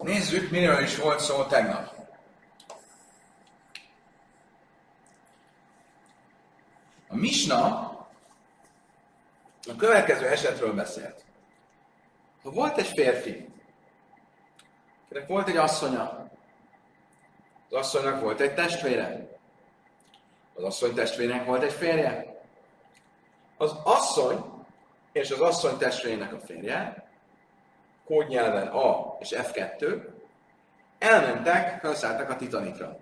Nézzük, 0.00 0.50
miről 0.50 0.82
is 0.82 0.96
volt 0.96 1.20
szó 1.20 1.44
tegnap. 1.44 1.94
A 7.08 7.16
Misna 7.16 7.64
a 9.68 9.76
következő 9.76 10.26
esetről 10.26 10.74
beszélt. 10.74 11.24
Ha 12.42 12.50
volt 12.50 12.78
egy 12.78 12.86
férfi, 12.86 13.48
akinek 15.04 15.28
volt 15.28 15.48
egy 15.48 15.56
asszonya, 15.56 16.30
az 17.68 17.76
asszonynak 17.76 18.20
volt 18.20 18.40
egy 18.40 18.54
testvére, 18.54 19.38
az 20.54 20.62
asszony 20.62 20.94
testvérének 20.94 21.44
volt 21.44 21.62
egy 21.62 21.72
férje, 21.72 22.42
az 23.56 23.72
asszony 23.84 24.44
és 25.12 25.30
az 25.30 25.40
asszony 25.40 25.78
testvérének 25.78 26.32
a 26.32 26.40
férje, 26.40 27.09
kódnyelven 28.10 28.66
A 28.66 29.16
és 29.18 29.34
F2, 29.36 30.02
elmentek, 30.98 31.80
felszálltak 31.80 32.30
a 32.30 32.36
Titanikra. 32.36 32.96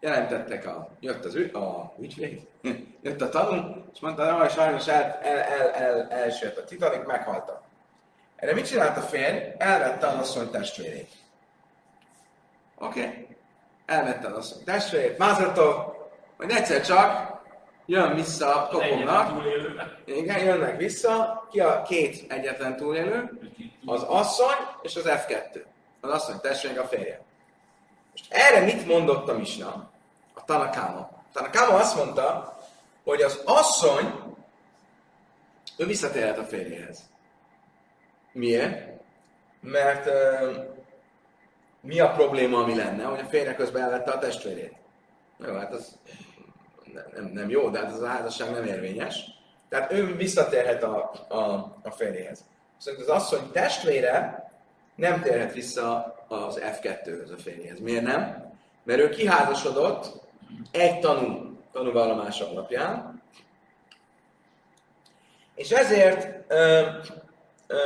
Jelentettek 0.00 0.66
a, 0.66 0.88
jött 1.00 1.24
az 1.24 1.34
ü, 1.34 1.52
a 1.52 1.94
ügyvéd, 1.98 2.46
jött 3.02 3.20
a 3.20 3.28
tanul, 3.28 3.90
és 3.94 4.00
mondta, 4.00 4.38
hogy 4.38 4.50
sajnos 4.50 4.88
el, 4.88 5.18
el, 5.22 5.38
el, 5.38 5.70
el, 5.70 6.10
elsőtt 6.10 6.56
a 6.56 6.64
Titanic, 6.64 7.06
meghaltak. 7.06 7.62
Erre 8.36 8.54
mit 8.54 8.66
csinált 8.66 8.96
a 8.96 9.00
férj? 9.00 9.38
Elvette 9.58 10.06
az 10.06 10.18
asszony 10.18 10.50
testvérét. 10.50 11.10
Oké? 12.78 13.00
Okay? 13.00 13.26
Elvette 13.86 14.26
az 14.26 14.36
asszony 14.36 14.64
testvérét, 14.64 15.18
mázató, 15.18 15.94
majd 16.36 16.50
egyszer 16.50 16.80
csak 16.80 17.31
jön 17.86 18.14
vissza 18.14 18.54
a 18.54 18.68
kopomnak. 18.68 19.44
Igen, 20.04 20.44
jönnek 20.44 20.76
vissza. 20.76 21.46
Ki 21.50 21.60
a 21.60 21.82
két 21.82 22.32
egyetlen 22.32 22.76
túlélő? 22.76 23.38
Az 23.86 24.02
asszony 24.02 24.56
és 24.82 24.96
az 24.96 25.04
F2. 25.06 25.62
Az 26.00 26.10
asszony 26.10 26.40
testvérek 26.40 26.80
a 26.80 26.86
férje. 26.86 27.20
Most 28.10 28.24
erre 28.28 28.64
mit 28.64 28.86
mondott 28.86 29.28
a 29.28 29.38
Misna? 29.38 29.90
A 30.34 30.44
Tanakáma. 30.44 30.98
A 30.98 31.24
Tanakáma 31.32 31.76
azt 31.76 31.96
mondta, 31.96 32.56
hogy 33.04 33.20
az 33.20 33.42
asszony 33.44 34.34
ő 35.76 35.86
visszatérhet 35.86 36.38
a 36.38 36.44
férjéhez. 36.44 37.10
Miért? 38.32 38.90
Mert 39.60 40.06
uh, 40.06 40.64
mi 41.80 42.00
a 42.00 42.10
probléma, 42.10 42.58
ami 42.58 42.74
lenne, 42.74 43.04
hogy 43.04 43.20
a 43.20 43.24
férje 43.24 43.54
közben 43.54 43.82
elvette 43.82 44.10
a 44.10 44.18
testvérét? 44.18 44.74
Jó, 45.46 45.54
hát 45.54 45.72
az 45.72 45.98
nem, 47.14 47.30
nem 47.32 47.50
jó, 47.50 47.70
de 47.70 47.78
hát 47.78 47.92
az 47.92 48.02
a 48.02 48.06
házasság 48.06 48.50
nem 48.50 48.64
érvényes. 48.64 49.24
Tehát 49.68 49.92
ő 49.92 50.16
visszatérhet 50.16 50.82
a, 50.82 51.10
a, 51.28 51.42
a 51.82 51.90
férjéhez. 51.90 52.44
Viszont 52.76 53.00
az 53.00 53.08
asszony 53.08 53.50
testvére 53.52 54.46
nem 54.94 55.20
térhet 55.20 55.52
vissza 55.52 56.16
az 56.28 56.60
F2-höz 56.60 57.32
a 57.32 57.40
férjéhez. 57.40 57.80
Miért 57.80 58.04
nem? 58.04 58.52
Mert 58.84 59.00
ő 59.00 59.08
kiházasodott 59.08 60.20
egy 60.70 61.00
tanú, 61.00 61.58
tanúvallomás 61.72 62.40
alapján, 62.40 63.22
és 65.54 65.70
ezért 65.70 66.44
ö, 66.52 66.86
ö, 67.66 67.76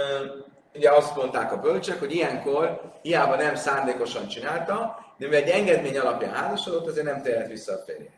ugye 0.74 0.90
azt 0.90 1.16
mondták 1.16 1.52
a 1.52 1.60
bölcsek, 1.60 1.98
hogy 1.98 2.14
ilyenkor 2.14 2.92
hiába 3.02 3.36
nem 3.36 3.54
szándékosan 3.54 4.28
csinálta, 4.28 4.98
de 5.18 5.26
mivel 5.26 5.42
egy 5.42 5.48
engedmény 5.48 5.98
alapján 5.98 6.34
házasodott, 6.34 6.86
azért 6.86 7.06
nem 7.06 7.22
térhet 7.22 7.48
vissza 7.48 7.72
a 7.72 7.82
férjéhez. 7.86 8.15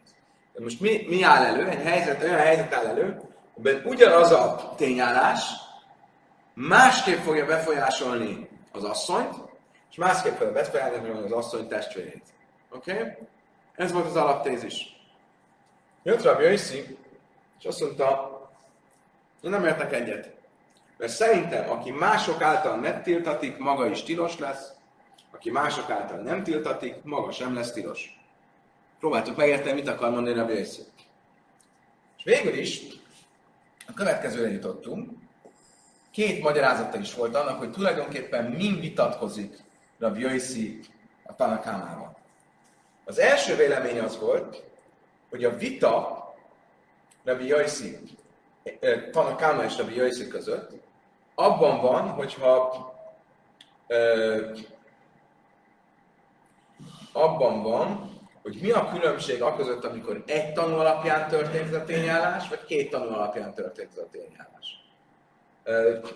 Most 0.58 0.80
mi, 0.80 1.04
mi 1.08 1.22
áll 1.22 1.44
elő? 1.44 1.68
Egy 1.68 1.82
helyzet, 1.82 2.22
olyan 2.22 2.38
helyzet 2.38 2.74
áll 2.74 2.86
elő, 2.86 3.20
hogy 3.62 3.82
ugyanaz 3.84 4.32
a 4.32 4.74
tényállás 4.76 5.42
másképp 6.54 7.18
fogja 7.18 7.46
befolyásolni 7.46 8.48
az 8.72 8.84
asszonyt, 8.84 9.34
és 9.90 9.96
másképp 9.96 10.36
fogja 10.36 10.52
befolyásolni 10.52 11.08
az 11.08 11.32
asszony 11.32 11.68
testvérét. 11.68 12.22
Oké? 12.70 12.92
Okay? 12.92 13.12
Ez 13.74 13.92
volt 13.92 14.06
az 14.06 14.16
alaptézis. 14.16 14.96
Jött 16.02 16.22
Rabbi 16.22 16.44
Yossi, 16.44 16.98
és 17.58 17.64
azt 17.64 17.80
mondta, 17.80 18.38
én 19.42 19.50
nem 19.50 19.64
értek 19.64 19.92
egyet. 19.92 20.34
Mert 20.96 21.12
szerintem, 21.12 21.70
aki 21.70 21.90
mások 21.90 22.42
által 22.42 22.76
megtiltatik, 22.76 23.58
maga 23.58 23.86
is 23.86 24.02
tilos 24.02 24.38
lesz, 24.38 24.72
aki 25.30 25.50
mások 25.50 25.90
által 25.90 26.18
nem 26.18 26.42
tiltatik, 26.42 26.94
maga 27.02 27.30
sem 27.30 27.54
lesz 27.54 27.72
tilos. 27.72 28.17
Próbáltuk 28.98 29.36
megérteni, 29.36 29.72
mit 29.72 29.88
akar 29.88 30.10
mondani 30.10 30.38
a 30.38 30.48
Yossi. 30.50 30.80
És 32.16 32.24
végül 32.24 32.58
is 32.58 32.80
a 33.86 33.92
következőre 33.92 34.50
jutottunk. 34.50 35.10
Két 36.10 36.42
magyarázata 36.42 36.98
is 36.98 37.14
volt 37.14 37.34
annak, 37.34 37.58
hogy 37.58 37.70
tulajdonképpen 37.70 38.44
mind 38.44 38.80
vitatkozik 38.80 39.56
Rabbi 39.98 40.20
Yossi 40.20 40.80
a 41.24 41.34
Tanakámával. 41.34 42.16
Az 43.04 43.18
első 43.18 43.56
vélemény 43.56 43.98
az 43.98 44.18
volt, 44.18 44.64
hogy 45.30 45.44
a 45.44 45.56
vita 45.56 46.24
Rabbi 47.24 47.46
Yossi, 47.46 47.96
eh, 48.80 49.10
Tanakáma 49.10 49.64
és 49.64 49.76
Rabbi 49.76 49.94
Yossi 49.94 50.28
között 50.28 50.86
abban 51.38 51.80
van, 51.80 52.08
hogyha 52.08 52.92
ö, 53.86 54.56
abban 57.12 57.62
van, 57.62 58.07
hogy 58.42 58.58
mi 58.60 58.70
a 58.70 58.88
különbség 58.88 59.42
a 59.42 59.56
között, 59.56 59.84
amikor 59.84 60.22
egy 60.26 60.52
tanú 60.52 60.74
alapján 60.74 61.28
történt 61.28 61.74
a 61.74 61.84
tényállás, 61.84 62.48
vagy 62.48 62.64
két 62.64 62.90
tanú 62.90 63.12
alapján 63.12 63.54
történt 63.54 63.98
a 63.98 64.08
tényállás. 64.10 64.82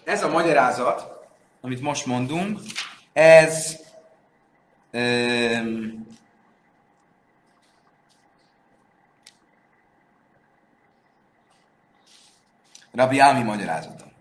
Ez 0.04 0.22
a 0.22 0.28
magyarázat, 0.28 1.26
amit 1.60 1.80
most 1.80 2.06
mondunk, 2.06 2.58
ez 3.12 3.76
um, 4.92 6.06
Rabbi 12.92 13.18
Ámi 13.18 13.42
magyarázata. 13.42 14.11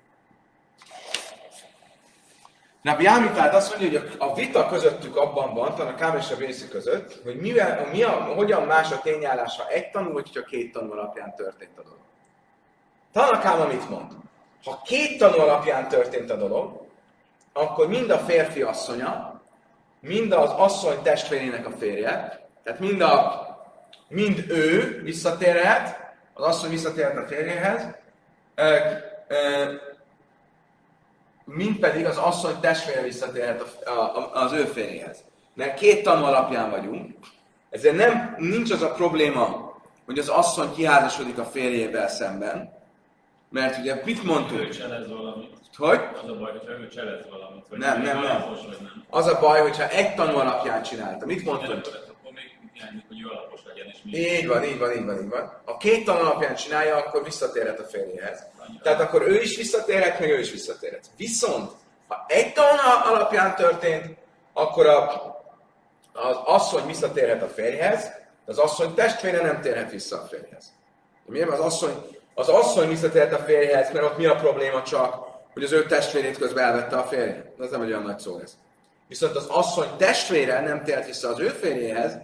Rabbi 2.83 3.05
Ámi 3.05 3.29
tehát 3.29 3.53
azt 3.53 3.79
mondja, 3.79 3.99
hogy 3.99 4.15
a 4.17 4.33
vita 4.33 4.67
közöttük 4.67 5.15
abban 5.15 5.53
van, 5.53 5.71
a 5.71 5.95
Kám 5.95 6.17
és 6.17 6.31
a 6.31 6.35
Vészi 6.35 6.67
között, 6.67 7.21
hogy 7.23 7.35
mivel, 7.35 7.87
mi 7.91 8.03
a, 8.03 8.09
hogyan 8.09 8.63
más 8.63 8.91
a 8.91 9.01
tényállás, 9.01 9.57
ha 9.57 9.67
egy 9.67 9.91
tanul, 9.91 10.13
vagy 10.13 10.31
ha 10.33 10.41
két 10.41 10.71
tanul 10.71 10.91
alapján 10.91 11.35
történt 11.35 11.77
a 11.77 11.81
dolog. 11.81 11.99
Tanakáma 13.11 13.65
mit 13.65 13.89
mond? 13.89 14.11
Ha 14.63 14.81
két 14.85 15.17
tanul 15.17 15.39
alapján 15.39 15.87
történt 15.87 16.31
a 16.31 16.35
dolog, 16.35 16.81
akkor 17.53 17.87
mind 17.87 18.09
a 18.09 18.17
férfi 18.17 18.61
asszonya, 18.61 19.41
mind 19.99 20.31
az 20.31 20.49
asszony 20.49 21.01
testvérének 21.01 21.67
a 21.67 21.71
férje, 21.77 22.45
tehát 22.63 22.79
mind, 22.79 23.01
a, 23.01 23.45
mind 24.07 24.45
ő 24.49 25.01
visszatérhet, 25.03 26.13
az 26.33 26.45
asszony 26.45 26.69
visszatérhet 26.69 27.17
a 27.17 27.27
férjéhez, 27.27 27.87
mint 31.55 31.79
pedig 31.79 32.05
az 32.05 32.17
asszony 32.17 32.59
testvére 32.59 33.01
visszatérhet 33.01 33.85
az 34.33 34.51
ő 34.51 34.63
férjéhez. 34.63 35.23
Mert 35.53 35.79
két 35.79 36.03
tanú 36.03 36.23
alapján 36.23 36.69
vagyunk, 36.69 37.11
ezért 37.69 37.95
nem, 37.95 38.35
nincs 38.37 38.71
az 38.71 38.81
a 38.81 38.91
probléma, 38.91 39.75
hogy 40.05 40.19
az 40.19 40.27
asszony 40.27 40.73
kiházasodik 40.73 41.37
a 41.37 41.45
férjével 41.45 42.07
szemben, 42.07 42.79
mert 43.49 43.77
ugye 43.77 44.01
mit 44.05 44.23
mondtunk? 44.23 44.61
Ő 44.61 44.69
cselez 44.69 45.07
valamit. 45.07 45.49
Hogy? 45.77 45.99
Az 46.23 46.29
a 46.29 46.35
baj, 46.35 46.51
hogyha 46.51 46.71
ő 46.71 46.87
cselez 46.87 47.25
valamit. 47.29 47.65
Vagy 47.69 47.79
nem, 47.79 48.01
nem, 48.01 48.19
nem. 48.19 48.23
nem. 48.23 49.03
Az 49.09 49.27
a 49.27 49.39
baj, 49.39 49.61
hogyha 49.61 49.89
egy 49.89 50.15
tanú 50.15 50.37
alapján 50.37 50.83
csinálta. 50.83 51.25
Mit 51.25 51.43
mondtunk? 51.45 51.87
Hiányzik, 52.73 53.07
hogy 53.07 53.17
alapos 53.31 53.59
legyen. 53.65 53.87
És 53.87 54.39
így 54.39 54.47
van, 54.47 54.63
így 54.63 54.79
van, 54.79 54.91
így 54.91 55.05
van, 55.05 55.23
így 55.23 55.29
van. 55.29 55.61
Ha 55.65 55.77
két 55.77 56.05
tanú 56.05 56.19
alapján 56.19 56.55
csinálja, 56.55 56.95
akkor 56.95 57.23
visszatérhet 57.23 57.79
a 57.79 57.83
férjéhez. 57.83 58.47
Tehát 58.83 58.99
akkor 59.01 59.21
ő 59.21 59.41
is 59.41 59.57
visszatérhet, 59.57 60.19
meg 60.19 60.29
ő 60.29 60.39
is 60.39 60.51
visszatérhet. 60.51 61.05
Viszont, 61.17 61.71
ha 62.07 62.25
egy 62.27 62.53
tanú 62.53 63.13
alapján 63.13 63.55
történt, 63.55 64.17
akkor 64.53 64.85
a, 64.85 65.05
az 66.13 66.37
asszony 66.45 66.85
visszatérhet 66.85 67.43
a 67.43 67.47
férjhez, 67.47 68.03
de 68.45 68.51
az 68.51 68.57
asszony 68.57 68.93
testvére 68.93 69.41
nem 69.41 69.61
térhet 69.61 69.91
vissza 69.91 70.21
a 70.21 70.25
férjhez. 70.25 70.73
Miért? 71.25 71.49
Az 71.49 71.59
asszony, 71.59 72.05
az 72.33 72.49
asszony 72.49 72.87
visszatérhet 72.87 73.39
a 73.39 73.43
férjhez, 73.43 73.91
mert 73.91 74.05
ott 74.05 74.17
mi 74.17 74.25
a 74.25 74.35
probléma 74.35 74.83
csak, 74.83 75.29
hogy 75.53 75.63
az 75.63 75.71
ő 75.71 75.85
testvérét 75.85 76.37
közben 76.37 76.63
elvette 76.63 76.97
a 76.97 77.03
férje. 77.03 77.53
Ez 77.59 77.69
nem 77.69 77.81
egy 77.81 77.89
olyan 77.89 78.03
nagy 78.03 78.19
szó 78.19 78.39
ez. 78.39 78.57
Viszont 79.07 79.35
az 79.35 79.45
asszony 79.45 79.87
testvére 79.97 80.61
nem 80.61 80.83
tért 80.83 81.05
vissza 81.05 81.29
az 81.29 81.39
ő 81.39 81.47
férjéhez. 81.47 82.17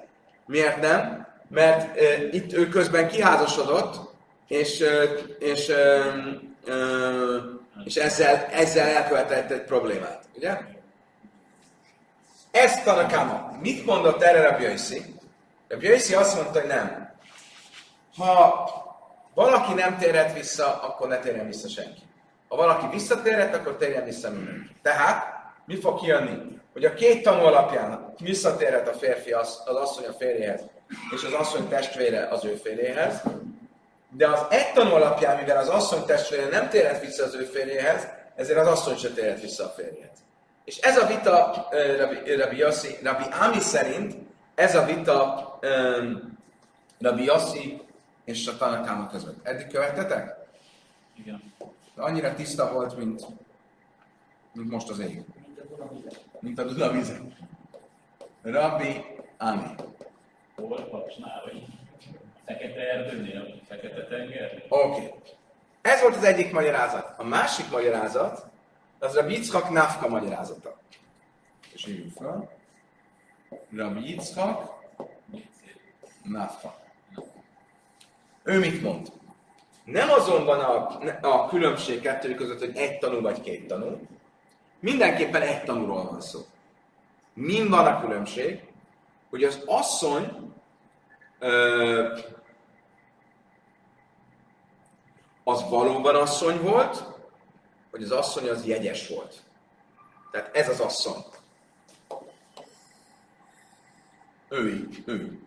Miért 0.45 0.81
nem? 0.81 1.27
Mert 1.49 1.97
e, 1.97 2.23
itt 2.31 2.53
ő 2.53 2.67
közben 2.67 3.07
kiházasodott, 3.07 4.06
és, 4.47 4.83
és, 5.39 5.71
és 7.83 7.95
ezzel, 7.95 8.45
ezzel 8.45 8.87
elkövetett 8.87 9.51
egy 9.51 9.63
problémát. 9.63 10.23
Ugye? 10.35 10.57
Ez 12.51 12.83
Tanakama. 12.83 13.57
Mit 13.61 13.85
mondott 13.85 14.21
erre 14.21 14.49
Rabbi 14.49 14.63
Yossi? 14.63 15.15
Rabbi 15.67 15.87
Yossi 15.87 16.13
azt 16.13 16.35
mondta, 16.35 16.59
hogy 16.59 16.69
nem. 16.69 17.15
Ha 18.17 18.69
valaki 19.33 19.73
nem 19.73 19.97
térhet 19.97 20.33
vissza, 20.33 20.81
akkor 20.81 21.07
ne 21.07 21.19
térjen 21.19 21.45
vissza 21.45 21.67
senki. 21.67 22.01
Ha 22.47 22.55
valaki 22.55 22.85
visszatérhet, 22.91 23.55
akkor 23.55 23.77
térjen 23.77 24.03
vissza 24.03 24.29
mindenki. 24.29 24.75
Tehát 24.81 25.25
mi 25.65 25.75
fog 25.75 25.99
kijönni? 25.99 26.55
Hogy 26.73 26.85
a 26.85 26.93
két 26.93 27.23
tanú 27.23 27.43
alapján 27.43 28.13
visszatérhet 28.19 28.87
a 28.87 28.93
férfi 28.93 29.31
az, 29.31 29.61
az 29.65 29.75
asszony 29.75 30.05
a 30.05 30.13
férjéhez, 30.13 30.61
és 31.15 31.23
az 31.23 31.33
asszony 31.33 31.67
testvére 31.67 32.27
az 32.27 32.45
ő 32.45 32.55
férjéhez, 32.55 33.21
de 34.09 34.27
az 34.27 34.45
egy 34.49 34.73
tanú 34.73 34.93
alapján, 34.93 35.37
mivel 35.37 35.57
az 35.57 35.67
asszony 35.67 36.05
testvére 36.05 36.49
nem 36.49 36.69
térhet 36.69 37.01
vissza 37.01 37.23
az 37.23 37.35
ő 37.35 37.43
férjéhez, 37.43 38.07
ezért 38.35 38.59
az 38.59 38.67
asszony 38.67 38.97
se 38.97 39.09
térhet 39.09 39.41
vissza 39.41 39.65
a 39.65 39.69
férjéhez. 39.69 40.17
És 40.63 40.77
ez 40.77 40.97
a 40.97 41.07
vita 41.07 41.67
Rabbi, 41.97 42.35
Rabbi, 42.35 42.57
Yossi, 42.57 42.97
Rabbi 43.03 43.23
Ami 43.41 43.59
szerint, 43.59 44.15
ez 44.55 44.75
a 44.75 44.85
vita 44.85 45.59
um, 45.61 46.37
Rabbi 46.99 47.23
Yossi 47.23 47.81
és 48.25 48.47
a 48.47 48.57
Tanakáma 48.57 49.07
között. 49.07 49.45
Eddig 49.45 49.67
követtetek? 49.67 50.35
Igen. 51.15 51.53
De 51.95 52.01
annyira 52.01 52.33
tiszta 52.33 52.71
volt, 52.71 52.97
mint, 52.97 53.25
mint 54.53 54.71
most 54.71 54.89
az 54.89 54.99
ég. 54.99 55.23
Mint 56.39 56.59
a 56.59 56.63
Duna 56.63 56.91
vize. 56.91 57.21
Rabbi 58.41 59.03
Ami. 59.37 59.75
Hol? 60.55 60.87
Paksnál, 60.89 61.41
vagy 61.45 61.76
Fekete 62.47 62.91
erdőnél? 62.91 63.61
Fekete 63.67 64.05
tenger? 64.05 64.63
Oké. 64.69 65.05
Okay. 65.05 65.11
Ez 65.81 66.01
volt 66.01 66.15
az 66.15 66.23
egyik 66.23 66.51
magyarázat. 66.51 67.13
A 67.17 67.23
másik 67.23 67.69
magyarázat, 67.71 68.45
az 68.99 69.15
Rabbi 69.15 69.33
Yitzchak 69.33 69.69
Nafka 69.69 70.07
magyarázata. 70.07 70.77
És 71.73 71.85
írjuk 71.85 72.11
fel. 72.11 72.49
Rabbi 73.75 74.09
Yitzchak 74.09 74.73
Nafka. 76.23 76.79
Ő 78.43 78.59
mit 78.59 78.81
mond? 78.81 79.11
Nem 79.83 80.09
azonban 80.09 80.59
a, 80.59 80.99
a 81.21 81.47
különbség 81.47 82.01
kettő 82.01 82.35
között, 82.35 82.59
hogy 82.59 82.77
egy 82.77 82.99
tanú 82.99 83.21
vagy 83.21 83.41
két 83.41 83.67
tanú. 83.67 84.07
Mindenképpen 84.79 85.41
egy 85.41 85.63
tanúról 85.63 86.03
van 86.03 86.21
szó. 86.21 86.39
Min 87.33 87.69
van 87.69 87.85
a 87.85 88.01
különbség? 88.01 88.63
Hogy 89.29 89.43
az 89.43 89.63
asszony 89.65 90.53
ö, 91.39 92.17
az 95.47 95.69
valóban 95.69 96.15
asszony 96.15 96.61
volt, 96.61 97.03
hogy 97.91 98.03
az 98.03 98.11
asszony 98.11 98.49
az 98.49 98.65
jegyes 98.65 99.07
volt. 99.07 99.35
Tehát 100.31 100.55
ez 100.55 100.69
az 100.69 100.79
asszony. 100.79 101.23
Ő, 104.49 104.89
ő. 105.05 105.39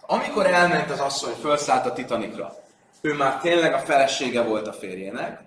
Amikor 0.00 0.46
elment 0.46 0.90
az 0.90 1.00
asszony, 1.00 1.32
felszállt 1.32 1.86
a 1.86 1.92
Titanikra, 1.92 2.54
ő 3.00 3.14
már 3.14 3.40
tényleg 3.40 3.72
a 3.72 3.78
felesége 3.78 4.42
volt 4.42 4.66
a 4.66 4.72
férjének, 4.72 5.42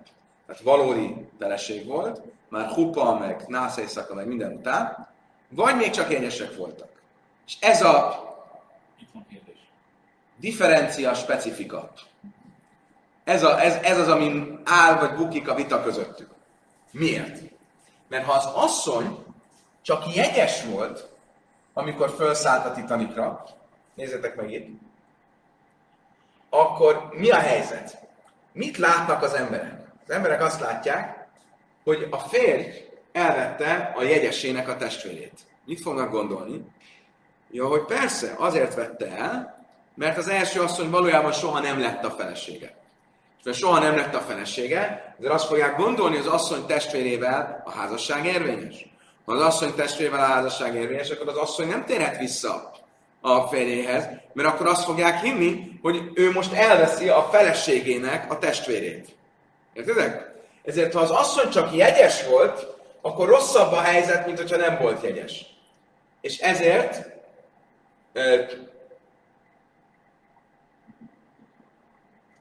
tehát 0.45 0.62
valódi 0.62 1.30
feleség 1.39 1.86
volt, 1.86 2.22
már 2.50 2.69
Hupa, 2.69 3.18
meg 3.18 3.44
Nászaiszaka, 3.48 4.13
meg 4.13 4.27
minden 4.27 4.54
után, 4.54 5.07
vagy 5.50 5.75
még 5.75 5.89
csak 5.89 6.12
jegyesek 6.12 6.56
voltak. 6.56 6.89
És 7.48 7.57
ez 7.60 7.81
a 7.81 8.27
differencia 10.38 11.13
specifika. 11.13 11.92
Ez, 13.29 13.43
a, 13.43 13.61
ez, 13.61 13.75
ez 13.81 13.97
az, 13.97 14.07
amin 14.07 14.61
áll 14.65 14.99
vagy 14.99 15.15
bukik 15.15 15.49
a 15.49 15.55
vita 15.55 15.83
közöttük. 15.83 16.29
Miért? 16.91 17.41
Mert 18.07 18.25
ha 18.25 18.31
az 18.31 18.45
asszony 18.45 19.25
csak 19.81 20.15
jegyes 20.15 20.63
volt, 20.63 21.09
amikor 21.73 22.09
felszállt 22.09 22.65
a 22.65 22.71
Titanikra, 22.71 23.43
nézzétek 23.93 24.35
meg 24.35 24.51
itt, 24.51 24.79
akkor 26.49 27.09
mi 27.11 27.29
a 27.29 27.39
helyzet? 27.39 27.97
Mit 28.53 28.77
látnak 28.77 29.23
az 29.23 29.33
emberek? 29.33 29.79
Az 30.03 30.09
emberek 30.09 30.41
azt 30.41 30.59
látják, 30.59 31.27
hogy 31.83 32.07
a 32.09 32.17
férj 32.17 32.67
elvette 33.11 33.93
a 33.95 34.03
jegyesének 34.03 34.67
a 34.67 34.75
testvérét. 34.75 35.39
Mit 35.65 35.81
fognak 35.81 36.11
gondolni? 36.11 36.65
Ja, 37.51 37.67
hogy 37.67 37.85
persze, 37.85 38.33
azért 38.37 38.75
vette 38.75 39.07
el, 39.17 39.65
mert 39.95 40.17
az 40.17 40.27
első 40.27 40.61
asszony 40.61 40.89
valójában 40.89 41.31
soha 41.31 41.59
nem 41.59 41.79
lett 41.79 42.03
a 42.03 42.11
felesége. 42.11 42.77
Mert 43.44 43.57
soha 43.57 43.80
nem 43.80 43.95
lett 43.95 44.15
a 44.15 44.19
felesége, 44.19 45.15
ezért 45.18 45.33
azt 45.33 45.47
fogják 45.47 45.77
gondolni, 45.77 46.18
hogy 46.18 46.25
az 46.25 46.33
asszony 46.33 46.65
testvérével 46.65 47.62
a 47.65 47.71
házasság 47.71 48.25
érvényes. 48.25 48.86
Ha 49.25 49.33
az 49.33 49.41
asszony 49.41 49.75
testvérével 49.75 50.19
a 50.19 50.24
házasság 50.24 50.75
érvényes, 50.75 51.09
akkor 51.09 51.27
az 51.27 51.38
asszony 51.38 51.68
nem 51.68 51.86
térhet 51.86 52.18
vissza 52.18 52.71
a 53.21 53.47
férjéhez, 53.47 54.07
mert 54.33 54.50
akkor 54.50 54.68
azt 54.68 54.83
fogják 54.83 55.21
hinni, 55.21 55.80
hogy 55.81 56.01
ő 56.13 56.31
most 56.31 56.53
elveszi 56.53 57.09
a 57.09 57.27
feleségének 57.31 58.31
a 58.31 58.38
testvérét. 58.38 59.15
Értedek? 59.74 60.31
Ezért, 60.65 60.94
ha 60.94 61.00
az 61.00 61.12
asszony 61.12 61.50
csak 61.50 61.75
jegyes 61.75 62.25
volt, 62.25 62.68
akkor 63.01 63.27
rosszabb 63.27 63.71
a 63.71 63.81
helyzet, 63.81 64.25
mint 64.25 64.38
hogyha 64.38 64.57
nem 64.57 64.77
volt 64.81 65.03
jegyes. 65.03 65.45
És 66.21 66.38
ezért 66.38 67.06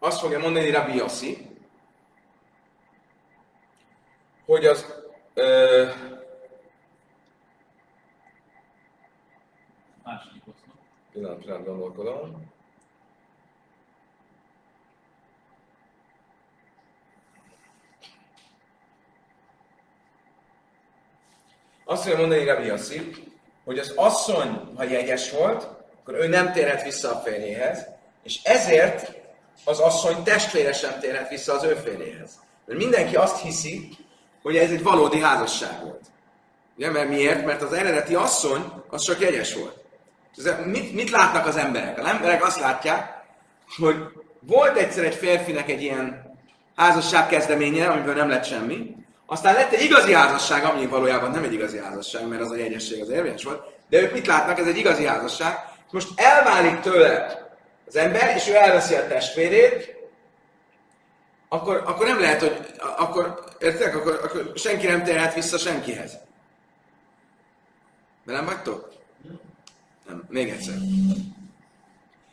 azt 0.09 0.21
fogja 0.21 0.39
mondani 0.39 0.71
Rabbi 0.71 0.97
Yossi, 0.97 1.47
hogy 4.47 4.65
az 4.67 4.95
ö, 5.35 5.89
Második 10.05 10.43
oszlop. 10.43 10.77
pillanat, 11.13 11.39
pillanat 11.39 11.65
gondolkodom. 11.67 12.53
Azt 21.85 22.03
fogja 22.03 22.19
mondani 22.19 22.45
Rabbi 22.45 22.67
Yossi, 22.67 23.11
hogy 23.65 23.79
az 23.79 23.93
asszony, 23.97 24.73
ha 24.77 24.83
jegyes 24.83 25.31
volt, 25.31 25.69
akkor 26.01 26.15
ő 26.15 26.27
nem 26.27 26.53
térhet 26.53 26.83
vissza 26.83 27.17
a 27.17 27.21
férjéhez, 27.21 27.87
és 28.23 28.43
ezért 28.43 29.27
az 29.69 29.79
asszony 29.79 30.23
testvére 30.23 30.73
sem 30.73 31.01
térhet 31.01 31.29
vissza 31.29 31.55
az 31.55 31.65
ő 31.65 31.75
férjéhez. 31.85 32.31
Mert 32.67 32.79
mindenki 32.79 33.17
azt 33.17 33.41
hiszi, 33.41 33.89
hogy 34.43 34.57
ez 34.57 34.71
egy 34.71 34.83
valódi 34.83 35.21
házasság 35.21 35.83
volt. 35.83 36.01
Ugye, 36.77 36.91
mert 36.91 37.09
miért? 37.09 37.45
Mert 37.45 37.63
az 37.63 37.73
eredeti 37.73 38.15
asszony 38.15 38.73
az 38.89 39.03
csak 39.03 39.21
jegyes 39.21 39.55
volt. 39.55 39.77
Mit, 40.65 40.95
mit 40.95 41.11
látnak 41.11 41.47
az 41.47 41.57
emberek? 41.57 41.99
Az 41.99 42.07
emberek 42.07 42.45
azt 42.45 42.61
látják, 42.61 43.23
hogy 43.79 43.97
volt 44.41 44.77
egyszer 44.77 45.05
egy 45.05 45.15
férfinek 45.15 45.69
egy 45.71 45.83
ilyen 45.83 46.37
házasság 46.77 47.29
kezdeménye, 47.29 47.87
amiből 47.87 48.15
nem 48.15 48.29
lett 48.29 48.45
semmi, 48.45 48.97
aztán 49.27 49.55
lett 49.55 49.73
egy 49.73 49.85
igazi 49.85 50.13
házasság, 50.13 50.65
ami 50.65 50.87
valójában 50.87 51.31
nem 51.31 51.45
egy 51.45 51.53
igazi 51.53 51.79
házasság, 51.79 52.29
mert 52.29 52.43
az 52.43 52.51
a 52.51 52.57
jegyesség 52.57 53.03
az 53.03 53.09
érvényes 53.09 53.45
volt, 53.45 53.63
de 53.89 54.01
ők 54.01 54.13
mit 54.13 54.27
látnak? 54.27 54.59
Ez 54.59 54.67
egy 54.67 54.77
igazi 54.77 55.07
házasság. 55.07 55.55
Most 55.91 56.09
elválik 56.17 56.81
tőle 56.81 57.48
az 57.89 57.97
ember, 57.97 58.37
és 58.37 58.49
ő 58.49 58.55
elveszi 58.55 58.95
a 58.95 59.07
testvérét, 59.07 59.97
akkor, 61.49 61.83
akkor 61.87 62.07
nem 62.07 62.21
lehet, 62.21 62.41
hogy 62.41 62.75
akkor, 62.97 63.45
értek? 63.59 63.97
Akkor, 63.97 64.21
akkor 64.23 64.53
senki 64.55 64.87
nem 64.87 65.05
térhet 65.05 65.35
vissza 65.35 65.59
senkihez. 65.59 66.19
De 68.25 68.33
nem 68.33 68.45
vagytok? 68.45 68.93
Nem. 70.07 70.25
Még 70.29 70.49
egyszer. 70.49 70.75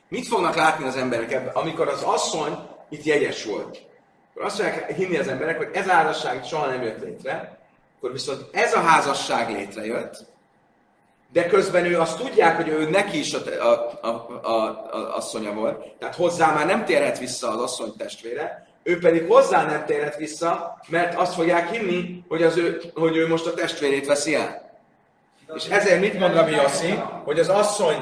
Mit 0.08 0.28
fognak 0.28 0.56
látni 0.56 0.86
az 0.86 0.96
emberek 0.96 1.32
ebben? 1.32 1.54
Amikor 1.54 1.88
az 1.88 2.02
asszony 2.02 2.58
itt 2.90 3.04
jegyes 3.04 3.46
volt, 3.46 3.82
akkor 4.30 4.46
azt 4.46 4.56
fogják 4.56 4.92
hinni 4.92 5.18
az 5.18 5.28
emberek, 5.28 5.58
hogy 5.58 5.70
ez 5.74 5.88
házasság 5.88 6.46
soha 6.46 6.68
nem 6.68 6.82
jött 6.82 7.04
létre, 7.04 7.60
akkor 7.98 8.12
viszont 8.12 8.46
ez 8.52 8.74
a 8.74 8.80
házasság 8.80 9.50
létrejött, 9.50 10.26
de 11.36 11.48
közben 11.48 11.86
ő 11.86 12.00
azt 12.00 12.18
tudják, 12.18 12.56
hogy 12.56 12.68
ő 12.68 12.90
neki 12.90 13.20
is 13.20 13.34
a, 13.34 13.40
a, 13.62 14.00
a, 14.02 14.40
a, 14.42 14.54
a 14.92 15.16
asszonya 15.16 15.54
volt, 15.54 15.98
tehát 16.00 16.16
hozzá 16.16 16.54
már 16.54 16.66
nem 16.66 16.86
térhet 16.86 17.20
vissza 17.20 17.50
az 17.50 17.62
asszony 17.62 17.94
testvére, 17.98 18.68
ő 18.84 19.00
pedig 19.00 19.28
hozzá 19.28 19.66
nem 19.66 19.86
térhet 19.86 20.16
vissza, 20.16 20.80
mert 20.88 21.16
azt 21.16 21.34
fogják 21.34 21.70
hinni, 21.70 22.24
hogy, 22.28 22.44
az 22.44 22.58
ő, 22.58 22.82
hogy 22.94 23.16
ő 23.16 23.28
most 23.28 23.46
a 23.46 23.54
testvérét 23.54 24.06
veszi 24.06 24.36
el. 24.36 24.80
És 25.56 25.68
ezért 25.68 26.00
mit 26.00 26.20
mond 26.20 26.34
Rabbi 26.34 26.52
Yossi, 26.52 26.92
hogy 27.24 27.40
az 27.40 27.50
asszony, 27.50 27.98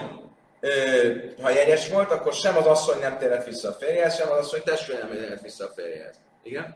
ha 1.42 1.50
jegyes 1.50 1.90
volt, 1.90 2.12
akkor 2.12 2.34
sem 2.34 2.58
az 2.58 2.66
asszony 2.66 3.00
nem 3.00 3.18
térhet 3.18 3.46
vissza 3.46 3.70
a 3.70 3.74
férjehez, 3.80 4.16
sem 4.16 4.32
az 4.32 4.38
asszony 4.38 4.62
testvére 4.64 5.00
nem 5.00 5.10
térhet 5.10 5.42
vissza 5.42 5.66
a 5.66 5.72
férjehez. 5.76 6.16
Igen? 6.44 6.76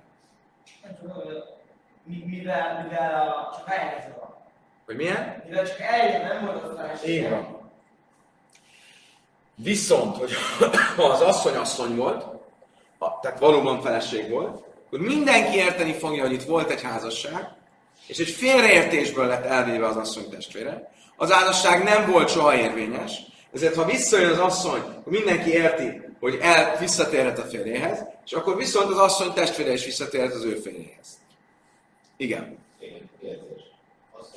Mivel, 2.03 2.83
mivel 2.83 3.21
a, 3.21 3.55
csak 3.55 3.67
van. 4.19 4.36
Hogy 4.87 4.95
milyen? 4.95 5.43
Mivel 5.47 5.67
csak 5.67 5.79
eljegyző 5.79 6.27
nem 6.27 6.45
volt 6.45 6.63
a 6.63 6.75
feleség. 6.75 7.09
Így 7.09 7.29
van. 7.29 7.71
Viszont, 9.55 10.17
hogy 10.17 10.31
ha 10.95 11.03
az 11.03 11.21
asszony 11.21 11.55
asszony 11.55 11.95
volt, 11.95 12.25
tehát 13.21 13.39
valóban 13.39 13.81
feleség 13.81 14.29
volt, 14.29 14.63
akkor 14.85 14.99
mindenki 14.99 15.57
érteni 15.57 15.93
fogja, 15.93 16.23
hogy 16.23 16.31
itt 16.31 16.43
volt 16.43 16.69
egy 16.69 16.81
házasság, 16.81 17.49
és 18.07 18.17
egy 18.17 18.29
félreértésből 18.29 19.25
lett 19.25 19.45
elvéve 19.45 19.87
az 19.87 19.95
asszony 19.95 20.29
testvére. 20.29 20.91
Az 21.15 21.31
házasság 21.31 21.83
nem 21.83 22.11
volt 22.11 22.29
soha 22.29 22.55
érvényes, 22.55 23.21
ezért 23.53 23.75
ha 23.75 23.85
visszajön 23.85 24.31
az 24.31 24.39
asszony, 24.39 24.79
akkor 24.79 25.11
mindenki 25.11 25.49
érti, 25.49 26.01
hogy 26.19 26.37
el 26.41 26.77
visszatérhet 26.79 27.39
a 27.39 27.43
férjéhez, 27.43 28.05
és 28.25 28.31
akkor 28.31 28.57
viszont 28.57 28.89
az 28.91 28.97
asszony 28.97 29.33
testvére 29.33 29.73
is 29.73 29.85
visszatérhet 29.85 30.33
az 30.33 30.43
ő 30.43 30.55
férjéhez. 30.55 31.07
Igen. 32.17 32.57
Igen, 32.79 33.09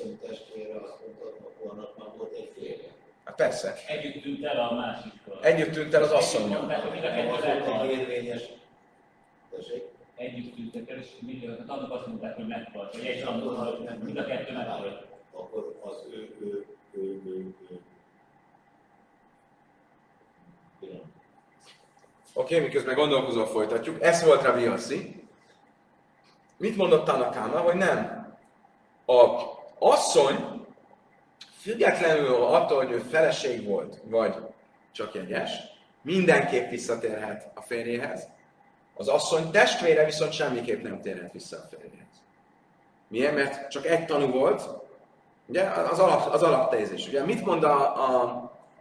asszony 0.00 0.18
testvére 0.18 0.74
azt 0.80 0.98
mondta, 1.00 1.24
hogy 1.24 1.68
annak 1.68 1.98
már 1.98 2.08
volt 2.16 2.32
egy 2.32 2.52
férje. 2.54 2.88
Hát 3.24 3.34
persze. 3.34 3.74
Együtt 3.86 4.22
tűnt 4.22 4.44
el 4.44 4.68
a 4.68 4.74
másikkal. 4.74 5.38
Együtt 5.42 5.72
tűnt 5.72 5.94
el 5.94 6.02
az 6.02 6.10
asszonyom. 6.10 6.70
Érvényes. 7.90 8.42
Tessék? 9.50 9.82
Együtt 10.16 10.54
tűntek 10.54 10.90
el, 10.90 10.98
és 10.98 11.08
mind 11.20 11.44
a 11.44 11.72
annak 11.72 11.92
azt 11.92 12.06
mondták, 12.06 12.36
hogy 12.36 12.46
meghalt. 12.46 12.96
Vagy 12.96 13.06
egy 13.06 13.22
annak, 13.22 14.02
mind 14.02 14.16
a 14.16 14.24
kettő 14.24 14.52
meghalt. 14.52 15.06
Akkor 15.32 15.78
az 15.80 16.04
ő, 16.10 16.36
ő, 16.40 16.66
ő, 16.90 17.22
ő, 17.24 17.54
ő. 17.70 17.80
Oké, 22.32 22.54
okay, 22.54 22.66
miközben 22.66 22.94
gondolkozol, 22.94 23.46
folytatjuk. 23.46 24.02
Ez 24.02 24.24
volt 24.24 24.42
Rabbi 24.42 24.62
Yossi. 24.62 25.24
Mit 26.56 26.76
mondott 26.76 27.04
Tanakáma, 27.04 27.58
hogy 27.58 27.74
nem. 27.74 28.28
A 29.06 29.14
asszony 29.80 30.66
függetlenül 31.60 32.34
attól, 32.34 32.84
hogy 32.84 32.92
ő 32.92 32.98
feleség 32.98 33.66
volt, 33.66 34.00
vagy 34.04 34.34
csak 34.92 35.14
jegyes, 35.14 35.50
mindenképp 36.02 36.70
visszatérhet 36.70 37.50
a 37.54 37.60
férjéhez. 37.60 38.28
Az 38.94 39.08
asszony 39.08 39.50
testvére 39.50 40.04
viszont 40.04 40.32
semmiképp 40.32 40.82
nem 40.82 41.00
térhet 41.00 41.32
vissza 41.32 41.56
a 41.56 41.68
férjéhez. 41.70 42.22
Miért? 43.08 43.34
Mert 43.34 43.70
csak 43.70 43.86
egy 43.86 44.06
tanú 44.06 44.30
volt, 44.30 44.68
ugye, 45.46 45.62
az, 45.62 45.98
alap, 45.98 46.32
az 46.34 46.42
alaptézés. 46.42 47.08
Ugye, 47.08 47.24
mit 47.24 47.44
mond 47.44 47.64
a, 47.64 48.04
a, 48.08 48.22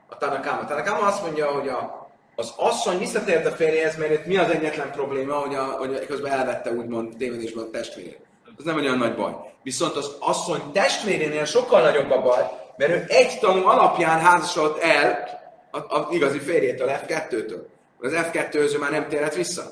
a 0.07 0.17
Tanakáma? 0.17 0.65
Tanakáma 0.65 1.07
azt 1.07 1.23
mondja, 1.23 1.51
hogy 1.51 1.67
a, 1.67 2.09
az 2.35 2.53
asszony 2.57 2.97
visszatért 2.97 3.45
a 3.45 3.51
férjéhez, 3.51 3.97
mert 3.97 4.25
mi 4.25 4.37
az 4.37 4.49
egyetlen 4.49 4.91
probléma, 4.91 5.35
hogy, 5.35 5.55
a, 5.55 5.63
hogy 5.63 6.05
közben 6.05 6.31
elvette 6.31 6.71
úgymond 6.71 7.17
tévedésben 7.17 7.63
a 7.63 7.69
testvérét. 7.69 8.28
Az 8.59 8.65
nem 8.65 8.75
olyan 8.75 8.97
nagy 8.97 9.15
baj. 9.15 9.35
Viszont 9.63 9.95
az 9.95 10.15
asszony 10.19 10.71
testvérénél 10.71 11.45
sokkal 11.45 11.81
nagyobb 11.81 12.11
a 12.11 12.21
baj, 12.21 12.43
mert 12.77 12.91
ő 12.91 13.05
egy 13.07 13.39
tanú 13.39 13.67
alapján 13.67 14.19
házasodott 14.19 14.81
el 14.81 15.27
az 15.71 16.05
igazi 16.11 16.39
férjétől, 16.39 16.89
F2-től. 16.91 17.61
Az 17.99 18.11
F2-höz 18.15 18.73
ő 18.73 18.77
már 18.77 18.91
nem 18.91 19.07
térhet 19.07 19.35
vissza. 19.35 19.71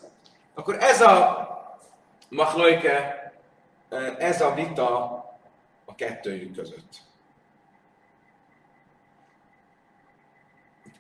Akkor 0.53 0.77
ez 0.79 1.01
a 1.01 1.47
machlojke, 2.29 3.21
ez 4.17 4.41
a 4.41 4.53
vita 4.53 4.89
a 5.85 5.95
kettőjük 5.95 6.55
között. 6.55 6.95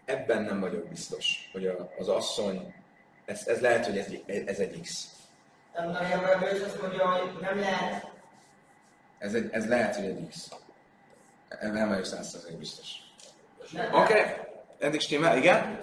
Ebben 0.05 0.43
nem 0.43 0.59
vagyok 0.59 0.87
biztos, 0.87 1.49
hogy 1.51 1.71
az 1.99 2.07
asszony, 2.07 2.73
ez, 3.25 3.47
ez 3.47 3.61
lehet, 3.61 3.85
hogy 3.85 3.97
ez, 3.97 4.07
ez 4.45 4.59
egy 4.59 4.81
X. 4.81 5.16
Nem, 5.77 5.91
nem, 5.91 6.21
nem, 6.21 6.43
ő 6.43 6.55
is 6.55 6.63
azt 6.63 6.81
mondja, 6.81 7.09
hogy 7.09 7.31
nem 7.41 7.59
lehet. 7.59 8.11
Ez, 9.17 9.33
egy, 9.33 9.49
ez 9.51 9.67
lehet, 9.67 9.95
hogy 9.95 10.05
egy 10.05 10.27
X. 10.29 10.51
Nem 11.61 11.87
vagyok 11.87 12.05
százszerzően 12.05 12.57
biztos. 12.57 12.87
Oké, 13.73 14.11
okay. 14.11 14.23
eddig 14.79 14.99
stimmel, 14.99 15.37
igen? 15.37 15.79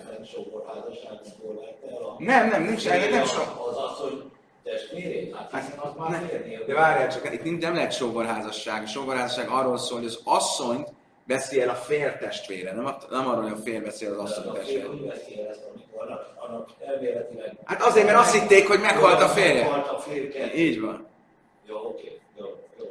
A... 2.02 2.22
Nem, 2.22 2.48
nem, 2.48 2.62
nincs, 2.62 2.88
nem, 2.88 3.10
nem 3.10 3.24
sok. 3.24 3.68
Az 3.70 3.76
asszony 3.76 4.32
testvérét? 4.62 5.36
Hát 5.36 5.64
hiszen 5.64 5.78
az 5.78 5.90
már 5.96 6.10
Ne, 6.10 6.18
de 6.66 6.74
várjál 6.74 7.12
csak, 7.12 7.32
itt 7.32 7.44
nem- 7.44 7.54
nem 7.54 7.74
lehet 7.74 7.92
sógorházasság. 7.92 8.82
A 8.82 8.86
sógorházasság 8.86 9.48
arról 9.48 9.78
szól, 9.78 9.98
hogy 9.98 10.06
az 10.06 10.20
asszonyt 10.24 10.92
veszi 11.26 11.60
el 11.60 11.68
a 11.68 11.74
fér 11.74 12.18
testvére, 12.18 12.72
nem, 12.72 12.86
a, 12.86 12.96
nem 13.10 13.28
arról, 13.28 13.42
hogy 13.42 13.52
a 13.52 13.62
fér 13.62 13.82
veszi 13.82 14.06
el 14.06 14.12
az 14.12 14.30
asszony 14.30 14.48
A 14.48 14.54
fél 14.54 15.08
testvére. 15.08 15.54
Annak, 15.96 16.26
annak 16.36 16.68
elméletileg... 16.86 17.52
Hát 17.64 17.82
azért, 17.82 18.06
mert 18.06 18.18
azt 18.18 18.34
hitték, 18.34 18.68
hogy 18.68 18.80
meghalt 18.80 19.22
a 19.22 19.28
férje. 19.28 19.62
Meghalt 19.62 19.88
a 19.88 19.98
férje. 19.98 20.54
Így 20.54 20.80
van. 20.80 21.06
Jó, 21.66 21.76
oké, 21.76 22.20
jó, 22.38 22.46
jó. 22.78 22.84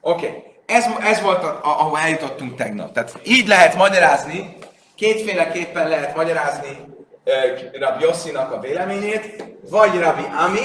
Oké, 0.00 0.26
okay. 0.26 0.42
ez, 0.66 0.84
ez 1.00 1.20
volt, 1.20 1.42
a, 1.42 1.60
a, 1.62 1.80
ahol 1.80 1.98
eljutottunk 1.98 2.56
tegnap. 2.56 2.92
Tehát 2.92 3.20
így 3.24 3.46
lehet 3.46 3.74
magyarázni, 3.74 4.56
kétféleképpen 4.94 5.88
lehet 5.88 6.16
magyarázni 6.16 6.78
uh, 7.24 7.80
Rabbi 7.80 8.04
Yossinak 8.04 8.52
a 8.52 8.60
véleményét, 8.60 9.44
vagy 9.70 9.98
Rabbi 9.98 10.24
Ami, 10.46 10.60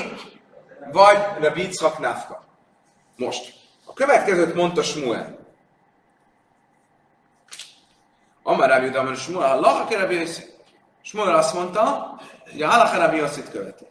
vagy 0.91 1.17
Rabbi 1.39 1.61
Yitzhak 1.61 1.99
Nafka. 1.99 2.43
Most. 3.15 3.53
A 3.85 3.93
következőt 3.93 4.55
mondta 4.55 4.83
Smuel. 4.83 5.37
Amar 8.43 8.69
Rabbi 8.69 8.87
Udaman 8.87 9.15
Smuel, 9.15 9.47
ha 9.47 9.59
lacha 9.59 9.99
Rabbi 9.99 10.15
Yossi. 10.15 10.53
Smuel 11.05 11.35
azt 11.35 11.53
mondta, 11.53 12.15
hogy 12.51 12.61
a 12.61 12.67
halacha 12.67 12.97
Rabbi 12.97 13.17
Yossit 13.17 13.49
követi. 13.49 13.85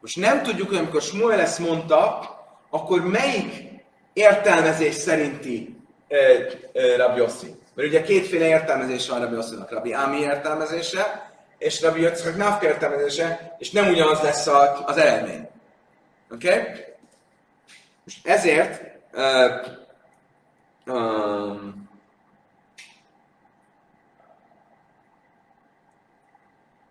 Most 0.00 0.16
nem 0.16 0.42
tudjuk, 0.42 0.68
hogy 0.68 0.76
amikor 0.76 1.02
Smuel 1.02 1.40
ezt 1.40 1.58
mondta, 1.58 2.20
akkor 2.70 3.00
melyik 3.00 3.68
értelmezés 4.12 4.94
szerinti 4.94 5.76
ö, 6.08 6.16
ö, 6.72 6.96
Rabbi 6.96 7.18
Yossi? 7.18 7.56
Mert 7.74 7.88
ugye 7.88 8.02
kétféle 8.02 8.46
értelmezés 8.46 9.08
van 9.08 9.20
Rabbi 9.20 9.34
Yossinak. 9.34 9.70
Rabbi 9.70 9.92
Ami 9.92 10.18
értelmezése, 10.18 11.32
és 11.58 11.82
Rabbi 11.82 12.00
Yitzhak 12.00 12.36
Nafka 12.36 12.66
értelmezése, 12.66 13.56
és 13.58 13.70
nem 13.70 13.88
ugyanaz 13.88 14.20
lesz 14.20 14.46
a, 14.46 14.84
az 14.86 14.96
eredmény. 14.96 15.48
Oké? 16.30 16.48
Okay? 16.48 16.64
Most 18.04 18.26
ezért 18.26 18.82
uh, 19.12 19.66
um, 20.94 21.87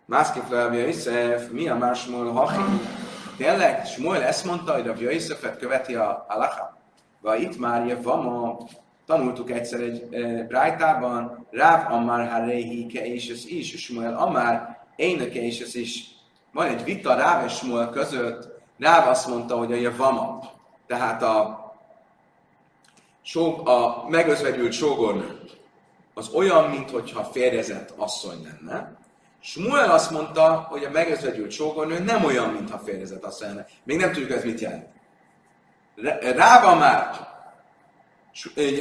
másképp 0.08 0.50
Rabbi 0.50 0.76
Yosef, 0.76 1.48
mi 1.50 1.68
a 1.68 1.76
más 1.76 2.06
Hachi? 2.06 2.62
Tényleg, 3.36 3.86
Smuel 3.86 4.22
ezt 4.22 4.44
mondta, 4.44 4.72
hogy 4.72 4.86
Rabbi 4.86 5.04
Yosefet 5.04 5.58
követi 5.58 5.94
a 5.94 6.24
halacha? 6.28 6.76
Vagy 7.20 7.42
itt 7.42 7.58
már 7.58 7.86
Javama, 7.86 8.56
tanultuk 9.06 9.50
egyszer 9.50 9.80
egy 9.80 10.14
e, 10.14 10.42
Brájtában, 10.42 11.46
Ráv 11.50 11.92
Amár 11.92 12.28
Harehi 12.28 12.86
és 12.92 13.28
ez 13.28 13.46
is, 13.46 13.84
Smuel 13.84 14.16
Amár 14.16 14.78
Éneke 14.96 15.42
és 15.42 15.60
ez 15.60 15.74
is. 15.74 16.04
Van 16.52 16.66
egy 16.66 16.84
vita 16.84 17.14
Ráv 17.14 17.44
és 17.44 17.52
Smuel 17.52 17.90
között, 17.90 18.48
Ráv 18.78 19.08
azt 19.08 19.28
mondta, 19.28 19.56
hogy 19.56 19.72
a 19.72 19.76
Javama, 19.76 20.40
tehát 20.86 21.22
a, 21.22 21.66
só, 23.22 23.66
a 23.66 24.06
megözvegyült 24.08 24.72
sógornő, 24.72 25.40
az 26.14 26.28
olyan, 26.28 26.70
mintha 26.70 27.24
férjezett 27.24 27.92
asszony 27.96 28.42
lenne. 28.42 28.97
Smuel 29.50 29.90
azt 29.90 30.10
mondta, 30.10 30.66
hogy 30.68 30.84
a 30.84 30.90
megözvegyült 30.90 31.50
sógornő 31.50 31.98
nem 31.98 32.24
olyan, 32.24 32.50
mintha 32.50 32.78
férjezett 32.78 33.24
asszony 33.24 33.48
lenne. 33.48 33.66
Még 33.84 33.96
nem 33.96 34.12
tudjuk, 34.12 34.30
ez 34.30 34.44
mit 34.44 34.60
jelent. 34.60 34.86
Ráva 36.36 36.74
már, 36.74 37.28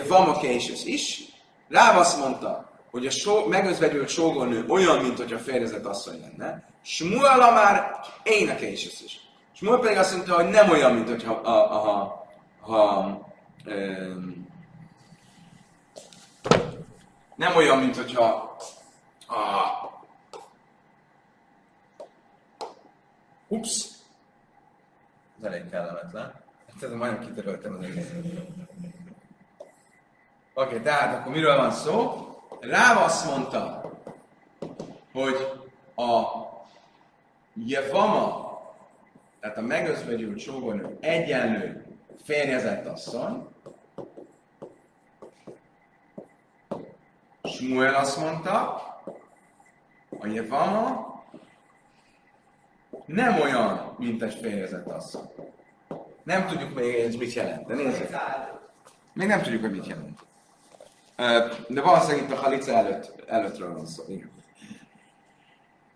Vamakeisus 0.08 0.84
is, 0.84 1.22
Ráv 1.70 1.98
azt 1.98 2.20
mondta, 2.20 2.70
hogy 2.92 3.06
a 3.06 3.10
só, 3.10 3.46
megözvegyült 3.46 4.10
sógornő 4.10 4.66
olyan, 4.68 5.04
mint 5.04 5.18
hogyha 5.18 5.38
férjezett 5.38 5.86
asszony 5.86 6.20
lenne. 6.20 6.70
Smuel 6.82 7.52
már 7.52 8.00
énekeisus 8.24 9.02
is. 9.02 9.20
Smuel 9.54 9.80
pedig 9.80 9.98
azt 9.98 10.16
mondta, 10.16 10.36
hogy 10.36 10.50
nem 10.50 10.70
olyan, 10.70 10.94
mint 10.94 11.10
hogyha 11.10 11.34
a, 11.34 11.72
a, 11.72 11.90
a, 11.90 12.74
a, 12.74 13.00
um, 13.66 14.48
nem 17.36 17.56
olyan, 17.56 17.78
mint 17.78 17.96
hogyha 17.96 18.58
a, 19.28 19.87
ups, 23.48 23.88
ez 25.38 25.44
elég 25.44 25.70
kellemetlen. 25.70 26.34
Hát 26.68 26.84
ez 26.84 26.92
majdnem 26.92 27.20
kitöröltem 27.20 27.74
az 27.74 27.84
egészet. 27.84 28.18
Oké, 30.54 30.68
okay, 30.68 30.82
tehát 30.82 31.20
akkor 31.20 31.32
miről 31.32 31.58
van 31.58 31.72
szó? 31.72 32.28
Ráv 32.60 32.98
azt 32.98 33.26
mondta, 33.26 33.92
hogy 35.12 35.36
a 35.96 36.22
Jevama, 37.54 38.62
tehát 39.40 39.58
a 39.58 39.62
megözvegyült 39.62 40.40
sógornő 40.40 40.98
egyenlő 41.00 41.86
férjezett 42.24 42.86
asszony, 42.86 43.48
Smuel 47.44 47.96
azt 47.96 48.20
mondta, 48.20 48.74
a 50.20 50.28
Jevama 50.28 51.17
nem 53.08 53.42
olyan, 53.42 53.96
mint 53.98 54.24
egy 54.24 54.34
férjezett 54.42 54.88
asszony. 54.88 55.30
Nem 56.24 56.48
tudjuk 56.48 56.74
még, 56.74 56.96
ez 56.96 57.16
mit 57.16 57.34
jelent, 57.34 57.68
de 57.68 57.74
nézzük. 57.74 58.10
Még 59.14 59.28
nem 59.28 59.42
tudjuk, 59.42 59.62
hogy 59.62 59.72
mit 59.72 59.88
jelent. 59.88 60.20
De 61.68 61.82
valószínűleg 61.82 62.24
itt 62.24 62.32
a 62.32 62.36
halica 62.36 62.72
előtt, 62.72 63.24
előttről 63.28 63.74
van 63.74 63.86
szó. 63.86 64.04
Igen. 64.08 64.32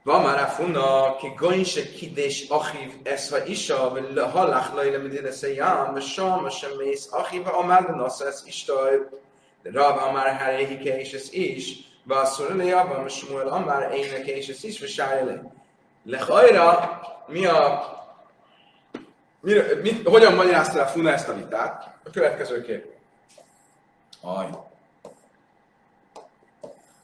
Van 0.03 0.23
már 0.23 0.43
a 0.43 0.47
funa, 0.47 1.15
ki 1.15 1.27
goinse 1.37 1.89
kidés 1.89 2.45
achiv 2.49 2.93
esha 3.03 3.45
isha, 3.45 3.75
hallach 4.31 4.73
lajle 4.73 4.97
medine 4.97 5.31
szejám, 5.31 5.99
sam, 5.99 6.49
sem 6.49 6.71
mész 6.77 7.07
achiv, 7.11 7.47
amár 7.47 7.85
de 7.85 7.95
nosza 7.95 8.25
ez 8.25 8.43
istaj, 8.45 8.91
de 9.63 9.71
rab 9.71 9.97
amár 9.97 10.35
herehike 10.35 10.99
és 10.99 11.13
ez 11.13 11.33
is, 11.33 11.73
vászol 12.03 12.55
le 12.55 12.63
jabban, 12.63 13.09
smuel 13.09 13.47
amár 13.47 13.91
éneke 13.93 14.35
és 14.35 14.47
ez 14.47 14.63
is, 14.63 14.79
vesárja 14.79 15.25
le. 15.25 15.60
Lehajra, 16.03 17.01
mi 17.27 17.45
a 17.45 17.89
Mire, 19.41 19.75
mit, 19.81 20.07
hogyan 20.07 20.35
magyarázta 20.35 20.81
a 20.81 20.87
Funa 20.87 21.11
ezt 21.11 21.29
a 21.29 21.33
vitát? 21.33 21.97
A 22.03 22.09
következőképp. 22.09 22.93
Aj. 24.21 24.49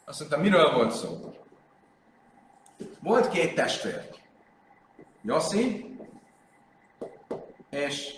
Azt 0.05 0.19
mondta, 0.19 0.37
miről 0.37 0.73
volt 0.73 0.91
szó? 0.91 1.33
Volt 2.99 3.29
két 3.29 3.55
testvér. 3.55 4.15
Jossi 5.21 5.95
és 7.69 8.15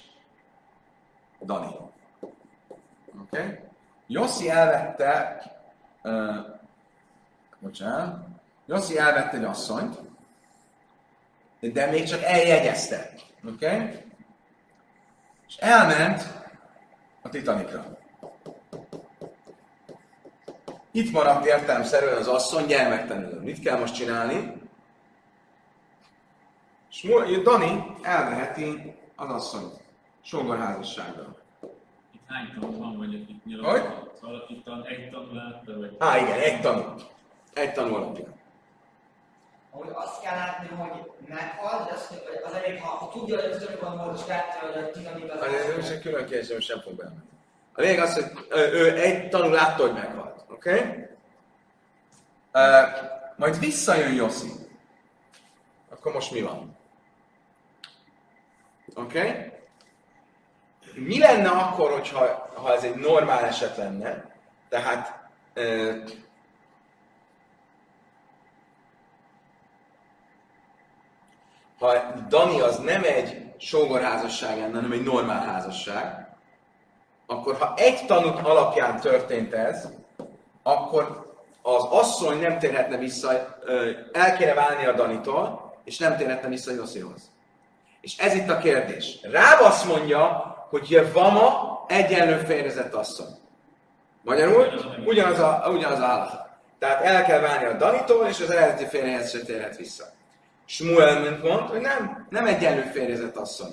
Dani. 1.42 1.76
Oké? 2.22 2.34
Okay? 3.22 3.60
Jossi 4.08 4.50
elvette, 4.50 5.42
uh, 6.04 6.36
bocsánat, 7.60 8.26
Jossi 8.66 8.98
elvette 8.98 9.38
egy 9.38 9.44
asszonyt, 9.44 10.09
de 11.60 11.86
még 11.86 12.04
csak 12.04 12.24
eljegyezte. 12.24 13.10
Oké? 13.48 13.66
Okay? 13.66 13.88
És 15.48 15.56
elment 15.56 16.24
a 17.22 17.30
Titanikra. 17.30 17.98
Itt 20.92 21.12
maradt 21.12 21.46
értelemszerűen 21.46 22.18
az 22.18 22.28
asszony 22.28 22.66
gyermektelenül. 22.66 23.42
Mit 23.42 23.60
kell 23.60 23.80
most 23.80 23.96
csinálni? 23.96 24.54
És 26.90 27.08
Dani 27.44 27.84
elveheti 28.02 28.96
az 29.16 29.30
asszonyt 29.30 29.82
sógorházassággal. 30.22 31.38
Itt 32.12 32.22
hány 32.28 32.54
tanul 32.60 32.78
van, 32.78 32.98
vagy 32.98 33.14
itt 33.14 33.46
nyilag? 33.46 33.66
Hogy? 33.66 33.82
Szóval 34.22 34.46
itt 34.50 34.64
tan, 34.64 34.86
egy 34.86 35.10
tanul 35.10 35.34
látta, 35.34 35.78
vagy? 35.78 35.96
Á, 36.00 36.18
igen, 36.18 36.40
egy 36.40 36.62
tanú. 36.62 36.84
Egy 37.54 37.74
tanú 37.74 37.96
alapján. 37.96 38.39
Hogy 39.70 39.90
azt 39.94 40.22
kell 40.22 40.36
látni, 40.36 40.68
hogy 40.68 41.12
meghal, 41.28 41.86
de 41.86 41.94
azt, 41.94 42.08
hogy 42.08 42.42
az 42.46 42.54
elég, 42.54 42.82
ha, 42.82 42.88
ha 42.88 43.10
tudja, 43.10 43.42
hogy 43.42 43.52
az 43.52 43.64
önökben 43.64 43.98
volt, 43.98 44.20
és 44.20 44.26
látta, 44.28 44.66
hogy 44.66 44.84
a 44.84 44.92
titanik 44.92 45.32
az... 45.32 45.90
Egy 45.90 46.02
külön 46.02 46.26
kérdés, 46.26 46.54
most 46.54 46.68
sem 46.68 46.80
fog 46.80 46.94
bemenni. 46.94 47.20
A 47.74 47.82
lényeg 47.82 48.00
az, 48.00 48.14
hogy 48.14 48.48
ő 48.50 49.00
egy 49.00 49.30
tanú 49.30 49.50
látta, 49.50 49.82
hogy 49.82 49.94
meghalt. 49.94 50.44
Oké? 50.48 50.74
Okay? 50.74 51.08
Uh, 52.54 52.88
majd 53.36 53.60
visszajön 53.60 54.14
Jossi. 54.14 54.52
Akkor 55.90 56.14
most 56.14 56.32
mi 56.32 56.42
van? 56.42 56.78
Oké? 58.96 59.20
Okay? 59.20 59.52
Mi 60.94 61.20
lenne 61.20 61.50
akkor, 61.50 61.92
hogyha, 61.92 62.50
ha 62.56 62.74
ez 62.74 62.84
egy 62.84 62.96
normál 62.96 63.46
eset 63.46 63.78
lenne? 63.78 64.36
Tehát 64.70 65.30
uh, 65.56 66.10
ha 71.80 71.94
Dani 72.30 72.60
az 72.60 72.78
nem 72.78 73.04
egy 73.04 73.44
sógorházasság 73.58 74.58
lenne, 74.58 74.76
hanem 74.76 74.92
egy 74.92 75.04
normál 75.04 75.46
házasság, 75.46 76.28
akkor 77.26 77.56
ha 77.60 77.74
egy 77.78 78.06
tanút 78.06 78.40
alapján 78.40 79.00
történt 79.00 79.54
ez, 79.54 79.88
akkor 80.64 81.28
az 81.62 81.84
asszony 81.84 82.40
nem 82.40 82.60
térhetne 82.60 82.98
vissza, 82.98 83.58
el 84.12 84.38
kéne 84.38 84.54
válni 84.54 84.86
a 84.86 84.94
Danitól, 84.94 85.74
és 85.84 85.98
nem 85.98 86.18
térhetne 86.18 86.48
vissza 86.48 86.72
Joszihoz. 86.72 87.22
És 88.02 88.18
ez 88.18 88.34
itt 88.34 88.50
a 88.50 88.58
kérdés. 88.58 89.20
Ráb 89.22 89.62
azt 89.62 89.86
mondja, 89.86 90.56
hogy 90.70 90.90
Jevama 90.90 91.80
egyenlő 91.88 92.38
férjezett 92.38 92.94
asszony. 92.94 93.38
Magyarul 94.22 94.68
ugyanaz 95.06 95.40
a, 95.40 95.64
ugyanaz 95.72 96.00
a 96.00 96.06
állat. 96.06 96.48
Tehát 96.80 97.04
el 97.04 97.26
kell 97.26 97.40
válni 97.40 97.66
a 97.66 97.78
Danitól, 97.78 98.28
és 98.28 98.40
az 98.40 98.50
eredeti 98.50 98.86
férjehez 98.86 99.30
se 99.30 99.40
térhet 99.40 99.78
vissza. 99.78 100.04
Smuel 100.70 101.20
mint 101.20 101.44
mond, 101.44 101.70
hogy 101.70 101.82
nem, 101.82 102.28
nem 102.30 102.46
egyenlő 102.46 102.82
férjezett 102.94 103.36
asszony. 103.36 103.72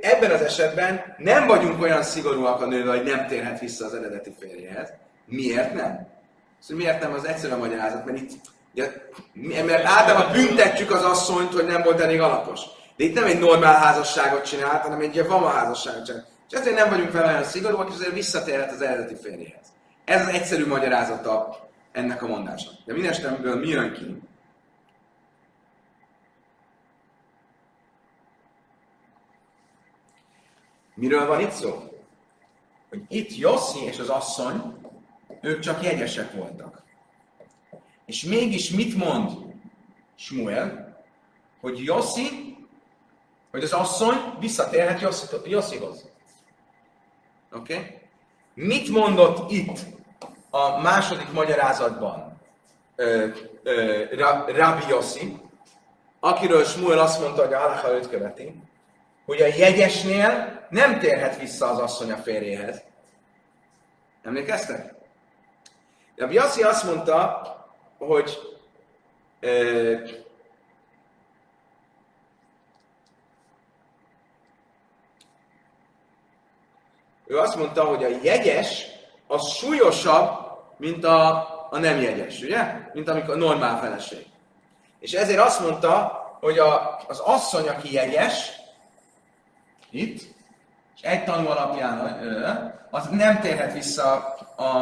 Ebben 0.00 0.30
az 0.30 0.40
esetben 0.40 1.14
nem 1.18 1.46
vagyunk 1.46 1.82
olyan 1.82 2.02
szigorúak 2.02 2.60
a 2.60 2.66
nővel, 2.66 2.96
hogy 2.96 3.06
nem 3.06 3.26
térhet 3.26 3.60
vissza 3.60 3.84
az 3.84 3.94
eredeti 3.94 4.34
férjehez. 4.38 4.92
Miért 5.26 5.74
nem? 5.74 6.08
Szóval 6.58 6.84
miért 6.84 7.02
nem 7.02 7.12
az 7.12 7.26
egyszerű 7.26 7.52
a 7.52 7.58
magyarázat? 7.58 8.04
Mert 8.04 8.18
itt, 8.18 8.30
ugye, 8.74 8.90
mert 9.64 9.84
általában 9.84 10.32
büntetjük 10.32 10.90
az 10.90 11.02
asszonyt, 11.02 11.52
hogy 11.52 11.66
nem 11.66 11.82
volt 11.82 12.00
elég 12.00 12.20
alapos. 12.20 12.60
De 12.96 13.04
itt 13.04 13.14
nem 13.14 13.24
egy 13.24 13.38
normál 13.38 13.78
házasságot 13.78 14.44
csinált, 14.44 14.82
hanem 14.82 15.00
egy 15.00 15.26
vama 15.26 15.48
házasságot 15.48 16.04
csinált. 16.04 16.26
És 16.50 16.58
ezért 16.58 16.76
nem 16.76 16.88
vagyunk 16.88 17.12
vele 17.12 17.26
olyan 17.26 17.44
szigorúak, 17.44 17.88
és 17.88 17.94
azért 17.94 18.14
visszatérhet 18.14 18.72
az 18.72 18.82
eredeti 18.82 19.16
férjéhez. 19.22 19.66
Ez 20.04 20.20
az 20.20 20.28
egyszerű 20.28 20.66
magyarázata 20.66 21.56
ennek 21.92 22.22
a 22.22 22.26
mondásnak. 22.26 22.74
De 22.84 22.92
minden 22.92 23.58
mi 23.58 23.68
jön 23.68 23.92
ki? 23.92 24.20
Miről 30.96 31.26
van 31.26 31.40
itt 31.40 31.50
szó? 31.50 31.82
Hogy 32.88 33.02
itt 33.08 33.36
Jossi 33.36 33.84
és 33.84 33.98
az 33.98 34.08
asszony, 34.08 34.74
ők 35.40 35.60
csak 35.60 35.82
jegyesek 35.82 36.32
voltak. 36.32 36.82
És 38.06 38.22
mégis 38.22 38.70
mit 38.70 38.96
mond 38.96 39.30
Smuel? 40.14 40.96
Hogy 41.60 41.84
Jossi, 41.84 42.56
hogy 43.50 43.62
az 43.62 43.72
asszony 43.72 44.16
visszatérhet 44.40 45.16
Jossihoz. 45.44 46.08
Oké? 47.52 47.74
Okay? 47.74 47.98
Mit 48.54 48.88
mondott 48.88 49.50
itt 49.50 49.78
a 50.50 50.80
második 50.80 51.32
magyarázatban 51.32 52.40
ö, 52.96 53.28
ö, 53.62 54.04
Rabbi 54.46 54.82
Yossi, 54.88 55.36
akiről 56.20 56.64
Smuel 56.64 56.98
azt 56.98 57.20
mondta, 57.20 57.44
hogy 57.44 57.52
a 57.52 57.58
halacha 57.58 58.08
követi, 58.08 58.62
hogy 59.24 59.40
a 59.40 59.46
jegyesnél 59.46 60.55
nem 60.68 60.98
térhet 60.98 61.38
vissza 61.38 61.70
az 61.70 61.78
asszony 61.78 62.12
a 62.12 62.16
férjéhez. 62.16 62.82
Emlékeztek? 64.22 64.94
De 66.14 66.26
Biassi 66.26 66.62
azt 66.62 66.84
mondta, 66.84 67.42
hogy 67.98 68.38
ö, 69.40 69.94
ő 77.26 77.38
azt 77.38 77.56
mondta, 77.56 77.84
hogy 77.84 78.04
a 78.04 78.08
jegyes 78.22 78.86
az 79.26 79.52
súlyosabb, 79.52 80.46
mint 80.76 81.04
a, 81.04 81.30
a 81.70 81.78
nem 81.78 82.00
jegyes, 82.00 82.40
ugye? 82.40 82.90
Mint 82.92 83.08
amikor 83.08 83.34
a 83.34 83.38
normál 83.38 83.78
feleség. 83.78 84.26
És 84.98 85.12
ezért 85.12 85.40
azt 85.40 85.60
mondta, 85.60 86.24
hogy 86.40 86.58
a, 86.58 87.00
az 87.08 87.18
asszony, 87.18 87.68
aki 87.68 87.92
jegyes, 87.92 88.50
itt, 89.90 90.35
egy 91.06 91.24
tanú 91.24 91.46
alapján 91.46 91.98
az 92.90 93.08
nem 93.08 93.40
térhet 93.40 93.72
vissza 93.72 94.34
a, 94.56 94.72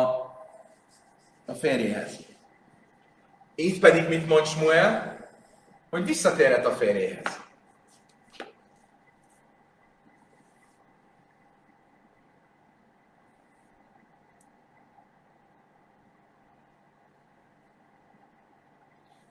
a 1.46 1.52
férjéhez. 1.52 2.18
Itt 3.54 3.80
pedig 3.80 4.08
mit 4.08 4.28
mond 4.28 4.46
Smuel? 4.46 5.16
Hogy 5.90 6.04
visszatérhet 6.04 6.66
a 6.66 6.70
férjéhez. 6.70 7.42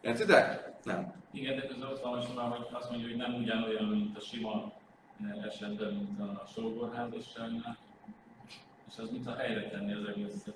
Értitek? 0.01 0.71
Nem. 0.84 1.13
Igen, 1.32 1.56
de 1.56 1.67
közben 1.67 1.89
ott 1.89 2.01
van 2.01 2.49
hogy 2.49 2.67
azt 2.71 2.89
mondja, 2.89 3.08
hogy 3.08 3.17
nem 3.17 3.34
ugyanolyan, 3.34 3.86
mint 3.86 4.17
a 4.17 4.21
sima 4.21 4.71
esetben, 5.31 5.93
mint 5.93 6.19
a 6.19 6.47
sógorházasságnál, 6.55 7.77
és 8.89 8.97
az 8.97 9.09
mintha 9.12 9.36
helyre 9.36 9.69
tenni 9.69 9.93
az 9.93 10.07
egészet. 10.07 10.53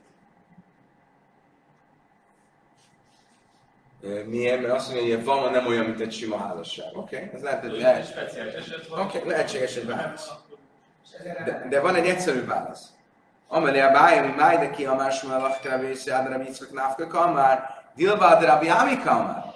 Miért? 4.25 4.62
Mert 4.62 4.73
azt 4.73 4.93
mondja, 4.93 5.15
hogy 5.15 5.25
van, 5.25 5.51
nem 5.51 5.67
olyan, 5.67 5.86
mint 5.86 5.99
egy 5.99 6.13
sima 6.13 6.38
házasság. 6.38 6.97
Oké? 6.97 7.15
Okay? 7.15 7.30
Ez 7.34 7.41
lehet, 7.41 7.62
hogy 7.62 7.80
lehet. 7.80 8.08
speciális 8.08 8.53
eset 8.53 8.88
van. 8.88 8.99
Oké, 8.99 9.17
okay, 9.17 9.30
lehetséges 9.30 9.75
egy 9.75 9.86
válasz. 9.86 10.30
De, 11.45 11.65
de, 11.69 11.82
van 11.82 11.95
egy 11.95 12.08
egyszerű 12.08 12.45
válasz. 12.45 12.93
Amelé 13.47 13.80
a 13.80 13.91
bájami 13.91 14.34
máj, 14.36 14.58
de 14.58 14.69
ki 14.69 14.86
a 14.86 14.95
másmú 14.95 15.32
a 15.32 15.38
laktevész, 15.38 16.06
jádra 16.06 16.38
viccvek 16.38 16.71
návka 16.71 17.08
kamár, 17.08 17.84
dilbád 17.95 18.43
rabbi 18.43 18.69
ami 18.69 18.97
kamár 18.97 19.46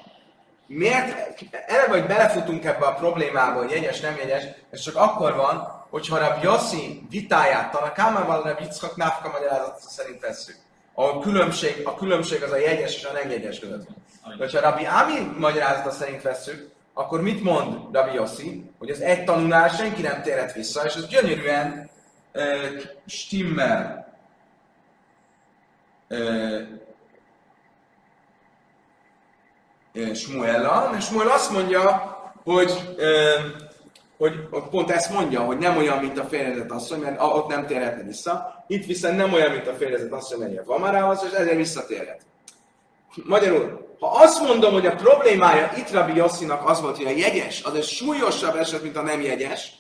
miért, 0.74 1.40
eleve, 1.68 2.00
hogy 2.00 2.06
belefutunk 2.06 2.66
ebbe 2.66 2.86
a 2.86 2.94
problémába, 2.94 3.60
hogy 3.60 3.72
jegyes, 3.72 4.00
nem 4.00 4.16
jegyes, 4.16 4.44
ez 4.70 4.80
csak 4.80 4.96
akkor 4.96 5.36
van, 5.36 5.86
hogyha 5.90 6.18
a 6.18 6.40
Yossi 6.44 7.02
vitáját 7.10 7.72
Tanakámával 7.72 8.42
a 8.42 8.58
Yitzchak 8.60 8.96
Náfka 8.96 9.30
magyarázat 9.30 9.80
szerint 9.80 10.22
vesszük. 10.22 10.56
A 10.94 11.20
különbség, 11.20 11.82
a 11.84 11.96
különbség 11.96 12.44
az 12.44 12.52
a 12.52 12.58
jegyes 12.58 12.96
és 12.96 13.04
a 13.04 13.12
nem 13.12 13.30
jegyes 13.30 13.60
között. 13.60 13.88
De 14.24 14.36
hogyha 14.38 14.60
Rabbi 14.60 14.86
Ami 14.86 15.36
magyarázata 15.38 15.92
szerint 15.92 16.22
vesszük, 16.22 16.70
akkor 16.94 17.22
mit 17.22 17.44
mond 17.44 17.96
Rabbi 17.96 18.14
Yossi? 18.14 18.72
Hogy 18.80 18.90
az 18.90 19.02
egy 19.02 19.24
tanulnál 19.24 19.70
senki 19.70 20.02
nem 20.02 20.22
térhet 20.22 20.54
vissza, 20.54 20.86
és 20.86 20.96
ez 20.96 21.08
gyönyörűen 21.08 21.90
uh, 22.34 22.44
stimmel 23.06 24.08
uh, 26.10 26.62
Smuellal, 30.14 30.96
és 30.98 31.04
Smuel 31.04 31.28
azt 31.28 31.52
mondja, 31.52 32.16
hogy, 32.44 32.96
hogy 34.18 34.34
pont 34.70 34.92
ezt 34.92 35.14
mondja, 35.14 35.42
hogy 35.42 35.58
nem 35.58 35.78
olyan, 35.78 35.98
mint 35.98 36.20
a 36.20 36.24
férjezett 36.24 36.72
asszony, 36.72 37.00
mert 37.00 37.22
ott 37.22 37.48
nem 37.48 37.66
térhetne 37.66 38.04
vissza. 38.04 38.64
Itt 38.68 38.86
viszont 38.86 39.18
nem 39.18 39.34
olyan, 39.34 39.52
mint 39.52 39.68
a 39.68 39.74
férjezett 39.74 40.12
asszony, 40.12 40.40
mert 40.40 40.66
van 40.66 40.80
már 40.80 41.18
és 41.24 41.32
ezért 41.32 41.56
visszatérhet. 41.56 42.22
Magyarul, 43.16 43.96
ha 44.00 44.08
azt 44.08 44.42
mondom, 44.42 44.74
hogy 44.74 44.86
a 44.86 44.96
problémája 44.96 45.72
itt 45.78 45.92
Rabbi 45.92 46.16
Yossinak 46.16 46.70
az 46.70 46.82
volt, 46.82 46.98
hogy 46.98 47.06
a 47.06 47.18
jegyes, 47.18 47.64
az 47.64 47.74
egy 47.74 47.84
súlyosabb 47.84 48.56
eset, 48.56 48.82
mint 48.82 48.98
a 48.98 49.02
nem 49.02 49.22
jegyes, 49.22 49.72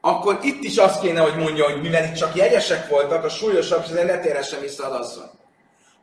akkor 0.00 0.38
itt 0.42 0.62
is 0.62 0.76
azt 0.76 1.00
kéne, 1.00 1.20
hogy 1.20 1.36
mondja, 1.36 1.64
hogy 1.64 1.80
mivel 1.80 2.04
itt 2.04 2.14
csak 2.14 2.36
jegyesek 2.36 2.88
voltak, 2.88 3.24
a 3.24 3.28
súlyosabb, 3.28 3.82
és 3.84 3.90
ezért 3.90 4.06
ne 4.06 4.18
térhessen 4.18 4.60
vissza 4.60 4.86
az 4.86 5.06
asszony. 5.06 5.30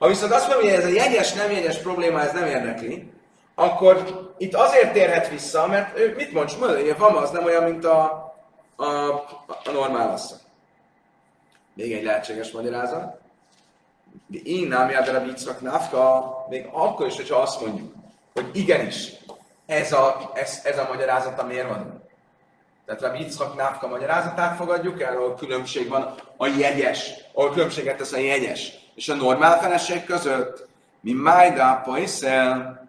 Ha 0.06 0.12
viszont 0.12 0.32
azt 0.32 0.48
mondja, 0.48 0.70
hogy 0.70 0.80
ez 0.80 0.86
a 0.86 0.94
jegyes, 0.94 1.34
nem 1.34 1.52
jegyes 1.52 1.78
probléma, 1.78 2.22
ez 2.22 2.32
nem 2.32 2.46
érdekli, 2.46 3.12
akkor 3.56 4.26
itt 4.38 4.54
azért 4.54 4.94
térhet 4.94 5.30
vissza, 5.30 5.68
mert 5.68 6.00
ő 6.00 6.14
mit 6.16 6.32
mond, 6.34 6.50
mondja, 6.60 6.78
hogy 6.78 6.96
a 7.00 7.22
az 7.22 7.30
nem 7.30 7.44
olyan, 7.44 7.64
mint 7.64 7.86
a, 7.86 8.02
a, 8.76 8.86
a 9.64 9.72
normál 9.72 10.12
asszony. 10.12 10.38
Még 11.74 11.94
egy 11.94 12.04
lehetséges 12.04 12.52
magyarázat. 12.52 13.20
De 14.28 14.38
én 14.44 14.68
nem 14.68 14.90
jár 14.90 15.16
a 15.16 15.22
bicrak 15.22 15.62
nafka, 15.62 16.36
még 16.50 16.68
akkor 16.72 17.06
is, 17.08 17.16
hogyha 17.16 17.42
azt 17.42 17.62
mondjuk, 17.62 17.94
hogy 18.34 18.50
igenis, 18.54 19.12
ez 19.66 19.92
a, 19.92 20.32
ez, 20.34 20.62
ez 20.64 20.78
a 20.78 20.88
magyarázat, 20.90 21.40
amiért 21.40 21.68
van. 21.68 22.04
Tehát 22.86 23.02
Rabbi 23.02 23.20
Yitzchak 23.20 23.56
Nafka 23.56 23.88
magyarázatát 23.88 24.56
fogadjuk 24.56 25.02
el, 25.02 25.16
ahol 25.16 25.36
különbség 25.36 25.90
van 25.90 26.16
a 26.38 26.48
jegyes, 26.48 27.12
ahol 27.34 27.52
különbséget 27.52 27.98
tesz 27.98 28.12
a 28.12 28.18
jegyes 28.18 28.84
és 28.96 29.10
a 29.10 29.16
normál 29.16 29.60
feleség 29.60 30.04
között. 30.04 30.68
Mi 31.00 31.12
májda 31.12 31.82
poiszel. 31.84 32.84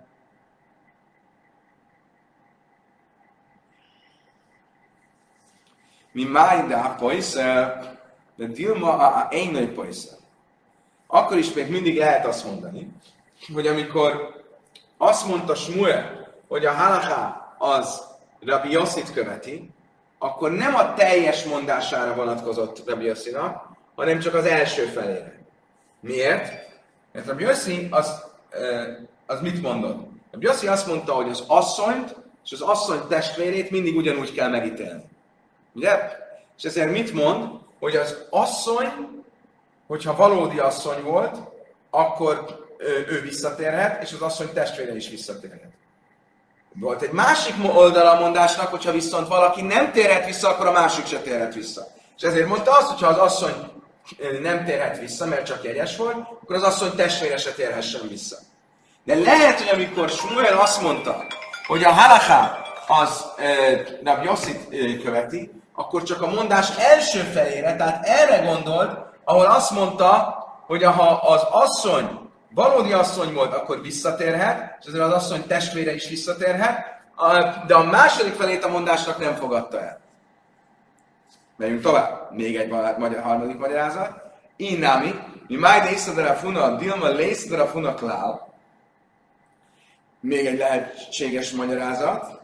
Mi 6.12 6.24
májda 6.24 6.94
poiszel, 6.98 7.94
de 8.36 8.46
Dilma 8.46 8.92
a 8.92 9.28
énői 9.30 9.66
poiszel. 9.66 10.18
Akkor 11.06 11.36
is 11.36 11.52
még 11.52 11.70
mindig 11.70 11.96
lehet 11.96 12.26
azt 12.26 12.44
mondani, 12.44 12.92
hogy 13.54 13.66
amikor 13.66 14.34
azt 14.96 15.26
mondta 15.26 15.54
Smuel, 15.54 16.34
hogy 16.48 16.64
a 16.64 16.72
halaká 16.72 17.54
az 17.58 18.02
Rabbi 18.40 18.70
Yossit 18.70 19.12
követi, 19.12 19.70
akkor 20.18 20.50
nem 20.50 20.74
a 20.74 20.94
teljes 20.94 21.44
mondására 21.44 22.14
vonatkozott 22.14 22.88
Rabbi 22.88 23.04
Yossinak, 23.04 23.66
hanem 23.94 24.18
csak 24.18 24.34
az 24.34 24.44
első 24.44 24.84
felére. 24.84 25.45
Miért? 26.06 26.52
Mert 27.12 27.26
Rabbi 27.26 27.42
Yossi 27.42 27.88
az, 27.90 28.24
az 29.26 29.40
mit 29.40 29.62
mondott? 29.62 30.08
Rabbi 30.30 30.46
Yossi 30.46 30.66
azt 30.66 30.86
mondta, 30.86 31.12
hogy 31.12 31.28
az 31.28 31.44
asszonyt 31.46 32.16
és 32.44 32.52
az 32.52 32.60
asszony 32.60 33.06
testvérét 33.08 33.70
mindig 33.70 33.96
ugyanúgy 33.96 34.32
kell 34.32 34.48
megítélni. 34.48 35.04
Ugye? 35.72 35.98
És 36.56 36.64
ezért 36.64 36.90
mit 36.90 37.12
mond? 37.12 37.48
Hogy 37.78 37.96
az 37.96 38.16
asszony, 38.30 39.24
hogyha 39.86 40.16
valódi 40.16 40.58
asszony 40.58 41.02
volt, 41.02 41.38
akkor 41.90 42.64
ő 43.08 43.20
visszatérhet, 43.20 44.02
és 44.02 44.12
az 44.12 44.20
asszony 44.20 44.52
testvére 44.52 44.96
is 44.96 45.08
visszatérhet. 45.08 45.72
Volt 46.72 47.02
egy 47.02 47.12
másik 47.12 47.54
oldala 47.74 48.10
a 48.10 48.20
mondásnak, 48.20 48.66
hogyha 48.66 48.92
viszont 48.92 49.28
valaki 49.28 49.62
nem 49.62 49.92
térhet 49.92 50.26
vissza, 50.26 50.48
akkor 50.48 50.66
a 50.66 50.72
másik 50.72 51.06
se 51.06 51.18
térhet 51.18 51.54
vissza. 51.54 51.86
És 52.16 52.22
ezért 52.22 52.48
mondta 52.48 52.76
azt, 52.76 52.88
hogyha 52.88 53.06
az 53.06 53.18
asszony 53.18 53.75
nem 54.42 54.64
térhet 54.64 54.98
vissza, 54.98 55.26
mert 55.26 55.46
csak 55.46 55.64
jegyes 55.64 55.96
volt, 55.96 56.16
akkor 56.42 56.56
az 56.56 56.62
asszony 56.62 56.94
testvére 56.94 57.36
se 57.36 57.50
térhessen 57.50 58.08
vissza. 58.08 58.36
De 59.04 59.14
lehet, 59.14 59.60
hogy 59.60 59.68
amikor 59.74 60.08
Smuel 60.08 60.58
azt 60.58 60.82
mondta, 60.82 61.24
hogy 61.66 61.84
a 61.84 61.90
halaká 61.90 62.60
az 62.86 63.24
e, 63.36 63.82
Rab 64.04 64.38
követi, 65.02 65.50
akkor 65.74 66.02
csak 66.02 66.22
a 66.22 66.30
mondás 66.30 66.68
első 66.78 67.20
felére, 67.20 67.76
tehát 67.76 68.06
erre 68.06 68.44
gondolt, 68.44 68.98
ahol 69.24 69.46
azt 69.46 69.70
mondta, 69.70 70.36
hogy 70.66 70.82
ha 70.82 71.08
az 71.10 71.42
asszony 71.50 72.26
valódi 72.50 72.92
asszony 72.92 73.32
volt, 73.34 73.54
akkor 73.54 73.80
visszatérhet, 73.80 74.76
és 74.80 74.86
ezért 74.86 75.04
az 75.04 75.12
asszony 75.12 75.46
testvére 75.46 75.94
is 75.94 76.08
visszatérhet, 76.08 76.78
de 77.66 77.74
a 77.74 77.84
második 77.84 78.34
felét 78.34 78.64
a 78.64 78.68
mondásnak 78.68 79.18
nem 79.18 79.34
fogadta 79.34 79.80
el. 79.80 80.00
Megyünk 81.56 81.80
tovább. 81.80 82.32
Még 82.32 82.56
egy 82.56 82.68
magyar, 82.98 83.22
harmadik 83.22 83.58
magyarázat. 83.58 84.20
Innámi, 84.56 85.10
mi 85.46 85.56
májde 85.56 85.90
iszadra 85.90 86.34
funa, 86.34 86.76
dilma 86.76 87.08
lészadra 87.08 87.66
funa 87.66 87.94
klál. 87.94 88.54
Még 90.20 90.46
egy 90.46 90.58
lehetséges 90.58 91.52
magyarázat. 91.52 92.40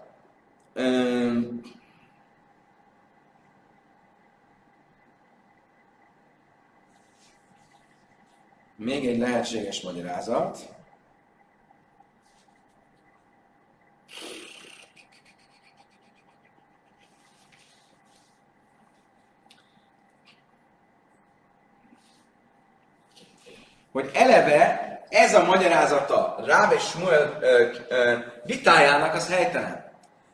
Üm, 0.75 1.61
Még 8.77 9.07
egy 9.07 9.19
lehetséges 9.19 9.81
magyarázat. 9.81 10.72
Hogy 23.93 24.11
eleve 24.15 24.91
ez 25.09 25.35
a 25.35 25.45
magyarázata 25.45 26.37
Ráv 26.47 26.73
és 26.73 26.83
Smuel 26.83 27.39
vitájának 28.45 29.15
az 29.15 29.29
helytelen. 29.29 29.91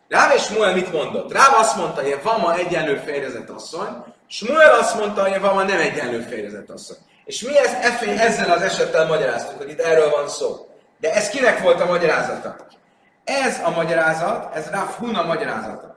Ráv 0.08 0.34
és 0.34 0.42
Smuel 0.42 0.74
mit 0.74 0.92
mondott? 0.92 1.32
Ráv 1.32 1.54
azt 1.54 1.76
mondta, 1.76 2.02
hogy 2.02 2.20
van 2.22 2.40
ma 2.40 2.54
egyenlő 2.54 2.96
férjezett 2.96 3.48
asszony, 3.48 4.04
Smuel 4.26 4.78
azt 4.78 4.98
mondta, 4.98 5.22
hogy 5.22 5.40
van 5.40 5.54
ma 5.54 5.62
nem 5.62 5.80
egyenlő 5.80 6.20
férjezett 6.20 6.70
asszony. 6.70 6.96
És 7.24 7.42
mi 7.42 7.58
ezt 7.58 7.84
effény 7.84 8.18
ezzel 8.18 8.50
az 8.50 8.62
esettel 8.62 9.06
magyaráztuk, 9.06 9.58
hogy 9.58 9.70
itt 9.70 9.80
erről 9.80 10.10
van 10.10 10.28
szó. 10.28 10.68
De 11.00 11.14
ez 11.14 11.28
kinek 11.28 11.60
volt 11.60 11.80
a 11.80 11.86
magyarázata? 11.86 12.56
Ez 13.24 13.60
a 13.64 13.70
magyarázat, 13.70 14.54
ez 14.54 14.70
Rav 14.70 14.88
Huna 14.88 15.22
magyarázata. 15.22 15.94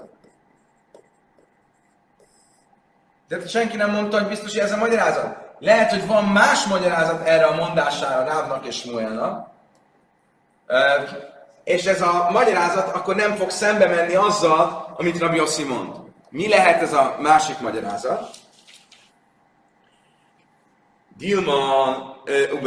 De 3.28 3.47
senki 3.47 3.78
nem 3.78 3.91
mondta, 3.91 4.19
hogy 4.19 4.28
biztos, 4.28 4.52
hogy 4.52 4.62
ez 4.62 4.71
a 4.71 4.78
magyarázat. 4.78 5.40
Lehet, 5.62 5.89
hogy 5.89 6.08
van 6.08 6.24
más 6.24 6.65
magyarázat 6.65 7.28
erre 7.28 7.45
a 7.45 7.56
mondására 7.56 8.24
Rávnak 8.24 8.65
és 8.65 8.76
Smuelnak, 8.76 9.50
és 11.63 11.86
ez 11.86 12.02
a 12.02 12.28
magyarázat 12.32 12.95
akkor 12.95 13.15
nem 13.15 13.36
fog 13.36 13.50
szembe 13.50 13.88
menni 13.88 14.15
azzal, 14.15 14.93
amit 14.97 15.19
Rabbi 15.19 15.36
Yossi 15.36 15.63
mond. 15.63 15.95
Mi 16.30 16.47
lehet 16.47 16.82
ez 16.82 16.93
a 16.93 17.15
másik 17.19 17.60
magyarázat? 17.60 18.30
Dilma, 21.17 21.95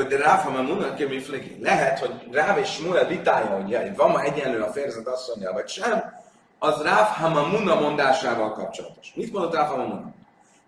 Ráfa 0.09 0.51
Mamuna 0.51 0.95
Kemiflegi. 0.95 1.59
Lehet, 1.63 1.99
hogy 1.99 2.29
Ráv 2.33 2.59
és 2.59 2.73
Smuel 2.73 3.07
vitája, 3.07 3.47
hogy 3.47 3.97
van 3.97 4.11
ma 4.11 4.23
egyenlő 4.23 4.63
a 4.63 4.73
férjezet 4.73 5.07
asszonyjal, 5.07 5.53
vagy 5.53 5.69
sem, 5.69 6.23
az 6.59 6.83
Ráv 6.83 7.17
Hamamuna 7.17 7.81
mondásával 7.81 8.53
kapcsolatos. 8.53 9.13
Mit 9.15 9.33
mondott 9.33 9.55
Ráv 9.55 9.69
Hamamuna? 9.69 10.13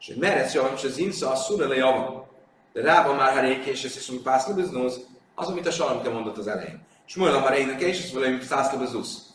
És 0.00 0.06
hogy 0.06 0.16
meresz 0.16 0.54
javam, 0.54 0.74
és 0.74 0.84
az 0.84 0.98
insza 0.98 1.30
a 1.30 1.36
szurele 1.36 1.74
javam. 1.74 2.24
De 2.72 2.82
Ráva 2.82 3.14
már 3.14 3.32
ha 3.32 3.40
rékés, 3.40 3.84
és 3.84 3.96
iszunk 3.96 4.22
pászlöböznóz, 4.22 5.06
az, 5.34 5.48
amit 5.48 5.66
a 5.66 5.70
Salamke 5.70 6.10
mondott 6.10 6.36
az 6.36 6.46
elején. 6.46 6.86
Smuel 7.04 7.40
már 7.40 7.58
énekes, 7.58 8.04
és 8.04 8.12
valami 8.12 8.40
szászlöbözúsz. 8.40 9.26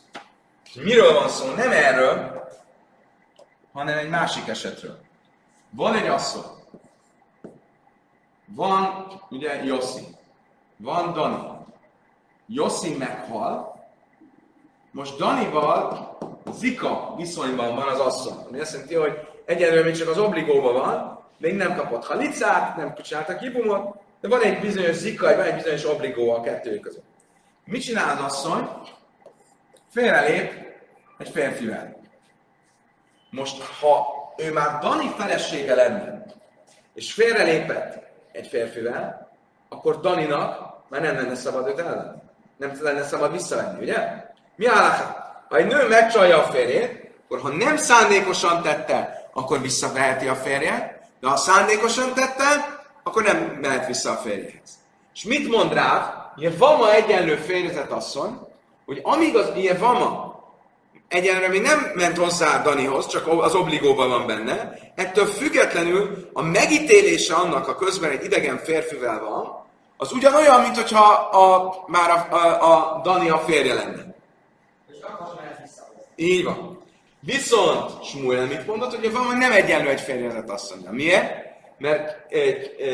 Miről 0.74 1.12
van 1.14 1.28
szó? 1.28 1.54
Nem 1.54 1.70
erről, 1.70 2.42
hanem 3.72 3.98
egy 3.98 4.08
másik 4.08 4.48
esetről. 4.48 4.98
Van 5.70 5.94
egy 5.94 6.06
asszony, 6.06 6.42
van 8.46 9.06
ugye 9.30 9.64
Jossi, 9.64 10.02
van 10.76 11.12
Dani. 11.12 11.50
Jossi 12.46 12.96
meghal, 12.96 13.84
most 14.90 15.16
Danival 15.16 16.18
Zika 16.52 17.14
viszonyban 17.16 17.74
van 17.74 17.88
az 17.88 17.98
asszony, 17.98 18.44
ami 18.48 18.60
azt 18.60 18.72
jelenti, 18.72 18.94
hogy 18.94 19.31
egyelőre 19.44 19.82
még 19.82 19.96
csak 19.96 20.08
az 20.08 20.18
obligóban 20.18 20.72
van, 20.72 21.20
még 21.38 21.54
nem 21.54 21.76
kapott 21.76 22.04
halicát, 22.04 22.76
nem 22.76 22.94
csinálta 22.94 23.36
kibumot, 23.36 23.96
de 24.20 24.28
van 24.28 24.42
egy 24.42 24.60
bizonyos 24.60 24.96
zika, 24.96 25.36
van 25.36 25.44
egy 25.44 25.54
bizonyos 25.54 25.84
obligó 25.84 26.30
a 26.30 26.40
kettő 26.40 26.78
között. 26.78 27.04
Mit 27.64 27.82
csinál 27.82 28.16
az 28.16 28.24
asszony? 28.24 28.68
Félrelép 29.90 30.52
egy 31.18 31.28
férfivel. 31.28 31.96
Most, 33.30 33.62
ha 33.62 34.06
ő 34.36 34.52
már 34.52 34.78
Dani 34.78 35.10
felesége 35.16 35.74
lenne, 35.74 36.24
és 36.94 37.12
félrelépett 37.12 38.06
egy 38.32 38.46
férfivel, 38.46 39.30
akkor 39.68 40.00
Daninak 40.00 40.72
már 40.88 41.00
nem 41.00 41.14
lenne 41.14 41.34
szabad 41.34 41.68
őt 41.68 41.78
ellen. 41.78 42.22
Nem 42.56 42.72
lenne 42.80 43.02
szabad 43.02 43.32
visszavenni, 43.32 43.82
ugye? 43.82 44.24
Mi 44.56 44.66
áll 44.66 44.90
Ha 45.48 45.56
egy 45.56 45.66
nő 45.66 45.88
megcsalja 45.88 46.38
a 46.38 46.50
férjét, 46.50 47.10
akkor 47.24 47.40
ha 47.40 47.48
nem 47.48 47.76
szándékosan 47.76 48.62
tette, 48.62 49.21
akkor 49.32 49.60
visszaveheti 49.60 50.26
a 50.26 50.34
férje, 50.34 51.08
de 51.20 51.28
ha 51.28 51.36
szándékosan 51.36 52.14
tette, 52.14 52.80
akkor 53.02 53.22
nem 53.22 53.58
mehet 53.60 53.86
vissza 53.86 54.10
a 54.10 54.16
férjehez. 54.16 54.78
És 55.14 55.24
mit 55.24 55.50
mond 55.50 55.72
rá? 55.72 56.32
Ilyen 56.36 56.56
vama 56.58 56.94
egyenlő 56.94 57.36
férjezet 57.36 57.90
asszony, 57.90 58.38
hogy 58.86 59.00
amíg 59.02 59.36
az 59.36 59.50
ilyen 59.54 59.78
vama 59.78 60.32
egyenlőre 61.08 61.48
még 61.48 61.62
nem 61.62 61.92
ment 61.94 62.16
hozzá 62.16 62.62
Danihoz, 62.62 63.06
csak 63.06 63.26
az 63.26 63.54
obligóban 63.54 64.08
van 64.08 64.26
benne. 64.26 64.78
Ettől 64.94 65.26
függetlenül 65.26 66.30
a 66.32 66.42
megítélése 66.42 67.34
annak, 67.34 67.68
a 67.68 67.74
közben 67.74 68.10
egy 68.10 68.24
idegen 68.24 68.58
férfivel 68.58 69.20
van, 69.20 69.60
az 69.96 70.12
ugyanolyan, 70.12 70.60
mint 70.60 70.76
hogyha 70.76 71.04
a, 71.12 71.74
már 71.86 72.10
a, 72.10 72.34
a, 72.36 72.72
a 72.72 73.00
Dani 73.02 73.30
a 73.30 73.38
férje 73.38 73.74
lenne. 73.74 74.14
És 74.90 74.96
akkor. 75.02 75.40
Így 76.16 76.44
van. 76.44 76.81
Viszont 77.24 78.04
Smuel 78.04 78.46
mit 78.46 78.66
mondott, 78.66 78.94
hogy 78.94 79.12
van, 79.12 79.24
hogy 79.24 79.36
nem 79.36 79.52
egyenlő 79.52 79.88
egy 79.88 80.00
férjezet 80.00 80.50
asszonyra. 80.50 80.92
Miért? 80.92 81.50
Mert 81.78 82.32
egy, 82.32 82.76
e, 82.80 82.86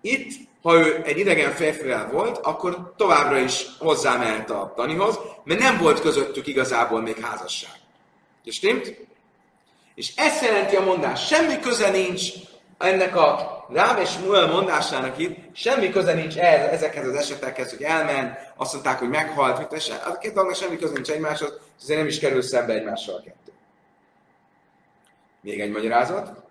itt, 0.00 0.32
ha 0.62 0.74
ő 0.74 1.02
egy 1.04 1.18
idegen 1.18 1.52
férfivel 1.52 2.08
volt, 2.12 2.38
akkor 2.38 2.92
továbbra 2.96 3.38
is 3.38 3.66
hozzámehet 3.78 4.50
a 4.50 4.72
Danihoz, 4.76 5.18
mert 5.44 5.60
nem 5.60 5.78
volt 5.78 6.00
közöttük 6.00 6.46
igazából 6.46 7.00
még 7.00 7.20
házasság. 7.20 7.74
És 8.44 8.54
stimmt? 8.54 8.96
És 9.94 10.12
ezt 10.16 10.44
jelenti 10.44 10.76
a 10.76 10.84
mondás. 10.84 11.26
Semmi 11.26 11.58
köze 11.60 11.90
nincs 11.90 12.22
ennek 12.78 13.16
a 13.16 13.54
Ráv 13.72 14.00
és 14.00 14.10
Muel 14.24 14.46
mondásának 14.46 15.18
itt, 15.18 15.36
semmi 15.52 15.90
köze 15.90 16.12
nincs 16.12 16.36
ehhez, 16.36 16.72
ezekhez 16.72 17.06
az 17.06 17.14
esetekhez, 17.14 17.70
hogy 17.70 17.82
elment, 17.82 18.36
azt 18.56 18.72
mondták, 18.72 18.98
hogy 18.98 19.08
meghalt, 19.08 19.58
mit 19.58 19.72
eset. 19.72 20.06
A 20.06 20.18
két 20.18 20.32
dolognak 20.32 20.56
semmi 20.56 20.78
köze 20.78 20.92
nincs 20.92 21.10
egymáshoz, 21.10 21.52
ezért 21.82 21.98
nem 21.98 22.08
is 22.08 22.18
kerül 22.18 22.42
szembe 22.42 22.72
egymással 22.72 23.14
a 23.14 23.22
kettő. 23.22 23.52
Még 25.44 25.60
egy 25.60 25.70
magyarázat. 25.70 26.42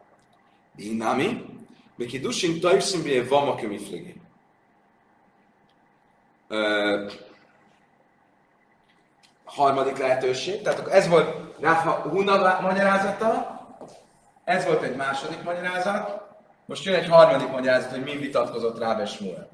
Dinami. 0.75 1.45
Miki 1.95 2.19
dusin 2.19 2.59
tajszim 2.59 3.03
bie 3.03 3.27
vama 3.27 3.55
kemiflegi. 3.55 4.21
Harmadik 9.43 9.97
lehetőség. 9.97 10.61
Tehát 10.61 10.79
akkor 10.79 10.93
ez 10.93 11.07
volt 11.07 11.59
Ráfa 11.59 11.91
Huna 11.91 12.61
magyarázata, 12.61 13.61
ez 14.43 14.65
volt 14.65 14.81
egy 14.81 14.95
második 14.95 15.43
magyarázat, 15.43 16.21
most 16.65 16.83
jön 16.83 16.95
egy 16.95 17.09
harmadik 17.09 17.49
magyarázat, 17.49 17.91
hogy 17.91 18.03
mi 18.03 18.17
vitatkozott 18.17 18.79
rá 18.79 18.93
Besmuel. 18.93 19.49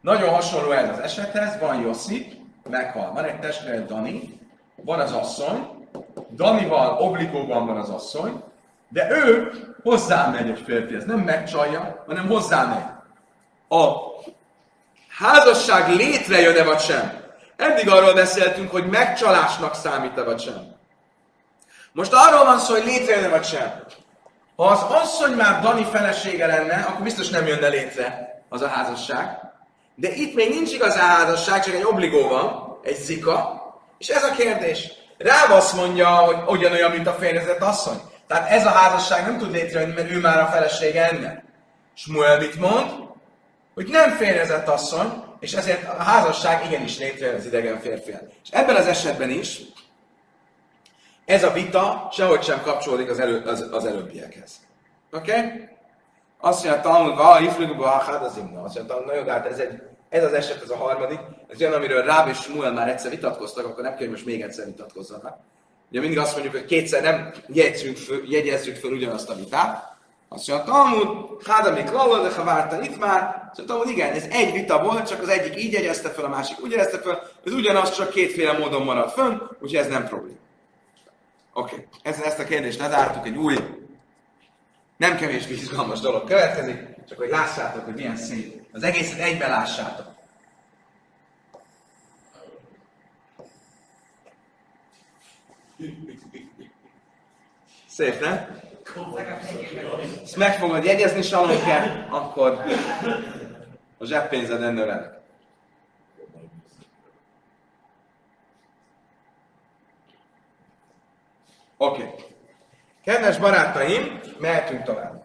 Nagyon 0.00 0.28
hasonló 0.28 0.70
ez 0.70 0.88
az 0.88 0.98
esethez, 0.98 1.58
van 1.58 1.80
Jossi, 1.80 2.42
meghal, 2.70 3.12
van 3.12 3.24
egy 3.24 3.40
testvére 3.40 3.84
Dani, 3.84 4.37
van 4.84 5.00
az 5.00 5.12
asszony, 5.12 5.68
Danival 6.34 6.96
obligóban 6.98 7.66
van 7.66 7.76
az 7.76 7.88
asszony, 7.88 8.42
de 8.88 9.10
ő 9.10 9.50
hozzámegy 9.82 10.48
egy 10.48 10.62
férfi, 10.66 10.94
ez 10.94 11.04
nem 11.04 11.18
megcsalja, 11.18 12.04
hanem 12.06 12.26
hozzámegy. 12.26 12.84
A 13.68 13.86
házasság 15.08 15.88
létrejön-e 15.94 16.64
vagy 16.64 16.80
sem? 16.80 17.26
Eddig 17.56 17.88
arról 17.90 18.14
beszéltünk, 18.14 18.70
hogy 18.70 18.86
megcsalásnak 18.86 19.74
számít-e 19.74 20.22
vagy 20.22 20.40
sem. 20.40 20.76
Most 21.92 22.12
arról 22.14 22.44
van 22.44 22.58
szó, 22.58 22.74
hogy 22.74 22.84
létrejön 22.84 23.30
vagy 23.30 23.44
sem. 23.44 23.82
Ha 24.56 24.64
az 24.64 24.82
asszony 24.82 25.32
már 25.32 25.60
Dani 25.60 25.84
felesége 25.84 26.46
lenne, 26.46 26.74
akkor 26.74 27.02
biztos 27.02 27.28
nem 27.28 27.46
jönne 27.46 27.68
létre 27.68 28.36
az 28.48 28.62
a 28.62 28.68
házasság. 28.68 29.38
De 29.94 30.14
itt 30.14 30.34
még 30.34 30.48
nincs 30.48 30.72
igazán 30.72 31.08
házasság, 31.08 31.64
csak 31.64 31.74
egy 31.74 31.84
obligó 31.84 32.28
van, 32.28 32.78
egy 32.82 32.96
zika. 32.96 33.57
És 33.98 34.08
ez 34.08 34.24
a 34.24 34.30
kérdés. 34.30 34.92
Ráv 35.18 35.50
azt 35.50 35.74
mondja, 35.74 36.08
hogy 36.08 36.36
ugyanolyan, 36.46 36.90
mint 36.90 37.06
a 37.06 37.12
férjezett 37.12 37.60
asszony. 37.60 38.00
Tehát 38.26 38.50
ez 38.50 38.66
a 38.66 38.70
házasság 38.70 39.26
nem 39.26 39.38
tud 39.38 39.50
létrejönni, 39.50 39.94
mert 39.94 40.10
ő 40.10 40.20
már 40.20 40.38
a 40.38 40.46
felesége 40.46 41.08
ennek. 41.08 41.44
Smuel 41.94 42.38
mit 42.38 42.60
mond? 42.60 42.90
Hogy 43.74 43.86
nem 43.86 44.10
férjezett 44.10 44.68
asszony, 44.68 45.22
és 45.40 45.52
ezért 45.52 45.88
a 45.88 46.02
házasság 46.02 46.64
igenis 46.64 46.98
létrejön 46.98 47.36
az 47.36 47.46
idegen 47.46 47.80
férfián. 47.80 48.28
És 48.42 48.50
ebben 48.50 48.76
az 48.76 48.86
esetben 48.86 49.30
is 49.30 49.60
ez 51.28 51.44
a 51.44 51.50
vita 51.50 52.08
sehogy 52.12 52.42
sem 52.42 52.62
kapcsolódik 52.62 53.10
az, 53.10 53.20
elő, 53.20 53.42
az, 53.46 53.68
az 53.72 53.84
előbbiekhez. 53.84 54.60
Oké? 55.12 55.36
Okay? 55.36 55.68
Azt 56.40 56.64
mondja, 56.64 56.82
Talmud, 56.82 57.16
va, 57.16 57.40
iflugba, 57.40 57.88
hát 57.88 58.22
az 58.22 58.36
imna. 58.36 58.62
Azt 58.62 58.74
mondja, 58.76 59.00
na 59.06 59.14
jó, 59.14 59.22
de 59.22 59.32
hát 59.32 59.46
ez, 59.46 59.58
egy, 59.58 59.82
ez 60.08 60.24
az 60.24 60.32
eset, 60.32 60.62
ez 60.62 60.70
a 60.70 60.76
harmadik. 60.76 61.18
Ez 61.48 61.60
olyan, 61.60 61.72
amiről 61.72 62.04
Ráb 62.04 62.28
és 62.28 62.36
Smuel 62.36 62.72
már 62.72 62.88
egyszer 62.88 63.10
vitatkoztak, 63.10 63.66
akkor 63.66 63.82
nem 63.82 63.92
kell, 63.92 64.00
hogy 64.00 64.10
most 64.10 64.24
még 64.24 64.42
egyszer 64.42 64.64
vitatkozzanak. 64.64 65.36
Ugye 65.90 66.00
mindig 66.00 66.18
azt 66.18 66.32
mondjuk, 66.32 66.54
hogy 66.54 66.64
kétszer 66.64 67.02
nem 67.02 67.32
jegyzünk 67.46 67.96
föl, 67.96 68.22
jegyezzük 68.28 68.76
föl 68.76 68.92
ugyanazt 68.92 69.30
a 69.30 69.34
vitát. 69.34 69.96
Azt 70.28 70.48
mondja, 70.48 70.72
Talmud, 70.72 71.08
hát 71.46 71.66
amik 71.66 71.90
lalla, 71.90 72.22
de 72.22 72.34
ha 72.34 72.44
várta 72.44 72.82
itt 72.82 72.98
már, 72.98 73.50
szóval 73.54 73.66
Talmud, 73.66 73.88
igen, 73.88 74.12
ez 74.12 74.26
egy 74.30 74.52
vita 74.52 74.82
volt, 74.82 75.08
csak 75.08 75.22
az 75.22 75.28
egyik 75.28 75.64
így 75.64 75.72
jegyezte 75.72 76.08
föl, 76.08 76.24
a 76.24 76.28
másik 76.28 76.62
úgy 76.62 76.70
jegyezte 76.70 76.98
föl, 76.98 77.18
ez 77.44 77.52
ugyanaz, 77.52 77.96
csak 77.96 78.10
kétféle 78.10 78.58
módon 78.58 78.84
marad 78.84 79.10
fönn, 79.10 79.38
úgyhogy 79.60 79.74
ez 79.74 79.88
nem 79.88 80.08
probléma. 80.08 80.36
Oké, 81.52 81.74
okay. 81.74 81.86
ezzel 82.02 82.24
ezt 82.24 82.38
a 82.38 82.44
kérdést 82.44 82.78
lezártuk, 82.78 83.26
egy 83.26 83.36
új, 83.36 83.56
nem 84.96 85.16
kevés 85.16 85.48
izgalmas 85.48 86.00
dolog 86.00 86.24
következik, 86.24 86.78
csak 87.08 87.18
hogy 87.18 87.28
lássátok, 87.28 87.84
hogy 87.84 87.94
milyen 87.94 88.16
szép. 88.16 88.57
Az 88.72 88.82
egészet 88.82 89.18
egybe 89.18 89.46
lássátok. 89.46 90.06
Szép, 97.88 98.20
nem? 98.20 98.60
Ezt 100.22 100.36
meg 100.36 100.58
fogod 100.58 100.84
jegyezni, 100.84 101.22
Salonke, 101.22 102.06
akkor 102.10 102.64
a 103.98 104.04
zseppénzed 104.04 104.62
ennőre. 104.62 105.22
Oké. 111.76 112.02
Okay. 112.02 112.24
Kedves 113.04 113.38
barátaim, 113.38 114.20
mehetünk 114.38 114.82
tovább. 114.82 115.24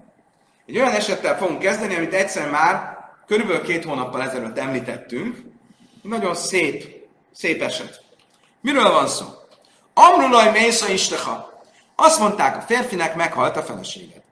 Egy 0.66 0.78
olyan 0.78 0.94
esettel 0.94 1.38
fogunk 1.38 1.60
kezdeni, 1.60 1.96
amit 1.96 2.14
egyszer 2.14 2.50
már 2.50 2.93
körülbelül 3.28 3.62
két 3.62 3.86
hónappal 3.86 4.22
ezelőtt 4.22 4.58
említettünk. 4.58 5.38
Nagyon 6.02 6.36
szép, 6.36 7.08
szép 7.34 7.62
eset. 7.62 8.02
Miről 8.62 8.92
van 8.92 9.08
szó? 9.08 9.26
Amrulaj 9.94 10.52
Mésza 10.52 10.88
Isteha. 10.88 11.62
Azt 11.96 12.20
mondták, 12.20 12.58
a 12.58 12.62
férfinek 12.62 13.16
meghalt 13.16 13.58
a 13.58 13.64
feleséget. 13.64 14.24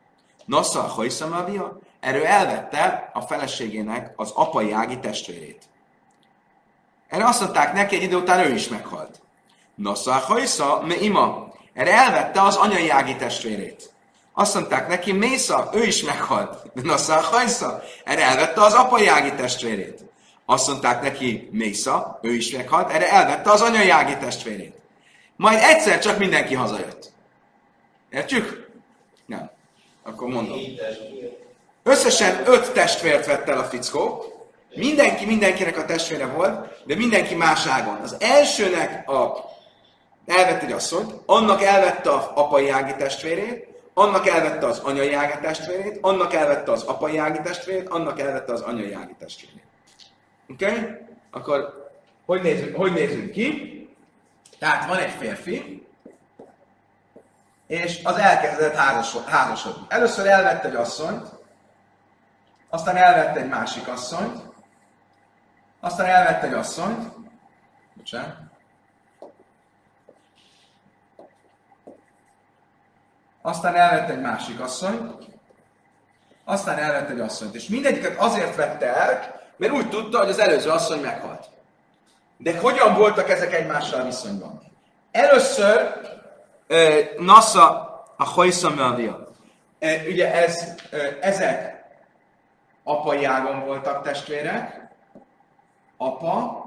Nosza 0.45 0.80
a 0.80 0.88
hajszamavia, 0.88 1.80
erről 1.99 2.25
elvette 2.25 3.10
a 3.13 3.21
feleségének 3.21 4.13
az 4.15 4.32
apai 4.32 4.71
ági 4.71 4.99
testvérét. 4.99 5.63
Erre 7.08 7.25
azt 7.25 7.41
mondták 7.41 7.73
neki, 7.73 7.95
egy 7.95 8.04
idő 8.04 8.15
után 8.15 8.45
ő 8.45 8.54
is 8.54 8.67
meghalt. 8.67 9.21
Nosza 9.75 10.12
a 10.12 10.17
hajsza, 10.17 10.82
me 10.88 10.95
ima, 10.95 11.54
erre 11.73 11.93
elvette 11.93 12.41
az 12.41 12.56
anyai 12.56 12.89
ági 12.89 13.15
testvérét. 13.15 13.93
Azt 14.34 14.54
mondták 14.54 14.88
neki, 14.88 15.12
Mésza, 15.12 15.70
ő 15.74 15.84
is 15.84 16.04
meghalt. 16.04 16.74
Nasza 16.74 17.13
Hajsza, 17.13 17.84
erre 18.06 18.22
elvette 18.22 18.62
az 18.62 18.74
apai 18.74 19.08
ági 19.08 19.34
testvérét. 19.34 20.00
Azt 20.46 20.67
mondták 20.67 21.02
neki, 21.02 21.50
Mésza, 21.52 22.20
ő 22.22 22.34
is 22.34 22.52
meghalt, 22.52 22.91
erre 22.91 23.10
elvette 23.10 23.52
az 23.52 23.62
anyai 23.62 23.89
ági 23.89 24.17
testvérét. 24.17 24.76
Majd 25.36 25.60
egyszer 25.62 26.00
csak 26.00 26.17
mindenki 26.17 26.54
hazajött. 26.54 27.12
Értjük? 28.10 28.70
Nem. 29.26 29.52
Akkor 30.04 30.28
mondom. 30.28 30.60
Összesen 31.84 32.41
öt 32.46 32.72
testvért 32.72 33.26
vett 33.26 33.50
el 33.50 33.58
a 33.58 33.63
fickó. 33.63 34.26
Mindenki 34.76 35.26
mindenkinek 35.26 35.78
a 35.78 35.86
testvére 35.86 36.26
volt, 36.26 36.84
de 36.86 36.96
mindenki 36.96 37.36
más 37.36 37.67
ágon. 37.67 37.96
Az 37.96 38.15
elsőnek 38.20 39.10
a 39.10 39.50
elvett 40.26 40.62
egy 40.62 40.72
asszonyt, 40.72 41.13
annak 41.26 41.63
elvette 41.63 42.13
az 42.13 42.24
apai 42.34 42.70
ági 42.70 42.96
testvérét, 42.96 43.67
annak 43.93 44.27
elvette 44.27 44.65
az 44.65 44.80
anyai 44.80 45.13
ági 45.13 45.39
testvérét, 45.41 45.97
annak 46.01 46.34
elvette 46.34 46.71
az 46.71 46.84
apai 46.84 47.17
ági 47.17 47.41
testvérét, 47.41 47.89
annak 47.89 48.19
elvette 48.19 48.54
az 48.54 48.62
anyai 48.62 48.93
ági 48.93 49.15
testvérét. 49.19 49.63
Oké? 50.49 50.65
Okay? 50.65 50.88
Akkor 51.32 51.89
hogy 52.25 52.41
nézünk, 52.41 52.75
hogy 52.75 52.93
nézünk 52.93 53.32
ki? 53.32 53.69
Tehát 54.60 54.88
van 54.88 54.97
egy 54.97 55.12
férfi, 55.12 55.88
és 57.67 58.04
az 58.04 58.15
elkezdett 58.17 58.75
házasodni. 59.25 59.86
Először 59.88 60.27
elvette 60.27 60.67
egy 60.67 60.75
asszonyt, 60.75 61.27
aztán 62.69 62.95
elvette 62.95 63.39
egy 63.39 63.49
másik 63.49 63.88
asszonyt, 63.88 64.39
aztán 65.80 66.06
elvette 66.06 66.47
egy 66.47 66.54
asszonyt, 66.54 67.04
bocsánat, 67.93 68.38
aztán 73.41 73.75
elvett 73.75 74.10
egy 74.10 74.21
másik 74.21 74.60
asszonyt, 74.60 75.25
aztán 76.45 76.77
elvett 76.77 77.10
egy 77.10 77.19
asszonyt. 77.19 77.56
És 77.56 77.67
mindegyiket 77.67 78.19
azért 78.19 78.56
vette 78.56 78.95
el, 78.95 79.41
mert 79.58 79.73
úgy 79.73 79.89
tudta, 79.89 80.17
hogy 80.17 80.30
az 80.30 80.39
előző 80.39 80.69
asszony 80.69 80.99
meghalt. 81.01 81.49
De 82.38 82.60
hogyan 82.60 82.93
voltak 82.93 83.30
ezek 83.30 83.54
egymással 83.54 84.04
viszonyban? 84.04 84.62
Először 85.12 85.93
Nassa 87.17 87.89
a 88.17 88.30
Hojszamavia. 88.30 89.30
Uh, 89.82 90.08
ugye 90.08 90.34
ez, 90.34 90.73
ezek 91.21 91.84
apai 92.84 93.25
ágon 93.25 93.65
voltak 93.65 94.04
testvérek, 94.04 94.89
apa, 95.97 96.65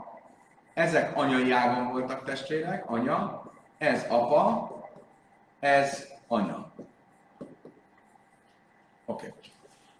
ezek 0.74 1.16
anyai 1.16 1.50
ágon 1.50 1.92
voltak 1.92 2.24
testvérek, 2.24 2.90
anya, 2.90 3.42
ez 3.78 4.04
apa, 4.08 4.70
ez 5.60 6.06
anya. 6.28 6.63
Oké. 9.06 9.26
Okay. 9.26 9.38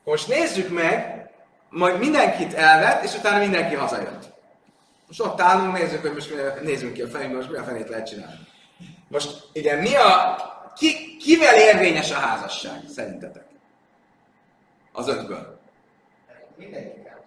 Most 0.04 0.28
nézzük 0.28 0.68
meg, 0.68 1.28
majd 1.68 1.98
mindenkit 1.98 2.54
elvett, 2.54 3.04
és 3.04 3.14
utána 3.14 3.38
mindenki 3.38 3.74
hazajött. 3.74 4.32
Most 5.06 5.20
ott 5.20 5.40
állunk, 5.40 5.78
nézzük, 5.78 6.00
hogy 6.00 6.12
most 6.12 6.60
nézzünk 6.62 6.92
ki 6.92 7.02
a 7.02 7.08
fejünkbe, 7.08 7.36
most 7.36 7.50
mi 7.50 7.56
a 7.56 7.62
fenét 7.62 7.88
lehet 7.88 8.06
csinálni. 8.06 8.38
Most 9.08 9.48
igen, 9.52 9.78
mi 9.78 9.94
a, 9.94 10.36
ki, 10.76 11.16
kivel 11.16 11.54
érvényes 11.54 12.10
a 12.10 12.18
házasság, 12.18 12.82
szerintetek? 12.94 13.44
Az 14.92 15.08
ötből. 15.08 15.60
Mindegyikkel. 16.56 17.24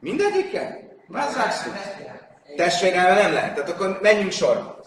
Mindegyikkel? 0.00 0.78
Vázzák 1.06 1.46
Testvérem. 1.46 2.18
Testvéremmel 2.56 3.22
nem 3.22 3.32
lehet. 3.32 3.54
Tehát 3.54 3.70
akkor 3.70 3.98
menjünk 4.02 4.32
sorba. 4.32 4.80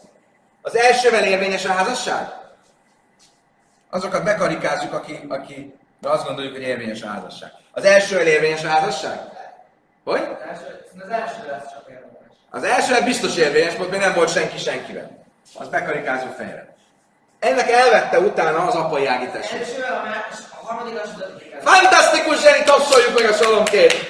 Az 0.61 0.75
elsővel 0.75 1.23
érvényes 1.23 1.65
a 1.65 1.71
házasság? 1.71 2.27
Azokat 3.89 4.23
bekarikázzuk, 4.23 4.93
aki, 4.93 5.19
aki 5.27 5.73
de 6.01 6.09
azt 6.09 6.25
gondoljuk, 6.25 6.53
hogy 6.53 6.61
érvényes 6.61 7.01
a 7.01 7.07
házasság. 7.07 7.51
Az 7.71 7.83
elsővel 7.83 8.27
érvényes 8.27 8.63
a 8.63 8.67
házasság? 8.67 9.19
Hogy? 10.03 10.21
Az 10.21 10.49
első, 10.49 10.85
az 11.03 11.09
első 11.11 11.49
lesz 11.51 11.71
csak 11.71 11.85
érdemes. 11.89 12.31
Az 12.49 12.63
első 12.63 13.03
biztos 13.03 13.35
érvényes 13.35 13.75
mert 13.77 13.99
nem 13.99 14.13
volt 14.13 14.31
senki 14.31 14.57
senkivel. 14.57 15.25
Az 15.55 15.67
bekarikázunk 15.67 16.35
fejre. 16.35 16.75
Ennek 17.39 17.69
elvette 17.71 18.19
utána 18.19 18.67
az 18.67 18.75
apai 18.75 19.05
ági 19.05 19.25
Az 19.25 19.31
testvér. 19.31 19.61
elsővel 19.61 19.93
a, 19.93 20.03
más, 20.03 20.37
a 20.61 20.65
harmadik 20.65 21.01
az 21.01 21.09
az 21.15 21.21
ötödik. 21.21 21.55
Fantasztikus, 21.61 22.41
Zseni, 22.41 22.63
tapsoljuk 22.63 23.19
meg 23.21 23.29
a 23.29 23.33
salomkét! 23.33 24.09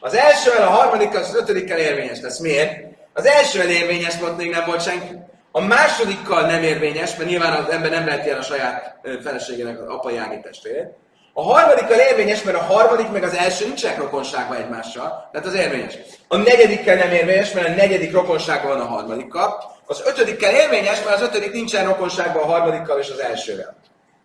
Az 0.00 0.14
elsővel, 0.14 0.66
a 0.66 0.70
harmadik, 0.70 1.14
az 1.14 1.34
ötödikkel 1.34 1.78
érvényes 1.78 2.20
lesz. 2.20 2.38
Miért? 2.38 2.84
Az 3.12 3.24
elsővel 3.24 3.70
érvényes 3.70 4.18
volt, 4.18 4.36
még 4.36 4.50
nem 4.50 4.64
volt 4.66 4.82
senki. 4.82 5.14
A 5.52 5.60
másodikkal 5.60 6.46
nem 6.46 6.62
érvényes, 6.62 7.16
mert 7.16 7.28
nyilván 7.28 7.64
az 7.64 7.70
ember 7.70 7.90
nem 7.90 8.06
lehet 8.06 8.24
ilyen 8.24 8.38
a 8.38 8.42
saját 8.42 8.98
feleségének 9.22 9.80
az 9.80 9.88
apai 9.88 10.16
ági 10.16 10.40
testvérét. 10.40 10.88
A 11.32 11.42
harmadikkal 11.42 11.98
érvényes, 11.98 12.42
mert 12.42 12.56
a 12.56 12.62
harmadik 12.62 13.10
meg 13.10 13.22
az 13.22 13.34
első 13.34 13.66
nincsenek 13.66 13.98
rokonságban 13.98 14.56
egymással, 14.56 15.28
tehát 15.32 15.46
az 15.46 15.54
érvényes. 15.54 15.98
A 16.28 16.36
negyedikkel 16.36 16.96
nem 16.96 17.10
érvényes, 17.10 17.52
mert 17.52 17.68
a 17.68 17.74
negyedik 17.74 18.12
rokonságban 18.12 18.70
van 18.70 18.86
a 18.86 18.90
harmadikkal. 18.90 19.80
Az 19.86 20.02
ötödikkel 20.06 20.54
érvényes, 20.54 21.04
mert 21.04 21.16
az 21.16 21.22
ötödik 21.22 21.52
nincsen 21.52 21.84
rokonságban 21.84 22.42
a 22.42 22.46
harmadikkal 22.46 22.98
és 22.98 23.10
az 23.10 23.18
elsővel. 23.18 23.76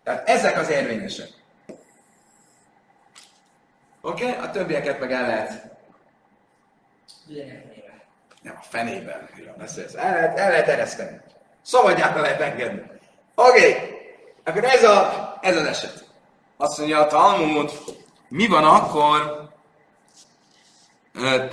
Tehát 0.04 0.28
ezek 0.28 0.58
az 0.58 0.70
érvényesek. 0.70 1.28
Oké? 4.00 4.24
Okay? 4.24 4.44
A 4.46 4.50
többieket 4.50 5.00
meg 5.00 5.12
el 5.12 5.26
lehet 5.26 5.76
néve. 7.26 7.67
Nem, 8.48 8.58
a 8.60 8.64
fenében, 8.70 9.28
miről 9.36 9.54
beszélsz. 9.58 9.94
El 9.94 10.12
lehet, 10.12 10.38
el 10.38 10.50
lehet 10.50 10.68
ereszteni. 10.68 11.20
Szabadjára 11.62 12.20
lehet 12.20 12.40
engedni. 12.40 12.82
Oké, 13.34 13.58
okay. 13.58 13.74
akkor 14.44 14.64
ez, 14.64 14.84
a, 14.84 15.38
ez 15.40 15.56
az 15.56 15.64
eset. 15.64 16.04
Azt 16.56 16.78
mondja 16.78 16.98
a 16.98 17.06
Talmud, 17.06 17.72
mi 18.28 18.46
van 18.46 18.64
akkor? 18.64 19.48
Oké, 21.14 21.50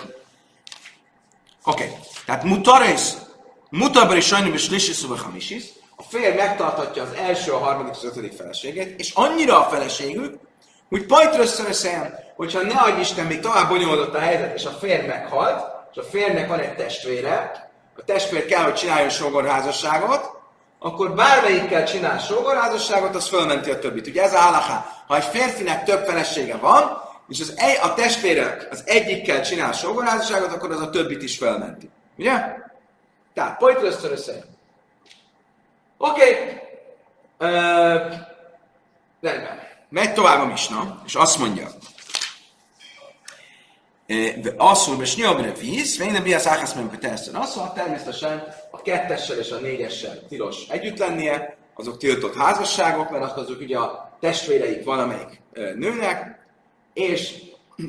okay. 1.64 1.90
tehát 2.26 2.44
mutarész, 2.44 3.18
mutabari 3.70 4.22
sajnum 4.22 4.54
és 4.54 5.06
hamisis, 5.24 5.64
a 5.96 6.04
férj 6.04 6.36
megtartatja 6.36 7.04
az 7.04 7.14
első, 7.14 7.52
a 7.52 7.58
harmadik, 7.58 7.92
az 7.92 8.04
ötödik 8.04 8.34
feleségét, 8.34 9.00
és 9.00 9.12
annyira 9.14 9.66
a 9.66 9.70
feleségük, 9.70 10.40
hogy 10.90 11.06
pajtrösszöröszeljen, 11.06 12.20
hogyha 12.36 12.62
ne 12.62 12.74
adj 12.74 13.00
Isten, 13.00 13.26
még 13.26 13.40
tovább 13.40 13.70
bonyolódott 13.70 14.16
a 14.16 14.20
helyzet, 14.20 14.56
és 14.56 14.66
a 14.66 14.70
férj 14.70 15.08
meghalt, 15.08 15.75
és 15.96 16.02
a 16.02 16.04
férnek 16.04 16.48
van 16.48 16.60
egy 16.60 16.76
testvére, 16.76 17.70
a 17.98 18.04
testvér 18.04 18.46
kell, 18.46 18.64
hogy 18.64 18.74
csináljon 18.74 19.10
sógorházasságot, 19.10 20.32
akkor 20.80 21.16
bármelyikkel 21.16 21.84
csinál 21.84 22.20
sógorházasságot, 22.20 23.16
az 23.16 23.28
fölmenti 23.28 23.72
a 23.72 23.80
többit. 23.80 24.08
Ugye 24.08 24.24
ez 24.24 24.34
a 24.34 24.38
halaká. 24.38 24.86
Ha 25.08 25.16
egy 25.16 25.24
férfinek 25.24 25.84
több 25.84 26.06
felesége 26.06 26.58
van, 26.58 27.02
és 27.30 27.40
az 27.40 27.54
egy, 27.58 27.78
a 27.82 27.94
testvérek 27.94 28.68
az 28.72 28.84
egyikkel 28.86 29.42
csinál 29.42 29.72
sógorházasságot, 29.72 30.52
akkor 30.52 30.72
az 30.72 30.82
a 30.82 30.90
többit 30.90 31.22
is 31.22 31.38
fölmenti. 31.38 31.90
Ugye? 32.18 32.42
Tehát, 33.34 33.58
pojtlösztör 33.58 34.12
összejön. 34.12 34.58
Oké. 35.98 36.60
Okay. 37.38 37.50
Rendben. 39.22 39.60
Megy 39.90 40.14
tovább 40.14 40.42
a 40.42 40.46
misna, 40.46 41.02
és 41.06 41.16
azt 41.16 41.38
mondja, 41.38 41.68
Asszul, 44.58 45.02
és 45.02 45.16
nyilván 45.16 45.54
víz, 45.60 45.98
végre 45.98 46.20
mi 46.20 46.34
az 46.34 46.48
áhász 46.48 46.76
teljesen. 47.00 47.36
Azt 47.36 47.56
mondja, 47.56 47.74
természetesen 47.74 48.44
a 48.72 48.82
kettessel 48.82 49.38
és 49.38 49.52
a 49.52 49.58
négyessel 49.58 50.28
tilos 50.28 50.68
együtt 50.68 50.98
lennie, 50.98 51.58
azok 51.76 51.98
tiltott 51.98 52.36
házasságok, 52.36 53.10
mert 53.10 53.38
azok 53.38 53.60
ugye 53.60 53.78
a 53.78 54.18
testvéreik 54.20 54.84
valamelyik 54.84 55.42
ö, 55.54 55.74
nőnek, 55.74 56.40
és 56.94 57.44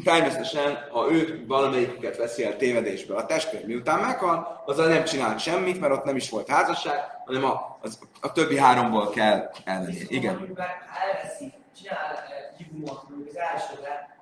természetesen, 0.05 0.88
ha 0.90 1.11
ők 1.11 1.46
valamelyiküket 1.46 2.16
veszi 2.16 2.44
el 2.44 2.57
tévedésbe 2.57 3.14
a 3.14 3.26
testvér 3.26 3.66
miután 3.66 4.00
meghal, 4.00 4.62
azzal 4.66 4.88
nem 4.88 5.05
csinált 5.05 5.38
semmit, 5.38 5.81
mert 5.81 5.92
ott 5.92 6.05
nem 6.05 6.16
is 6.16 6.31
volt 6.31 6.48
házasság, 6.48 7.00
hanem 7.26 7.44
a, 7.44 7.79
az, 7.81 7.98
a 8.20 8.33
többi 8.33 8.59
háromból 8.59 9.11
kell 9.11 9.50
ellenni. 9.64 10.07
Igen. 10.09 10.52
Ha 10.57 10.64
elveszi, 11.12 11.52
csinál 11.83 12.12
eh, 12.14 12.57
hibumot 12.57 13.09
mondjuk 13.09 13.29
az 13.29 13.37
elsőre, 13.37 14.15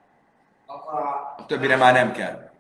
akkor 0.67 1.01
a... 1.01 1.35
A 1.39 1.47
többire 1.47 1.77
már 1.77 1.93
nem 1.93 2.13
kell. 2.13 2.51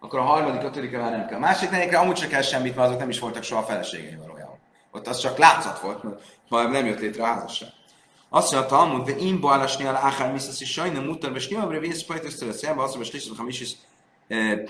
Akkor 0.00 0.18
a 0.18 0.22
harmadik, 0.22 0.62
ötödikre 0.62 0.98
már 0.98 1.10
nem 1.10 1.26
kell. 1.26 1.36
A 1.36 1.40
másik 1.40 1.70
negyedikre 1.70 1.98
amúgy 1.98 2.16
se 2.16 2.26
kell 2.26 2.42
semmit, 2.42 2.76
mert 2.76 2.88
azok 2.88 3.00
nem 3.00 3.08
is 3.08 3.18
voltak 3.18 3.42
soha 3.42 3.62
feleségei 3.62 4.16
valójában. 4.16 4.58
Ott 4.92 5.06
az 5.06 5.18
csak 5.18 5.38
látszat 5.38 5.80
volt, 5.80 6.02
mert 6.02 6.20
ha 6.48 6.62
nem 6.62 6.86
jött 6.86 7.00
létre 7.00 7.22
a 7.22 7.26
házasság. 7.26 7.68
Azt 8.28 8.52
mondja, 8.52 8.70
Talmud, 8.70 9.06
de 9.06 9.16
én 9.16 9.40
bajlasni 9.40 9.84
al 9.84 9.96
áhár 9.96 10.32
miszasz 10.32 10.60
is 10.60 10.72
sajna 10.72 11.00
mutar, 11.00 11.34
és 11.34 11.48
nyilván 11.48 11.80
vész 11.80 12.02
pajtos 12.02 12.34
tőle 12.34 12.52
szembe, 12.52 12.82
azt 12.82 12.94
mondja, 12.94 13.12
hogy 13.12 13.38
ha 13.38 13.44
is 13.46 13.76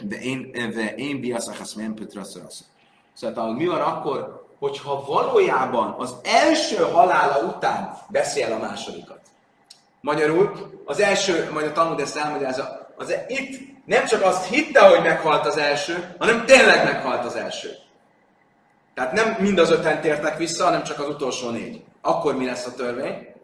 de 0.02 0.20
én, 0.20 0.50
de 0.52 0.94
én 0.94 1.20
biaszachasz 1.20 1.72
men 1.72 1.94
petraszarasz. 1.94 2.64
Szóval 3.12 3.52
mi 3.52 3.66
van 3.66 3.80
akkor, 3.80 4.46
hogyha 4.58 5.04
valójában 5.04 5.94
az 5.98 6.14
első 6.22 6.76
halála 6.76 7.46
után 7.46 7.98
beszél 8.08 8.52
a 8.52 8.58
másodikat? 8.58 9.20
Magyarul, 10.04 10.70
az 10.84 11.00
első, 11.00 11.50
majd 11.52 11.66
a 11.66 11.72
Talmud 11.72 12.00
ezt 12.00 12.16
elmagyarázza, 12.16 12.92
az, 12.96 13.14
itt 13.26 13.60
nem 13.84 14.04
csak 14.04 14.22
azt 14.22 14.46
hitte, 14.46 14.88
hogy 14.88 15.02
meghalt 15.02 15.46
az 15.46 15.56
első, 15.56 16.14
hanem 16.18 16.46
tényleg 16.46 16.84
meghalt 16.84 17.24
az 17.24 17.36
első. 17.36 17.70
Tehát 18.94 19.12
nem 19.12 19.36
mind 19.38 19.58
az 19.58 19.70
öten 19.70 20.00
tértek 20.00 20.36
vissza, 20.36 20.64
hanem 20.64 20.82
csak 20.82 20.98
az 20.98 21.08
utolsó 21.08 21.50
négy. 21.50 21.84
Akkor 22.00 22.36
mi 22.36 22.46
lesz 22.46 22.66
a 22.66 22.74
törvény? 22.74 23.34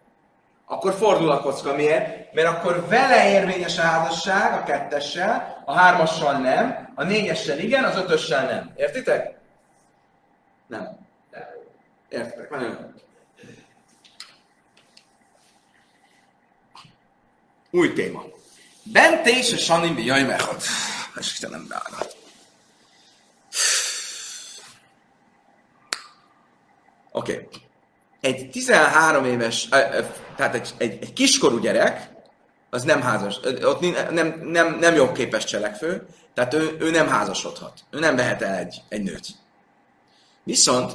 Akkor 0.66 0.92
fordul 0.92 1.30
a 1.30 1.40
kocka. 1.40 1.74
Miért? 1.74 2.32
Mert 2.32 2.48
akkor 2.48 2.86
vele 2.88 3.30
érvényes 3.30 3.78
a 3.78 3.82
házasság, 3.82 4.52
a 4.52 4.62
kettessel, 4.62 5.62
a 5.64 5.72
hármassal 5.72 6.32
nem, 6.32 6.92
a 6.94 7.04
négyessel 7.04 7.58
igen, 7.58 7.84
az 7.84 7.96
ötössel 7.96 8.46
nem. 8.46 8.70
Értitek? 8.76 9.34
Nem. 10.66 10.98
Értitek? 12.08 12.50
Nagyon 12.50 12.68
jó. 12.68 12.90
Új 17.70 17.92
téma. 17.92 18.24
Bente 18.82 19.30
és 19.30 19.52
a 19.52 19.56
Sanim 19.56 19.98
jaj 19.98 20.22
mechad. 20.22 20.62
Istenem 21.18 21.66
beállat. 21.68 22.16
Oké. 27.10 27.32
Okay. 27.32 27.46
Egy 28.20 28.50
13 28.50 29.24
éves, 29.24 29.68
tehát 30.36 30.54
egy, 30.54 30.74
egy, 30.76 31.02
egy 31.02 31.12
kiskorú 31.12 31.58
gyerek, 31.58 32.10
az 32.70 32.82
nem 32.82 33.00
házas, 33.00 33.40
ott 33.62 34.10
nem, 34.10 34.40
nem, 34.44 34.78
nem 34.78 34.94
jogképes 34.94 35.44
cselekvő, 35.44 36.06
tehát 36.34 36.54
ő, 36.54 36.76
ő 36.80 36.90
nem 36.90 37.08
házasodhat. 37.08 37.80
Ő 37.90 37.98
nem 37.98 38.16
vehet 38.16 38.42
el 38.42 38.54
egy, 38.54 38.82
egy 38.88 39.02
nőt. 39.02 39.26
Viszont, 40.42 40.92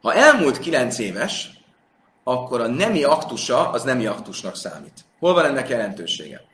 ha 0.00 0.14
elmúlt 0.14 0.58
9 0.58 0.98
éves, 0.98 1.59
akkor 2.24 2.60
a 2.60 2.66
nemi 2.66 3.04
aktusa 3.04 3.70
az 3.70 3.82
nemi 3.82 4.06
aktusnak 4.06 4.56
számít. 4.56 5.04
Hol 5.18 5.34
van 5.34 5.44
ennek 5.44 5.68
jelentősége? 5.68 6.44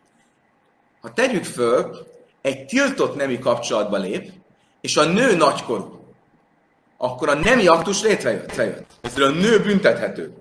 Ha 1.00 1.12
tegyük 1.12 1.44
föl, 1.44 2.06
egy 2.40 2.66
tiltott 2.66 3.16
nemi 3.16 3.38
kapcsolatba 3.38 3.96
lép, 3.96 4.32
és 4.80 4.96
a 4.96 5.04
nő 5.04 5.36
nagykorú, 5.36 6.14
akkor 6.96 7.28
a 7.28 7.34
nemi 7.34 7.66
aktus 7.66 8.02
létrejött. 8.02 8.46
létrejött. 8.46 8.90
Ezzel 9.00 9.22
a 9.22 9.30
nő 9.30 9.62
büntethető. 9.62 10.34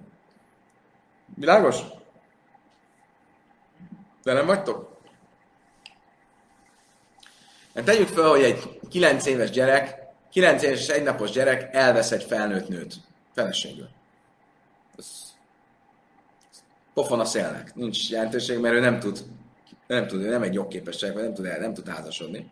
Világos? 1.35 1.77
De 4.23 4.33
nem 4.33 4.45
vagytok? 4.45 4.99
Mert 7.73 7.85
tegyük 7.85 8.07
fel, 8.07 8.29
hogy 8.29 8.43
egy 8.43 8.79
9 8.89 9.25
éves 9.25 9.49
gyerek, 9.49 9.95
9 10.31 10.63
éves 10.63 10.79
és 10.79 10.87
egy 10.87 11.03
napos 11.03 11.31
gyerek 11.31 11.73
elvesz 11.73 12.11
egy 12.11 12.23
felnőtt 12.23 12.67
nőt, 12.67 12.95
feleségül. 13.33 13.89
Pofon 16.93 17.19
a 17.19 17.25
szélnek. 17.25 17.75
Nincs 17.75 18.09
jelentőség, 18.09 18.59
mert 18.59 18.75
ő 18.75 18.79
nem 18.79 18.99
tud 18.99 19.25
nem 19.87 20.07
tud, 20.07 20.21
ő 20.21 20.29
nem 20.29 20.41
egy 20.41 20.53
jogképes 20.53 20.95
csaj, 20.95 21.13
nem 21.13 21.33
tud, 21.33 21.45
el, 21.45 21.59
nem 21.59 21.73
tud 21.73 21.87
házasodni. 21.87 22.49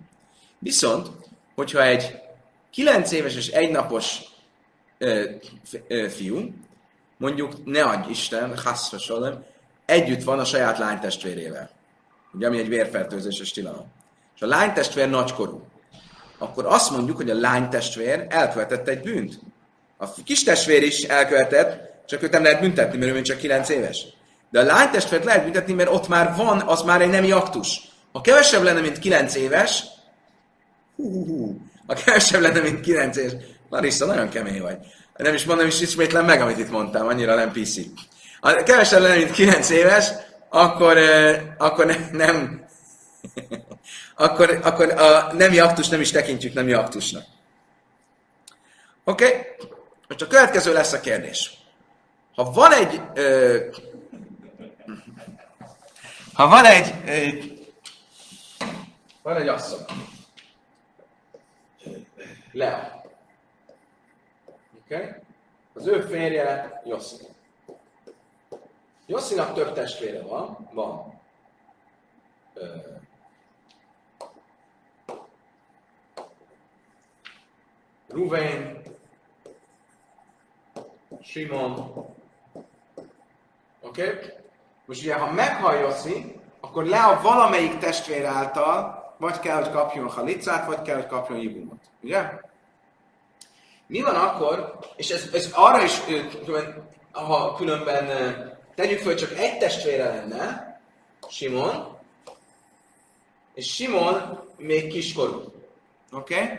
Viszont, 0.59 1.07
hogyha 1.55 1.83
egy 1.83 2.19
9 2.71 3.11
éves 3.11 3.35
és 3.35 3.47
egy 3.47 3.71
napos 3.71 4.21
fiú, 6.09 6.53
mondjuk 7.17 7.65
ne 7.65 7.83
adj 7.83 8.09
Isten, 8.09 8.57
hasszasodom, 8.57 9.43
együtt 9.85 10.23
van 10.23 10.39
a 10.39 10.45
saját 10.45 10.77
lánytestvérével. 10.77 11.69
Ugye, 12.33 12.47
ami 12.47 12.59
egy 12.59 12.67
vérfertőzéses 12.67 13.51
tilalom. 13.51 13.85
És 14.35 14.41
a 14.41 14.47
lánytestvér 14.47 15.09
nagykorú. 15.09 15.67
Akkor 16.37 16.65
azt 16.65 16.91
mondjuk, 16.91 17.17
hogy 17.17 17.29
a 17.29 17.39
lánytestvér 17.39 18.25
elkövetett 18.29 18.87
egy 18.87 19.01
bűnt. 19.01 19.39
A 19.97 20.13
kis 20.23 20.43
testvér 20.43 20.83
is 20.83 21.03
elkövetett, 21.03 21.92
csak 22.05 22.23
őt 22.23 22.31
nem 22.31 22.43
lehet 22.43 22.59
büntetni, 22.59 22.97
mert 22.97 23.11
ő 23.11 23.13
még 23.13 23.23
csak 23.23 23.37
9 23.37 23.69
éves. 23.69 24.05
De 24.51 24.59
a 24.59 24.63
lánytestvért 24.63 25.23
lehet 25.23 25.43
büntetni, 25.43 25.73
mert 25.73 25.89
ott 25.89 26.07
már 26.07 26.35
van, 26.35 26.61
az 26.61 26.81
már 26.81 27.01
egy 27.01 27.09
nemi 27.09 27.31
aktus. 27.31 27.81
Ha 28.11 28.21
kevesebb 28.21 28.63
lenne, 28.63 28.79
mint 28.79 28.99
9 28.99 29.35
éves, 29.35 29.83
hú, 30.95 31.11
hú, 31.11 31.25
hú, 31.25 31.61
ha 31.87 31.93
kevesebb 31.93 32.41
lenne, 32.41 32.59
mint 32.59 32.79
9 32.79 33.17
éves, 33.17 33.33
Larissa, 33.69 34.05
nagyon 34.05 34.29
kemény 34.29 34.61
vagy. 34.61 34.77
Nem 35.15 35.33
is 35.33 35.45
mondom, 35.45 35.67
is 35.67 35.81
ismétlem 35.81 36.25
meg, 36.25 36.41
amit 36.41 36.57
itt 36.57 36.69
mondtam, 36.69 37.07
annyira 37.07 37.35
nem 37.35 37.51
PC. 37.51 37.75
Ha 38.41 38.63
kevesebb 38.63 39.01
lenne, 39.01 39.15
mint 39.15 39.31
9 39.31 39.69
éves, 39.69 40.07
akkor, 40.49 40.97
akkor 41.57 41.85
ne, 41.85 41.95
nem, 42.11 42.65
akkor, 44.15 44.59
akkor 44.63 44.89
a 44.89 45.33
nemi 45.33 45.59
aktus 45.59 45.87
nem 45.87 46.01
is 46.01 46.11
tekintjük 46.11 46.53
nemi 46.53 46.73
aktusnak. 46.73 47.23
Oké? 49.03 49.25
Okay? 49.25 49.41
Most 50.07 50.21
a 50.21 50.27
következő 50.27 50.73
lesz 50.73 50.93
a 50.93 50.99
kérdés. 50.99 51.62
Ha 52.35 52.51
van 52.51 52.71
egy... 52.71 53.01
Ö, 53.13 53.57
ha 56.33 56.47
van 56.47 56.65
egy... 56.65 56.93
Ö, 57.05 57.27
van 59.21 59.35
egy 59.35 59.47
asszony. 59.47 59.85
Lea. 62.51 63.03
Okay? 64.83 65.09
Az 65.73 65.87
ő 65.87 66.01
férje 66.01 66.81
Jossi. 66.85 67.15
Josszinak 69.05 69.53
több 69.53 69.73
testvére 69.73 70.21
van. 70.21 70.69
Van. 70.71 71.21
Ö, 72.53 72.77
Ruvain, 78.07 78.81
Simon. 81.21 82.21
Oké? 83.93 84.01
Okay? 84.01 84.29
Most 84.85 85.01
ugye, 85.01 85.15
ha 85.15 85.31
meghal 85.31 85.93
akkor 86.59 86.85
le 86.85 87.03
a 87.03 87.21
valamelyik 87.21 87.77
testvér 87.77 88.25
által 88.25 89.03
vagy 89.17 89.39
kell, 89.39 89.63
hogy 89.63 89.71
kapjon 89.71 90.09
halicát, 90.09 90.65
vagy 90.65 90.81
kell, 90.81 90.95
hogy 90.95 91.07
kapjon 91.07 91.39
jibumot. 91.39 91.79
Ugye? 92.01 92.29
Mi 93.87 94.01
van 94.01 94.15
akkor, 94.15 94.79
és 94.95 95.09
ez, 95.09 95.29
ez 95.33 95.51
arra 95.53 95.83
is, 95.83 96.01
ha 97.11 97.55
különben 97.55 98.07
tegyük 98.75 98.99
föl, 98.99 99.15
csak 99.15 99.37
egy 99.37 99.57
testvére 99.57 100.05
lenne, 100.05 100.77
Simon, 101.29 101.97
és 103.53 103.73
Simon 103.73 104.39
még 104.57 104.91
kiskorú. 104.91 105.53
Oké? 106.11 106.33
Okay? 106.33 106.57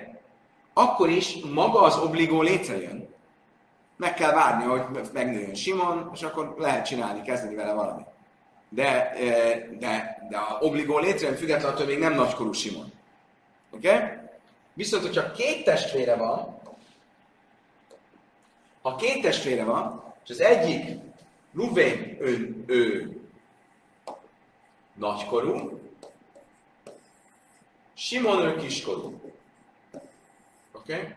Akkor 0.72 1.08
is 1.08 1.36
maga 1.52 1.80
az 1.80 1.96
obligó 1.98 2.42
létrejön. 2.42 3.13
Meg 3.96 4.14
kell 4.14 4.32
várni, 4.32 4.64
hogy 4.64 5.10
megnőjön 5.12 5.54
Simon, 5.54 6.10
és 6.14 6.22
akkor 6.22 6.54
lehet 6.58 6.86
csinálni, 6.86 7.22
kezdeni 7.22 7.54
vele 7.54 7.72
valamit. 7.72 8.06
De, 8.68 9.12
de, 9.78 10.18
de 10.30 10.36
a 10.36 10.58
obligó 10.60 10.98
létrejön 10.98 11.36
függetlenül, 11.36 11.86
még 11.86 11.98
nem 11.98 12.14
nagykorú 12.14 12.52
Simon. 12.52 12.92
Oké? 13.70 13.94
Okay? 13.94 14.08
Viszont, 14.72 15.02
hogyha 15.02 15.30
két 15.30 15.64
testvére 15.64 16.16
van, 16.16 16.58
ha 18.82 18.96
két 18.96 19.22
testvére 19.22 19.64
van, 19.64 20.02
és 20.24 20.30
az 20.30 20.40
egyik 20.40 20.98
Ruvén, 21.54 22.16
ő, 22.20 22.64
ő 22.66 23.10
nagykorú, 24.94 25.80
Simon 27.94 28.40
ő 28.40 28.56
kiskorú. 28.56 29.20
Oké? 30.72 30.94
Okay? 30.94 31.14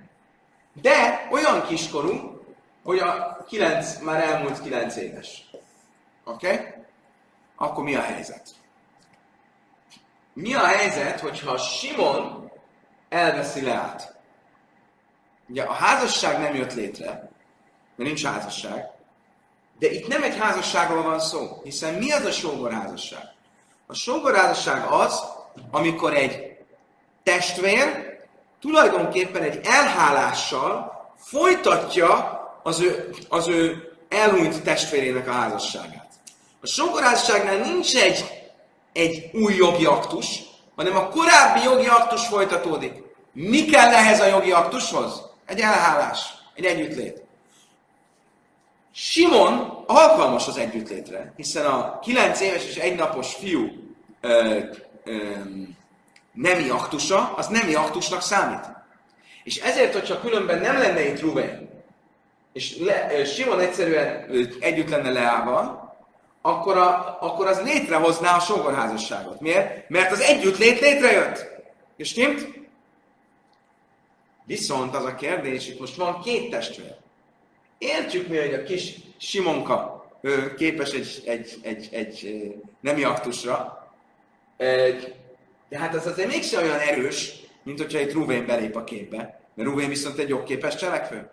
De 0.81 1.27
olyan 1.31 1.65
kiskorú, 1.65 2.36
hogy 2.87 2.99
a 2.99 3.43
kilenc, 3.47 3.99
már 3.99 4.23
elmúlt 4.23 4.61
kilenc 4.61 4.95
éves. 4.95 5.49
Oké? 6.23 6.51
Okay? 6.51 6.65
Akkor 7.55 7.83
mi 7.83 7.95
a 7.95 8.01
helyzet? 8.01 8.49
Mi 10.33 10.53
a 10.53 10.65
helyzet, 10.65 11.19
hogyha 11.19 11.57
Simon 11.57 12.51
elveszi 13.09 13.61
Leát? 13.61 14.15
Ugye 15.47 15.63
a 15.63 15.71
házasság 15.71 16.39
nem 16.39 16.55
jött 16.55 16.73
létre, 16.73 17.05
mert 17.95 18.09
nincs 18.09 18.25
házasság, 18.25 18.89
de 19.79 19.91
itt 19.91 20.07
nem 20.07 20.23
egy 20.23 20.37
házasságról 20.37 21.03
van 21.03 21.19
szó, 21.19 21.61
hiszen 21.63 21.93
mi 21.93 22.11
az 22.11 22.25
a 22.25 22.31
sógorházasság? 22.31 23.23
A 23.87 23.93
sógorházasság 23.93 24.91
az, 24.91 25.23
amikor 25.71 26.13
egy 26.13 26.57
testvér 27.23 28.17
tulajdonképpen 28.59 29.43
egy 29.43 29.59
elhálással 29.65 30.95
folytatja 31.17 32.36
az 32.67 32.79
ő, 32.79 33.09
az 33.29 33.47
ő 33.47 33.91
elhunyt 34.09 34.63
testvérének 34.63 35.27
a 35.27 35.31
házasságát. 35.31 36.07
A 36.61 36.67
sógorházasságnál 36.67 37.57
nincs 37.57 37.95
egy, 37.95 38.25
egy 38.93 39.29
új 39.33 39.55
jogi 39.55 39.85
aktus, 39.85 40.41
hanem 40.75 40.95
a 40.95 41.07
korábbi 41.07 41.63
jogi 41.63 41.85
aktus 41.85 42.27
folytatódik. 42.27 42.93
Mi 43.33 43.65
kell 43.65 43.93
ehhez 43.93 44.21
a 44.21 44.25
jogi 44.25 44.51
aktushoz? 44.51 45.21
Egy 45.45 45.59
elhálás, 45.59 46.19
egy 46.55 46.65
együttlét. 46.65 47.21
Simon 48.91 49.83
alkalmas 49.85 50.47
az 50.47 50.57
együttlétre, 50.57 51.33
hiszen 51.35 51.65
a 51.65 51.99
9 51.99 52.41
éves 52.41 52.65
és 52.65 52.75
egy 52.75 52.95
napos 52.95 53.33
fiú 53.33 53.67
ö, 54.21 54.59
ö, 55.03 55.33
nemi 56.33 56.69
aktusa, 56.69 57.33
az 57.37 57.47
nemi 57.47 57.75
aktusnak 57.75 58.21
számít. 58.21 58.65
És 59.43 59.57
ezért, 59.57 59.93
hogyha 59.93 60.19
különben 60.19 60.59
nem 60.59 60.77
lenne 60.77 61.07
itt 61.07 61.21
Ruben, 61.21 61.75
és 62.57 62.77
le, 62.77 63.25
Simon 63.25 63.59
egyszerűen 63.59 64.29
együtt 64.59 64.89
lenne 64.89 65.11
Leával, 65.11 65.95
akkor, 66.41 66.77
a, 66.77 67.17
akkor 67.21 67.47
az 67.47 67.61
létrehozná 67.61 68.35
a 68.35 68.39
sógorházasságot. 68.39 69.41
Miért? 69.41 69.89
Mert 69.89 70.11
az 70.11 70.19
együttlét 70.19 70.79
létrejött. 70.79 71.45
És 71.95 72.07
stimmt? 72.07 72.47
Viszont 74.45 74.95
az 74.95 75.05
a 75.05 75.15
kérdés, 75.15 75.67
itt 75.67 75.79
most 75.79 75.95
van 75.95 76.21
két 76.21 76.49
testvér. 76.49 76.95
Értjük 77.77 78.27
mi, 78.27 78.37
hogy 78.37 78.53
a 78.53 78.63
kis 78.63 78.93
Simonka 79.17 80.09
képes 80.57 80.91
egy, 80.91 81.23
egy, 81.25 81.57
egy, 81.61 81.89
egy 81.91 82.53
nemi 82.79 83.03
aktusra, 83.03 83.87
de 85.69 85.77
hát 85.77 85.95
ez 85.95 86.07
azért 86.07 86.31
mégsem 86.31 86.63
olyan 86.63 86.79
erős, 86.79 87.33
mint 87.63 87.79
hogyha 87.79 87.97
egy 87.99 88.13
Ruvén 88.13 88.45
belép 88.45 88.75
a 88.75 88.83
képbe. 88.83 89.41
Mert 89.53 89.69
Ruvén 89.69 89.89
viszont 89.89 90.17
egy 90.17 90.29
jogképes 90.29 90.75
cselekvő. 90.75 91.29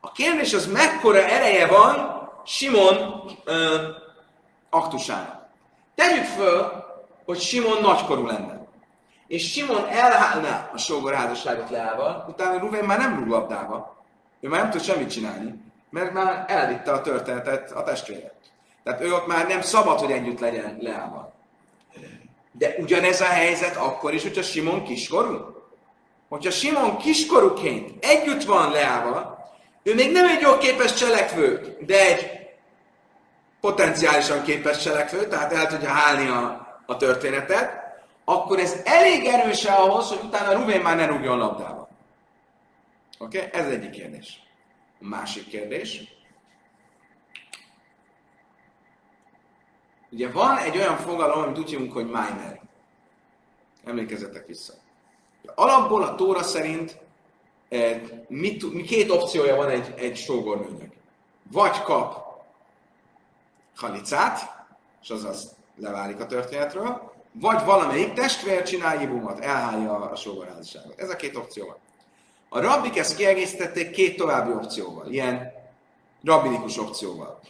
A 0.00 0.12
kérdés 0.12 0.54
az, 0.54 0.66
mekkora 0.66 1.18
ereje 1.18 1.66
van 1.66 2.28
Simon 2.44 3.24
ö, 3.44 3.88
aktusának. 4.70 5.46
Tegyük 5.94 6.24
föl, 6.24 6.84
hogy 7.24 7.40
Simon 7.40 7.80
nagykorú 7.80 8.26
lenne. 8.26 8.66
És 9.26 9.52
Simon 9.52 9.86
elhálná 9.88 10.70
a 10.74 10.78
sógorházasságot 10.78 11.70
leával, 11.70 12.24
utána 12.28 12.58
Ruvén 12.58 12.84
már 12.84 12.98
nem 12.98 13.18
rúg 13.18 13.28
labdába. 13.28 13.96
Ő 14.40 14.48
már 14.48 14.60
nem 14.60 14.70
tud 14.70 14.82
semmit 14.82 15.10
csinálni, 15.10 15.54
mert 15.90 16.12
már 16.12 16.44
elvitte 16.48 16.92
a 16.92 17.00
történetet 17.00 17.70
a 17.70 17.82
testvére. 17.82 18.32
Tehát 18.84 19.00
ő 19.00 19.14
ott 19.14 19.26
már 19.26 19.46
nem 19.46 19.60
szabad, 19.60 19.98
hogy 19.98 20.10
együtt 20.10 20.40
legyen 20.40 20.78
Leával. 20.80 21.32
De 22.52 22.74
ugyanez 22.78 23.20
a 23.20 23.24
helyzet 23.24 23.76
akkor 23.76 24.14
is, 24.14 24.22
hogyha 24.22 24.42
Simon 24.42 24.84
kiskorú. 24.84 25.56
Hogyha 26.28 26.50
Simon 26.50 26.96
kiskorúként 26.96 28.04
együtt 28.04 28.44
van 28.44 28.70
Leával, 28.70 29.37
ő 29.88 29.94
még 29.94 30.12
nem 30.12 30.26
egy 30.26 30.40
jogképes 30.40 30.94
cselekvő, 30.94 31.76
de 31.80 32.06
egy 32.06 32.48
potenciálisan 33.60 34.42
képes 34.42 34.82
cselekvő, 34.82 35.26
tehát 35.26 35.52
el 35.52 35.66
tudja 35.66 35.88
hálni 35.88 36.28
a, 36.28 36.66
a 36.86 36.96
történetet, 36.96 37.86
akkor 38.24 38.58
ez 38.58 38.80
elég 38.84 39.24
erős 39.24 39.64
ahhoz, 39.64 40.08
hogy 40.08 40.20
utána 40.24 40.52
Rubén 40.52 40.80
már 40.80 40.96
ne 40.96 41.06
rúgjon 41.06 41.38
labdába. 41.38 41.88
Oké? 43.18 43.38
Okay? 43.38 43.60
Ez 43.60 43.66
egyik 43.66 43.90
kérdés. 43.90 44.42
A 45.00 45.06
másik 45.06 45.48
kérdés. 45.48 46.02
Ugye 50.10 50.30
van 50.30 50.58
egy 50.58 50.76
olyan 50.76 50.96
fogalom, 50.96 51.42
amit 51.42 51.58
úgy 51.58 51.70
hívunk, 51.70 51.92
hogy 51.92 52.04
minor. 52.04 52.60
Emlékezzetek 53.84 54.46
vissza. 54.46 54.72
Alapból 55.54 56.02
a 56.02 56.14
Tóra 56.14 56.42
szerint 56.42 56.98
mit, 58.28 58.82
két 58.86 59.10
opciója 59.10 59.56
van 59.56 59.68
egy, 59.68 59.94
egy 59.96 60.16
sógornőnek. 60.16 60.92
Vagy 61.52 61.82
kap 61.82 62.26
halicát, 63.76 64.66
és 65.02 65.10
azaz 65.10 65.54
leválik 65.76 66.20
a 66.20 66.26
történetről, 66.26 67.12
vagy 67.32 67.64
valamelyik 67.64 68.12
testvér 68.12 68.62
csinál 68.62 69.00
jibumot, 69.00 69.38
elhányja 69.38 69.94
a 69.94 70.16
sógorházasságot. 70.16 71.00
Ez 71.00 71.10
a 71.10 71.16
két 71.16 71.36
opció 71.36 71.66
van. 71.66 71.76
A 72.48 72.60
rabbik 72.60 72.98
ezt 72.98 73.16
kiegészítették 73.16 73.90
két 73.90 74.16
további 74.16 74.52
opcióval, 74.52 75.06
ilyen 75.06 75.52
rabbinikus 76.24 76.78
opcióval. 76.78 77.40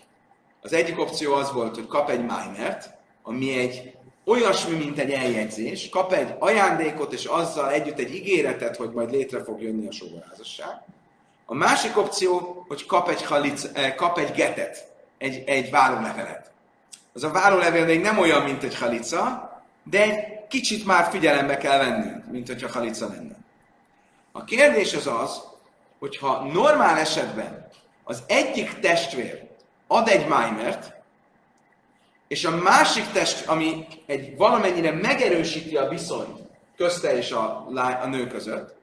Az 0.63 0.73
egyik 0.73 0.99
opció 0.99 1.35
az 1.35 1.53
volt, 1.53 1.75
hogy 1.75 1.87
kap 1.87 2.11
egy 2.11 2.25
májmert, 2.25 2.91
ami 3.23 3.59
egy 3.59 3.97
olyasmi, 4.29 4.77
mint 4.77 4.99
egy 4.99 5.11
eljegyzés, 5.11 5.89
kap 5.89 6.13
egy 6.13 6.35
ajándékot, 6.39 7.13
és 7.13 7.25
azzal 7.25 7.71
együtt 7.71 7.99
egy 7.99 8.15
ígéretet, 8.15 8.77
hogy 8.77 8.91
majd 8.91 9.11
létre 9.11 9.45
fog 9.45 9.63
jönni 9.63 9.87
a 9.87 9.93
sógorházasság. 9.93 10.81
A 11.47 11.55
másik 11.55 11.99
opció, 11.99 12.65
hogy 12.69 12.87
kap 12.87 13.09
egy, 13.09 13.25
halic, 13.25 13.65
eh, 13.73 13.95
kap 13.95 14.19
egy 14.19 14.33
getet, 14.33 14.89
egy, 15.19 15.43
egy 15.47 15.71
várólevelet. 15.71 16.51
Az 17.13 17.25
a 17.25 17.31
várólevél 17.31 17.85
még 17.85 18.01
nem 18.01 18.19
olyan, 18.19 18.43
mint 18.43 18.63
egy 18.63 18.77
halica, 18.77 19.51
de 19.83 20.03
egy 20.03 20.47
kicsit 20.49 20.87
már 20.87 21.11
figyelembe 21.11 21.57
kell 21.57 21.79
vennünk, 21.79 22.31
mint 22.31 22.47
hogyha 22.47 22.73
halica 22.73 23.09
lenne. 23.09 23.37
A 24.33 24.45
kérdés 24.45 24.95
az 24.95 25.07
az, 25.07 25.41
hogyha 25.99 26.45
normál 26.53 26.99
esetben 26.99 27.69
az 28.05 28.23
egyik 28.27 28.79
testvér 28.79 29.49
ad 29.87 30.09
egy 30.09 30.29
májmert, 30.29 30.98
és 32.29 32.45
a 32.45 32.57
másik 32.57 33.13
test, 33.13 33.47
ami 33.47 33.87
egy 34.07 34.37
valamennyire 34.37 34.93
megerősíti 34.93 35.77
a 35.77 35.89
viszonyt 35.89 36.39
közte 36.77 37.17
és 37.17 37.31
a, 37.31 37.67
a 38.03 38.07
nő 38.07 38.27
között, 38.27 38.77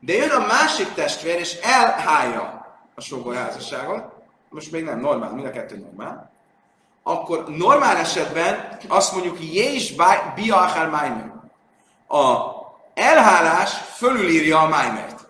de 0.00 0.12
jön 0.12 0.30
a 0.30 0.46
másik 0.46 0.92
testvér, 0.94 1.38
és 1.38 1.58
elhája 1.62 2.66
a 2.94 3.00
sógorházasságot, 3.00 4.04
most 4.48 4.72
még 4.72 4.84
nem 4.84 5.00
normál, 5.00 5.32
mind 5.32 5.46
a 5.46 5.50
kettő 5.50 5.76
normál, 5.76 6.30
akkor 7.02 7.44
normál 7.48 7.96
esetben 7.96 8.78
azt 8.88 9.12
mondjuk, 9.12 9.54
Jés 9.54 9.94
biachar 10.34 10.90
májmer. 10.90 11.32
A 12.08 12.54
elhálás 12.94 13.72
fölülírja 13.72 14.60
a 14.60 14.68
májmert. 14.68 15.26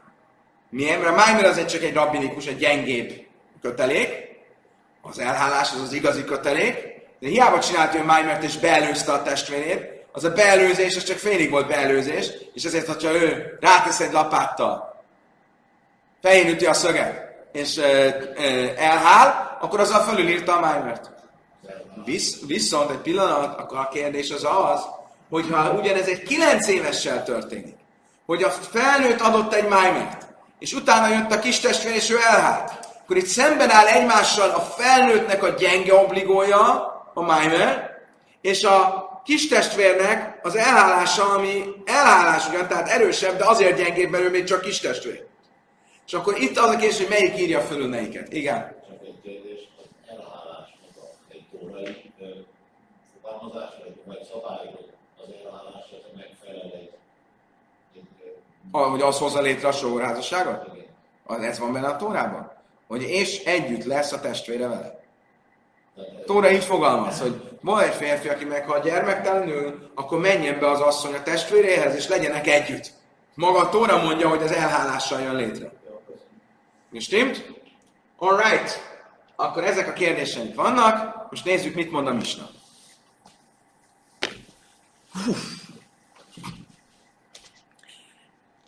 Miért? 0.69 1.03
Mert 1.03 1.12
a 1.12 1.17
májmer 1.17 1.45
az 1.45 1.59
egy 1.59 1.67
csak 1.67 1.83
egy 1.83 1.95
rabbinikus, 1.95 2.47
egy 2.47 2.57
gyengébb 2.57 3.27
kötelék, 3.61 4.09
az 5.03 5.19
elhálás 5.19 5.73
az 5.73 5.81
az 5.81 5.93
igazi 5.93 6.25
kötelék, 6.25 6.95
de 7.19 7.29
hiába 7.29 7.61
csinált 7.61 7.95
ő 7.95 8.03
májmert 8.03 8.43
és 8.43 8.57
beelőzte 8.57 9.12
a 9.12 9.23
testvérét, 9.23 9.97
az 10.12 10.25
a 10.25 10.31
beelőzés, 10.31 10.97
az 10.97 11.05
csak 11.05 11.17
félig 11.17 11.51
volt 11.51 11.67
beelőzés, 11.67 12.31
és 12.55 12.64
ezért, 12.64 12.87
hogyha 12.87 13.12
ő 13.12 13.59
rátesz 13.61 14.01
egy 14.01 14.12
lapáttal, 14.12 15.03
fején 16.23 16.49
üti 16.49 16.67
a 16.67 16.73
szöget, 16.73 17.35
és 17.53 17.77
ö, 17.77 18.09
ö, 18.37 18.67
elhál, 18.77 19.57
akkor 19.61 19.81
azzal 19.81 20.03
fölülírta 20.03 20.57
a 20.57 20.61
májmert. 20.61 21.11
Visz, 22.05 22.37
viszont 22.47 22.91
egy 22.91 22.97
pillanat, 22.97 23.61
akkor 23.61 23.79
a 23.79 23.89
kérdés 23.89 24.31
az 24.31 24.45
az, 24.45 24.81
hogyha 25.31 25.71
ugyanez 25.71 26.09
egy 26.09 26.23
kilenc 26.23 26.69
évessel 26.69 27.25
történik, 27.25 27.77
hogy 28.27 28.43
a 28.43 28.51
felnőtt 28.51 29.21
adott 29.21 29.55
egy 29.55 29.69
májmert, 29.69 30.27
és 30.59 30.73
utána 30.73 31.14
jött 31.14 31.33
a 31.33 31.39
kis 31.39 31.61
testvér, 31.61 31.95
és 31.95 32.11
ő 32.11 32.17
elhált, 32.29 32.73
akkor 33.03 33.17
itt 33.17 33.27
szemben 33.27 33.71
áll 33.71 33.87
egymással 33.87 34.51
a 34.51 34.61
felnőttnek 34.61 35.43
a 35.43 35.49
gyenge 35.49 35.95
obligója, 35.95 36.95
a 37.17 37.23
májmer, 37.23 37.99
és 38.41 38.64
a 38.64 39.05
kis 39.25 39.49
testvérnek 39.49 40.39
az 40.43 40.57
elhálása, 40.57 41.29
ami 41.29 41.64
elhálás 41.85 42.49
ugyan, 42.49 42.69
tehát 42.69 42.89
erősebb, 42.89 43.39
de 43.39 43.45
azért 43.47 43.77
gyengébb, 43.77 44.11
mert 44.11 44.25
ő 44.25 44.31
még 44.31 44.45
csak 44.45 44.61
kis 44.61 44.81
testvér. 44.81 45.27
És 46.07 46.12
akkor 46.12 46.39
itt 46.41 46.59
az 46.59 46.69
a 46.69 46.77
kérdés, 46.77 46.97
hogy 46.97 47.09
melyik 47.09 47.39
írja 47.39 47.61
fölül 47.61 47.89
melyiket. 47.89 48.33
Igen. 48.33 48.75
Csak 48.89 48.99
egy 49.03 49.21
kérdés, 49.23 49.69
az 49.79 49.85
elhálásnak 50.09 50.91
a, 50.97 51.07
egy 51.29 51.45
tórai 51.51 52.12
ö, 52.21 52.25
fogalmazás, 53.23 53.71
vagy, 54.05 54.23
szabályok 54.33 54.79
az 55.17 55.29
elhálásra 55.45 55.97
megfelel 56.17 56.73
egy, 56.75 56.91
Hogy 58.73 59.01
az 59.01 59.19
hozza 59.19 59.41
létre 59.41 59.69
a. 59.69 59.73
Az 61.25 61.43
ez 61.43 61.59
van 61.59 61.73
benne 61.73 61.89
a 61.89 61.97
Tórában? 61.97 62.53
Hogy 62.87 63.03
és 63.03 63.45
együtt 63.45 63.85
lesz 63.85 64.12
a 64.12 64.21
testvére 64.21 64.69
vele. 64.69 64.95
Tóra 66.26 66.51
így 66.51 66.64
fogalmaz, 66.64 67.20
hogy 67.20 67.59
van 67.61 67.80
egy 67.80 67.94
férfi, 67.94 68.28
aki 68.28 68.44
meghal 68.44 68.80
gyermektelenül, 68.80 69.90
akkor 69.94 70.18
menjen 70.18 70.59
be 70.59 70.70
az 70.70 70.80
asszony 70.80 71.14
a 71.14 71.22
testvéréhez, 71.22 71.94
és 71.94 72.09
legyenek 72.09 72.47
együtt. 72.47 72.92
Maga 73.34 73.59
a 73.59 73.68
Tóra 73.68 74.03
mondja, 74.03 74.28
hogy 74.28 74.42
az 74.42 74.53
elhálással 74.53 75.20
jön 75.20 75.34
létre. 75.34 75.72
Stimmt? 76.99 77.47
Alright. 78.16 78.80
Akkor 79.36 79.64
ezek 79.64 79.88
a 79.88 79.92
kérdéseink 79.92 80.55
vannak. 80.55 81.26
Most 81.30 81.44
nézzük, 81.44 81.74
mit 81.74 81.90
mond 81.90 82.07
a 82.07 82.12
Misna. 82.12 82.49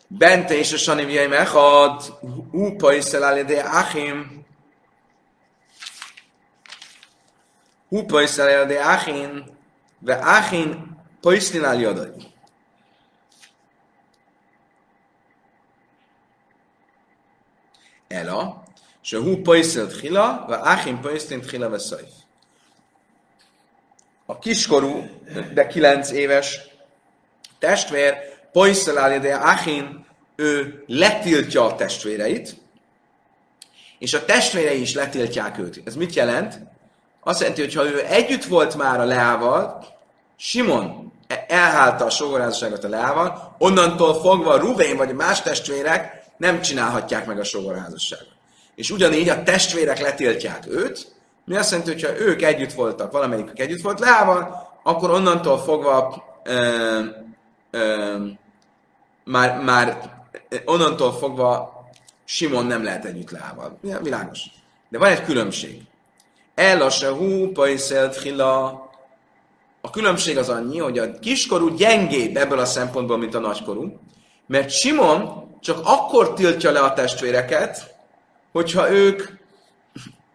Bente 0.07 0.57
és 0.57 0.73
a 0.73 0.77
Sanim 0.77 1.09
Jaim 1.09 1.33
Echad, 1.33 2.17
Upa 2.51 2.93
is 2.93 3.05
de 3.05 3.59
Achim, 3.59 4.38
Upa 7.90 8.22
is 8.22 8.36
de 8.36 8.78
Achim, 8.78 9.44
ve 10.00 10.14
Achim 10.14 10.96
Poisnil 11.20 11.64
al 11.64 11.80
Yodai. 11.80 12.32
Ela, 18.08 18.64
שהוא 19.02 19.44
פויסל 19.44 19.86
תחילה, 19.86 20.38
והאחים 20.48 21.02
פויסלין 21.02 21.40
תחילה 21.40 21.68
וסויף. 21.72 22.24
A 24.28 24.38
kiskorú, 24.38 25.06
de 25.54 25.64
9 25.64 26.12
éves 26.12 26.70
testvér, 27.58 28.14
Poiszel 28.52 29.20
de 29.20 29.34
Achin, 29.34 30.06
ő 30.36 30.84
letiltja 30.86 31.64
a 31.64 31.74
testvéreit, 31.74 32.56
és 33.98 34.14
a 34.14 34.24
testvérei 34.24 34.80
is 34.80 34.94
letiltják 34.94 35.58
őt. 35.58 35.80
Ez 35.84 35.96
mit 35.96 36.14
jelent? 36.14 36.58
Azt 37.29 37.39
jelenti, 37.39 37.61
hogy 37.61 37.73
ha 37.73 37.85
ő 37.85 38.05
együtt 38.07 38.43
volt 38.43 38.75
már 38.75 38.99
a 38.99 39.03
Leával, 39.03 39.85
Simon 40.37 41.11
elhálta 41.47 42.05
a 42.05 42.09
sógorházasságot 42.09 42.83
a 42.83 42.89
Leával, 42.89 43.55
onnantól 43.57 44.13
fogva 44.13 44.57
Ruvén 44.57 44.97
vagy 44.97 45.13
más 45.13 45.41
testvérek 45.41 46.23
nem 46.37 46.61
csinálhatják 46.61 47.25
meg 47.25 47.39
a 47.39 47.43
sógorházasságot. 47.43 48.27
És 48.75 48.91
ugyanígy 48.91 49.29
a 49.29 49.43
testvérek 49.43 49.99
letiltják 49.99 50.67
őt, 50.67 51.15
mi 51.45 51.55
azt 51.55 51.71
jelenti, 51.71 51.91
hogy 51.91 52.03
ha 52.03 52.19
ők 52.19 52.41
együtt 52.41 52.73
voltak, 52.73 53.11
valamelyikük 53.11 53.59
együtt 53.59 53.81
volt 53.81 53.99
Leával, 53.99 54.69
akkor 54.83 55.09
onnantól 55.09 55.57
fogva 55.57 56.23
ö, 56.43 56.99
ö, 57.71 58.15
már, 59.23 59.61
már 59.61 60.11
onnantól 60.65 61.13
fogva 61.13 61.73
Simon 62.25 62.65
nem 62.65 62.83
lehet 62.83 63.05
együtt 63.05 63.31
Leával. 63.31 63.77
Világos. 64.01 64.39
De 64.89 64.97
van 64.97 65.09
egy 65.09 65.23
különbség. 65.23 65.88
El 66.59 66.81
a 66.81 66.89
se 66.89 67.09
hú, 67.09 67.51
pajszelt 67.51 68.21
hila. 68.21 68.89
A 69.81 69.89
különbség 69.89 70.37
az 70.37 70.49
annyi, 70.49 70.77
hogy 70.77 70.97
a 70.97 71.19
kiskorú 71.19 71.75
gyengébb 71.75 72.35
ebből 72.35 72.59
a 72.59 72.65
szempontból, 72.65 73.17
mint 73.17 73.35
a 73.35 73.39
nagykorú, 73.39 73.99
mert 74.47 74.69
Simon 74.69 75.47
csak 75.61 75.79
akkor 75.83 76.33
tiltja 76.33 76.71
le 76.71 76.79
a 76.79 76.93
testvéreket, 76.93 77.95
hogyha 78.51 78.91
ők 78.91 79.23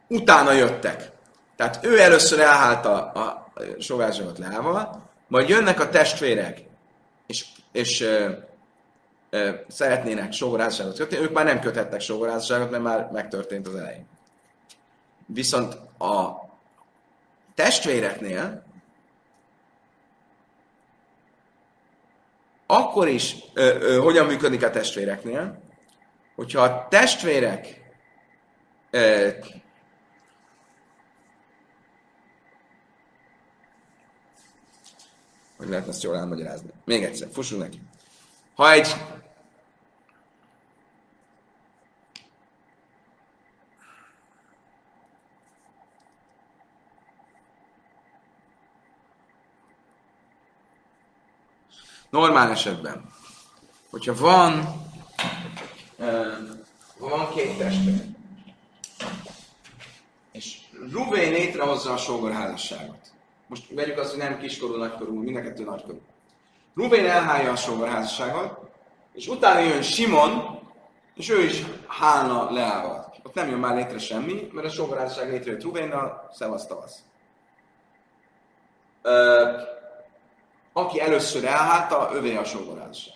utána 0.08 0.52
jöttek. 0.52 1.10
Tehát 1.56 1.84
ő 1.84 2.00
először 2.00 2.40
elhálta 2.40 3.10
a 3.10 3.52
sogárságot 3.78 4.38
Leával, 4.38 5.02
majd 5.28 5.48
jönnek 5.48 5.80
a 5.80 5.88
testvérek, 5.88 6.62
és, 7.26 7.44
és 7.72 8.00
ö, 8.00 8.30
ö, 9.30 9.50
szeretnének 9.68 10.32
sógorházasságot 10.32 10.96
kötni, 10.96 11.18
ők 11.18 11.32
már 11.32 11.44
nem 11.44 11.60
köthettek 11.60 12.00
sógorházasságot, 12.00 12.70
mert 12.70 12.82
már 12.82 13.08
megtörtént 13.12 13.66
az 13.66 13.74
elején. 13.74 14.12
Viszont 15.26 15.74
a 15.98 16.44
testvéreknél 17.54 18.64
akkor 22.66 23.08
is 23.08 23.36
ö, 23.54 23.78
ö, 23.80 24.00
hogyan 24.00 24.26
működik 24.26 24.62
a 24.62 24.70
testvéreknél, 24.70 25.62
hogyha 26.34 26.62
a 26.62 26.88
testvérek 26.88 27.92
ö, 28.90 29.28
hogy 35.56 35.68
lehetne 35.68 35.90
ezt 35.90 36.02
jól 36.02 36.16
elmagyarázni. 36.16 36.70
Még 36.84 37.04
egyszer, 37.04 37.28
fussunk 37.32 37.62
neki. 37.62 37.80
Ha 38.54 38.72
egy 38.72 38.94
normál 52.14 52.50
esetben, 52.50 53.04
hogyha 53.90 54.14
van, 54.14 54.82
van 56.98 57.30
két 57.34 57.58
testvér, 57.58 58.04
és 60.32 60.56
Ruvén 60.92 61.32
létrehozza 61.32 61.92
a 61.92 61.96
sógorházasságot. 61.96 63.12
most 63.46 63.64
vegyük 63.70 63.98
azt, 63.98 64.10
hogy 64.10 64.18
nem 64.18 64.38
kiskorú, 64.38 64.76
nagykorú, 64.76 65.22
mind 65.22 65.36
a 65.36 65.42
kettő 65.42 65.64
nagykorú. 65.64 66.00
Rubén 66.74 67.06
elhálja 67.06 67.50
a 67.52 67.56
sógorházasságot, 67.56 68.58
és 69.12 69.26
utána 69.26 69.58
jön 69.58 69.82
Simon, 69.82 70.60
és 71.14 71.28
ő 71.30 71.42
is 71.42 71.64
hálna 71.86 72.50
Leával. 72.50 73.14
Ott 73.22 73.34
nem 73.34 73.48
jön 73.48 73.58
már 73.58 73.76
létre 73.76 73.98
semmi, 73.98 74.48
mert 74.52 74.66
a 74.66 74.70
sógorházasság 74.70 75.30
létrejött 75.30 75.62
Rubénnal, 75.62 76.30
szevasz 76.32 76.66
tavasz. 76.66 76.98
Aki 80.76 81.00
először 81.00 81.44
elhálta, 81.44 82.10
övé 82.12 82.36
a 82.36 82.44
sógorházasság. 82.44 83.14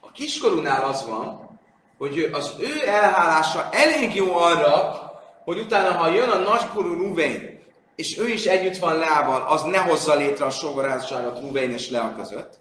A 0.00 0.10
kiskorúnál 0.10 0.84
az 0.84 1.06
van, 1.06 1.58
hogy 1.98 2.30
az 2.32 2.54
ő 2.58 2.88
elhálása 2.88 3.68
elég 3.72 4.14
jó 4.14 4.36
arra, 4.36 5.02
hogy 5.44 5.58
utána, 5.58 5.92
ha 5.92 6.08
jön 6.08 6.28
a 6.28 6.38
nagykorú 6.38 6.94
Ruvén, 6.94 7.62
és 7.96 8.18
ő 8.18 8.28
is 8.28 8.44
együtt 8.44 8.76
van 8.76 8.98
Leával, 8.98 9.42
az 9.42 9.62
ne 9.62 9.78
hozza 9.78 10.14
létre 10.14 10.44
a 10.44 10.50
sógorházasságot 10.50 11.40
Ruvén 11.40 11.70
és 11.70 11.90
Lea 11.90 12.14
között. 12.16 12.58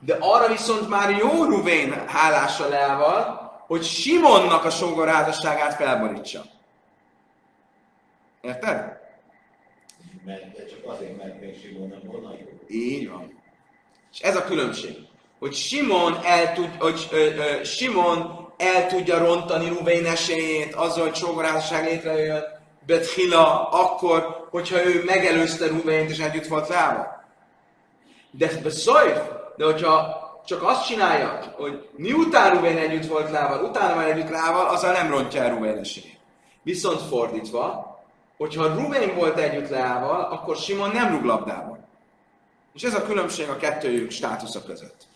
De 0.00 0.16
arra 0.20 0.48
viszont 0.48 0.88
már 0.88 1.10
jó 1.10 1.44
Ruvén 1.44 2.06
hálása 2.06 2.68
Leával, 2.68 3.50
hogy 3.66 3.84
Simonnak 3.84 4.64
a 4.64 4.70
sógorházasságát 4.70 5.74
felborítsa. 5.74 6.42
Érted? 8.40 9.00
Mert 10.24 10.70
csak 10.70 10.92
azért, 10.92 11.16
mert 11.16 11.40
még 11.40 11.60
Simon 11.60 11.88
nem 11.88 12.00
volna 12.04 12.30
jó. 12.30 12.46
Így 12.68 13.10
van. 13.10 13.41
És 14.12 14.20
ez 14.20 14.36
a 14.36 14.44
különbség. 14.44 14.96
Hogy 15.38 15.54
Simon 15.54 16.18
el, 16.24 16.52
tud, 16.52 16.70
hogy, 16.78 17.08
ö, 17.10 17.16
ö, 17.16 17.64
Simon 17.64 18.50
el 18.56 18.86
tudja 18.86 19.18
rontani 19.18 19.68
Ruvén 19.68 20.06
esélyét 20.06 20.74
azzal, 20.74 21.02
hogy 21.02 21.14
sógorházasság 21.14 21.84
létrejön, 21.84 22.60
Bethila, 22.86 23.68
akkor, 23.68 24.46
hogyha 24.50 24.84
ő 24.84 25.02
megelőzte 25.06 25.66
Ruvént 25.66 26.10
és 26.10 26.18
együtt 26.18 26.46
volt 26.46 26.68
Lával. 26.68 27.24
De 28.30 28.50
beszólj, 28.62 29.12
de 29.56 29.64
hogyha 29.64 30.20
csak 30.46 30.62
azt 30.62 30.86
csinálja, 30.86 31.54
hogy 31.56 31.88
miután 31.96 32.54
Ruvén 32.54 32.76
együtt 32.76 33.06
volt 33.06 33.30
Lával, 33.30 33.64
utána 33.64 33.94
már 33.94 34.08
együtt 34.08 34.30
Lával, 34.30 34.66
azzal 34.66 34.92
nem 34.92 35.10
rontja 35.10 35.42
el 35.42 35.50
Ruvén 35.50 35.78
esélyét. 35.78 36.18
Viszont 36.62 37.00
fordítva, 37.00 37.96
hogyha 38.36 38.74
Ruvén 38.74 39.14
volt 39.14 39.38
együtt 39.38 39.68
Lával, 39.68 40.20
akkor 40.20 40.56
Simon 40.56 40.90
nem 40.90 41.10
rúg 41.10 41.24
labdával. 41.24 41.71
És 42.74 42.82
ez 42.82 42.94
a 42.94 43.06
különbség 43.06 43.48
a 43.48 43.56
kettőjük 43.56 44.10
státusza 44.10 44.64
között. 44.64 45.06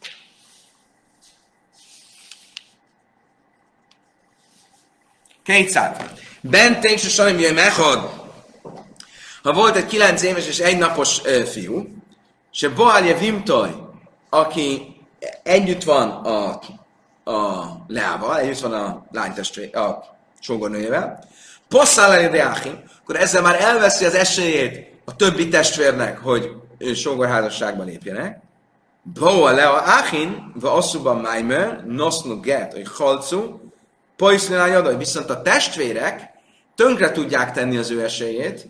Kétszád. 5.42 6.10
Bente 6.40 6.88
és 6.88 7.04
a 7.04 7.08
Salim 7.08 7.38
jöjj 7.38 7.52
mechad. 7.52 8.24
Ha 9.42 9.52
volt 9.52 9.76
egy 9.76 9.86
kilenc 9.86 10.22
éves 10.22 10.46
és 10.46 10.58
egy 10.58 10.78
napos 10.78 11.20
ö, 11.24 11.44
fiú, 11.44 11.96
és 12.52 12.68
Boálje 12.68 13.14
Vimtoj, 13.14 13.74
aki 14.28 14.96
együtt 15.42 15.82
van 15.82 16.10
a, 16.10 16.60
a 17.30 17.66
Leával, 17.86 18.38
együtt 18.38 18.58
van 18.58 18.72
a 18.72 19.06
lánytestvére, 19.12 19.80
a 19.80 20.18
sógornőjével, 20.40 21.28
passzál 21.68 22.12
el 22.12 22.78
akkor 23.02 23.16
ezzel 23.16 23.42
már 23.42 23.60
elveszi 23.60 24.04
az 24.04 24.14
esélyét 24.14 24.92
a 25.04 25.16
többi 25.16 25.48
testvérnek, 25.48 26.18
hogy 26.18 26.50
sógorházasságba 26.94 27.82
lépjenek. 27.82 28.40
Boa 29.02 29.50
lea 29.50 29.72
achin, 29.72 30.52
va 30.54 30.72
asszuban 30.72 31.20
maimer, 31.20 31.84
nosznu 31.86 32.40
get, 32.40 32.72
hogy 32.72 32.88
halcu, 32.96 33.58
Pajszlinál 34.16 34.96
viszont 34.96 35.30
a 35.30 35.42
testvérek 35.42 36.30
tönkre 36.74 37.12
tudják 37.12 37.52
tenni 37.52 37.76
az 37.76 37.90
ő 37.90 38.02
esélyét, 38.02 38.68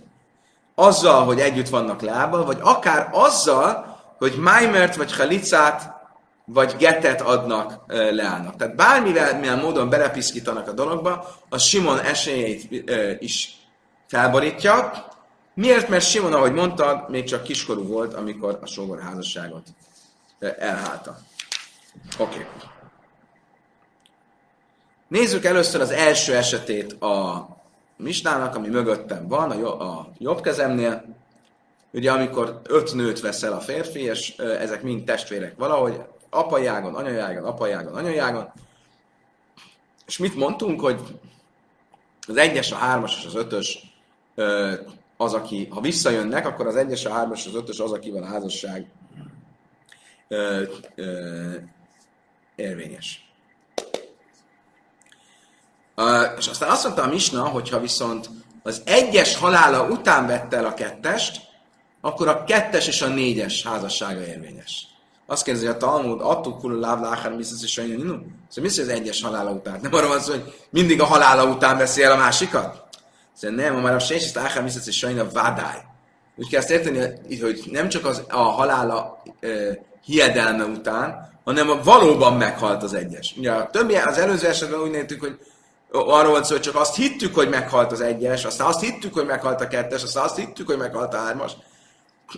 azzal, 0.74 1.24
hogy 1.24 1.40
együtt 1.40 1.68
vannak 1.68 2.00
lába, 2.00 2.44
vagy 2.44 2.58
akár 2.60 3.08
azzal, 3.12 4.00
hogy 4.18 4.34
Maimert, 4.36 4.96
vagy 4.96 5.16
Halicát, 5.16 5.94
vagy 6.44 6.74
Getet 6.78 7.20
adnak 7.20 7.84
leállnak. 7.86 8.56
Tehát 8.56 8.76
bármivel, 8.76 9.38
milyen 9.38 9.58
módon 9.58 9.88
belepiszkítanak 9.88 10.68
a 10.68 10.72
dologba, 10.72 11.28
a 11.48 11.58
Simon 11.58 12.00
esélyét 12.00 12.84
is 13.18 13.56
felborítja. 14.06 15.06
Miért? 15.56 15.88
Mert 15.88 16.04
Simon, 16.04 16.32
ahogy 16.32 16.52
mondtad, 16.52 17.10
még 17.10 17.24
csak 17.24 17.42
kiskorú 17.42 17.86
volt, 17.86 18.14
amikor 18.14 18.58
a 18.62 18.66
sógor 18.66 19.00
házasságot 19.00 19.68
e, 20.38 20.56
elhálta. 20.58 21.18
Oké. 22.18 22.34
Okay. 22.34 22.46
Nézzük 25.08 25.44
először 25.44 25.80
az 25.80 25.90
első 25.90 26.34
esetét 26.34 26.92
a 26.92 27.46
misnának, 27.96 28.54
ami 28.54 28.68
mögöttem 28.68 29.28
van, 29.28 29.50
a, 29.50 30.08
jobb 30.18 30.40
kezemnél. 30.40 31.04
Ugye 31.92 32.12
amikor 32.12 32.60
öt 32.64 32.94
nőt 32.94 33.20
veszel 33.20 33.52
a 33.52 33.60
férfi, 33.60 34.00
és 34.00 34.36
ezek 34.36 34.82
mind 34.82 35.04
testvérek 35.04 35.56
valahogy, 35.56 36.00
apajágon, 36.30 36.94
anyajágon, 36.94 37.44
apajágon, 37.44 37.94
anyajágon. 37.94 38.52
És 40.06 40.18
mit 40.18 40.34
mondtunk, 40.34 40.80
hogy 40.80 41.00
az 42.28 42.36
egyes, 42.36 42.72
a 42.72 42.76
hármas 42.76 43.18
és 43.18 43.26
az 43.26 43.34
ötös 43.34 43.94
az, 45.16 45.34
aki, 45.34 45.68
ha 45.70 45.80
visszajönnek, 45.80 46.46
akkor 46.46 46.66
az 46.66 46.76
egyes, 46.76 47.04
a 47.04 47.12
hármas 47.12 47.40
és 47.40 47.46
az 47.46 47.54
ötös 47.54 47.78
az, 47.78 47.92
akivel 47.92 48.22
a 48.22 48.26
házasság 48.26 48.86
érvényes. 52.54 53.24
Uh, 55.96 56.38
és 56.38 56.46
aztán 56.46 56.70
azt 56.70 56.84
mondta 56.84 57.02
a 57.02 57.08
Misna, 57.08 57.44
hogyha 57.44 57.80
viszont 57.80 58.30
az 58.62 58.82
egyes 58.84 59.36
halála 59.36 59.88
után 59.88 60.26
vette 60.26 60.56
el 60.56 60.64
a 60.64 60.74
kettest, 60.74 61.40
akkor 62.00 62.28
a 62.28 62.44
kettes 62.44 62.86
és 62.86 63.02
a 63.02 63.08
négyes 63.08 63.62
házassága 63.62 64.26
érvényes. 64.26 64.86
Azt 65.26 65.44
kérdezi 65.44 65.66
a 65.66 65.76
Talmud, 65.76 66.20
attól 66.20 66.56
kul 66.56 66.78
láv 66.78 67.00
láhár 67.00 67.36
biztos 67.36 67.76
olyan 67.76 67.90
ninu. 67.90 68.14
Szóval 68.48 68.70
mi 68.74 68.80
az 68.80 68.88
egyes 68.88 69.22
halála 69.22 69.50
után? 69.50 69.78
Nem 69.82 69.94
arra 69.94 70.08
van 70.08 70.20
szó, 70.20 70.32
hogy 70.32 70.54
mindig 70.70 71.00
a 71.00 71.04
halála 71.04 71.44
után 71.44 71.76
veszi 71.76 72.02
el 72.02 72.12
a 72.12 72.16
másikat? 72.16 72.85
Szóval 73.36 73.56
nem, 73.56 73.76
már 73.76 73.94
a 73.94 73.98
sés 73.98 74.32
láhár 74.34 74.62
biztos 74.62 74.86
is 74.86 75.02
olyan 75.02 75.28
vádály. 75.32 75.84
Úgy 76.36 76.48
kell 76.48 76.60
ezt 76.60 76.70
érteni, 76.70 76.98
hogy 77.40 77.62
nem 77.70 77.88
csak 77.88 78.06
az, 78.06 78.22
a 78.28 78.38
halála 78.38 79.22
e, 79.40 79.48
hiedelme 80.04 80.64
után, 80.64 81.34
hanem 81.44 81.70
a 81.70 81.82
valóban 81.82 82.36
meghalt 82.36 82.82
az 82.82 82.94
egyes. 82.94 83.34
Ugye 83.38 83.52
a 83.52 83.70
többi, 83.70 83.96
az 83.96 84.18
előző 84.18 84.48
esetben 84.48 84.80
úgy 84.80 84.90
néztük, 84.90 85.20
hogy 85.20 85.38
arról 85.90 86.30
volt 86.30 86.44
szó, 86.44 86.52
hogy 86.52 86.62
csak 86.62 86.76
azt 86.76 86.96
hittük, 86.96 87.34
hogy 87.34 87.48
meghalt 87.48 87.92
az 87.92 88.00
egyes, 88.00 88.44
aztán 88.44 88.66
azt 88.66 88.80
hittük, 88.80 89.14
hogy 89.14 89.26
meghalt 89.26 89.60
a 89.60 89.68
kettes, 89.68 90.02
aztán 90.02 90.24
azt 90.24 90.36
hittük, 90.36 90.66
hogy 90.66 90.76
meghalt 90.76 91.14
a 91.14 91.18
hármas. 91.18 91.52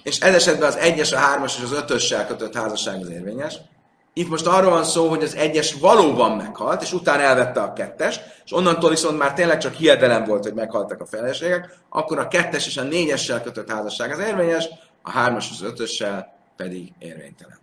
És 0.02 0.18
ez 0.18 0.34
esetben 0.34 0.68
az 0.68 0.76
egyes, 0.76 1.12
a 1.12 1.16
hármas 1.16 1.56
és 1.56 1.62
az 1.62 1.72
ötössel 1.72 2.26
kötött 2.26 2.54
házasság 2.56 3.00
az 3.00 3.08
érvényes. 3.08 3.54
Itt 4.18 4.28
most 4.28 4.46
arról 4.46 4.70
van 4.70 4.84
szó, 4.84 5.08
hogy 5.08 5.22
az 5.22 5.34
egyes 5.34 5.74
valóban 5.74 6.36
meghalt, 6.36 6.82
és 6.82 6.92
utána 6.92 7.22
elvette 7.22 7.60
a 7.60 7.72
kettes, 7.72 8.20
és 8.44 8.52
onnantól 8.52 8.90
viszont 8.90 9.18
már 9.18 9.32
tényleg 9.32 9.58
csak 9.58 9.74
hiedelem 9.74 10.24
volt, 10.24 10.42
hogy 10.42 10.54
meghaltak 10.54 11.00
a 11.00 11.06
feleségek, 11.06 11.78
akkor 11.88 12.18
a 12.18 12.28
kettes 12.28 12.66
és 12.66 12.76
a 12.76 12.82
négyessel 12.82 13.42
kötött 13.42 13.70
házasság 13.70 14.10
az 14.10 14.18
érvényes, 14.18 14.68
a 15.02 15.10
hármas 15.10 15.50
és 15.50 15.56
az 15.60 15.62
ötössel 15.62 16.34
pedig 16.56 16.92
érvénytelen. 16.98 17.58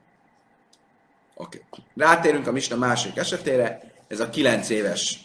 Oké. 1.36 1.64
Okay. 1.70 1.84
Rátérünk 1.95 2.47
a 2.47 2.51
Misna 2.51 2.76
másik 2.76 3.18
esetére, 3.18 3.82
ez 4.08 4.20
a 4.20 4.30
kilenc 4.30 4.70
éves 4.70 5.20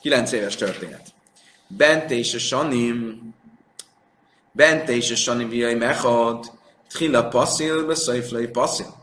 9 0.00 0.32
éves 0.32 0.56
történet. 0.56 1.06
Bente 1.66 2.14
is 2.14 2.34
a 2.34 2.38
Sanim, 2.38 3.34
Bente 4.52 4.92
is 4.92 5.10
a 5.10 5.16
Sanim 5.16 5.48
viai 5.48 5.74
mechad, 5.74 6.52
Trilla 6.88 7.28
passzil, 7.28 7.86
beszajflai 7.86 8.46
passzil. 8.46 9.00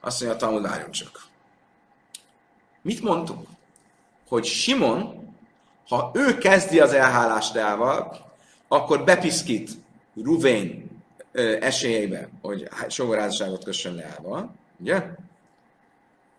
Azt 0.00 0.20
mondja 0.20 0.38
a 0.38 0.40
Talmud, 0.40 0.62
várjunk 0.62 0.92
csak. 0.92 1.26
Mit 2.82 3.02
mondtunk? 3.02 3.48
Hogy 4.28 4.44
Simon, 4.44 5.34
ha 5.88 6.10
ő 6.14 6.38
kezdi 6.38 6.80
az 6.80 6.92
elhálást 6.92 7.56
elval, 7.56 8.32
akkor 8.68 9.04
bepiszkít 9.04 9.70
Ruvén 10.22 10.90
esélyeibe, 11.60 12.28
hogy 12.42 12.68
sogorházasságot 12.88 13.64
kössön 13.64 13.94
le 13.94 14.04
elval, 14.04 14.54
ugye? 14.80 15.04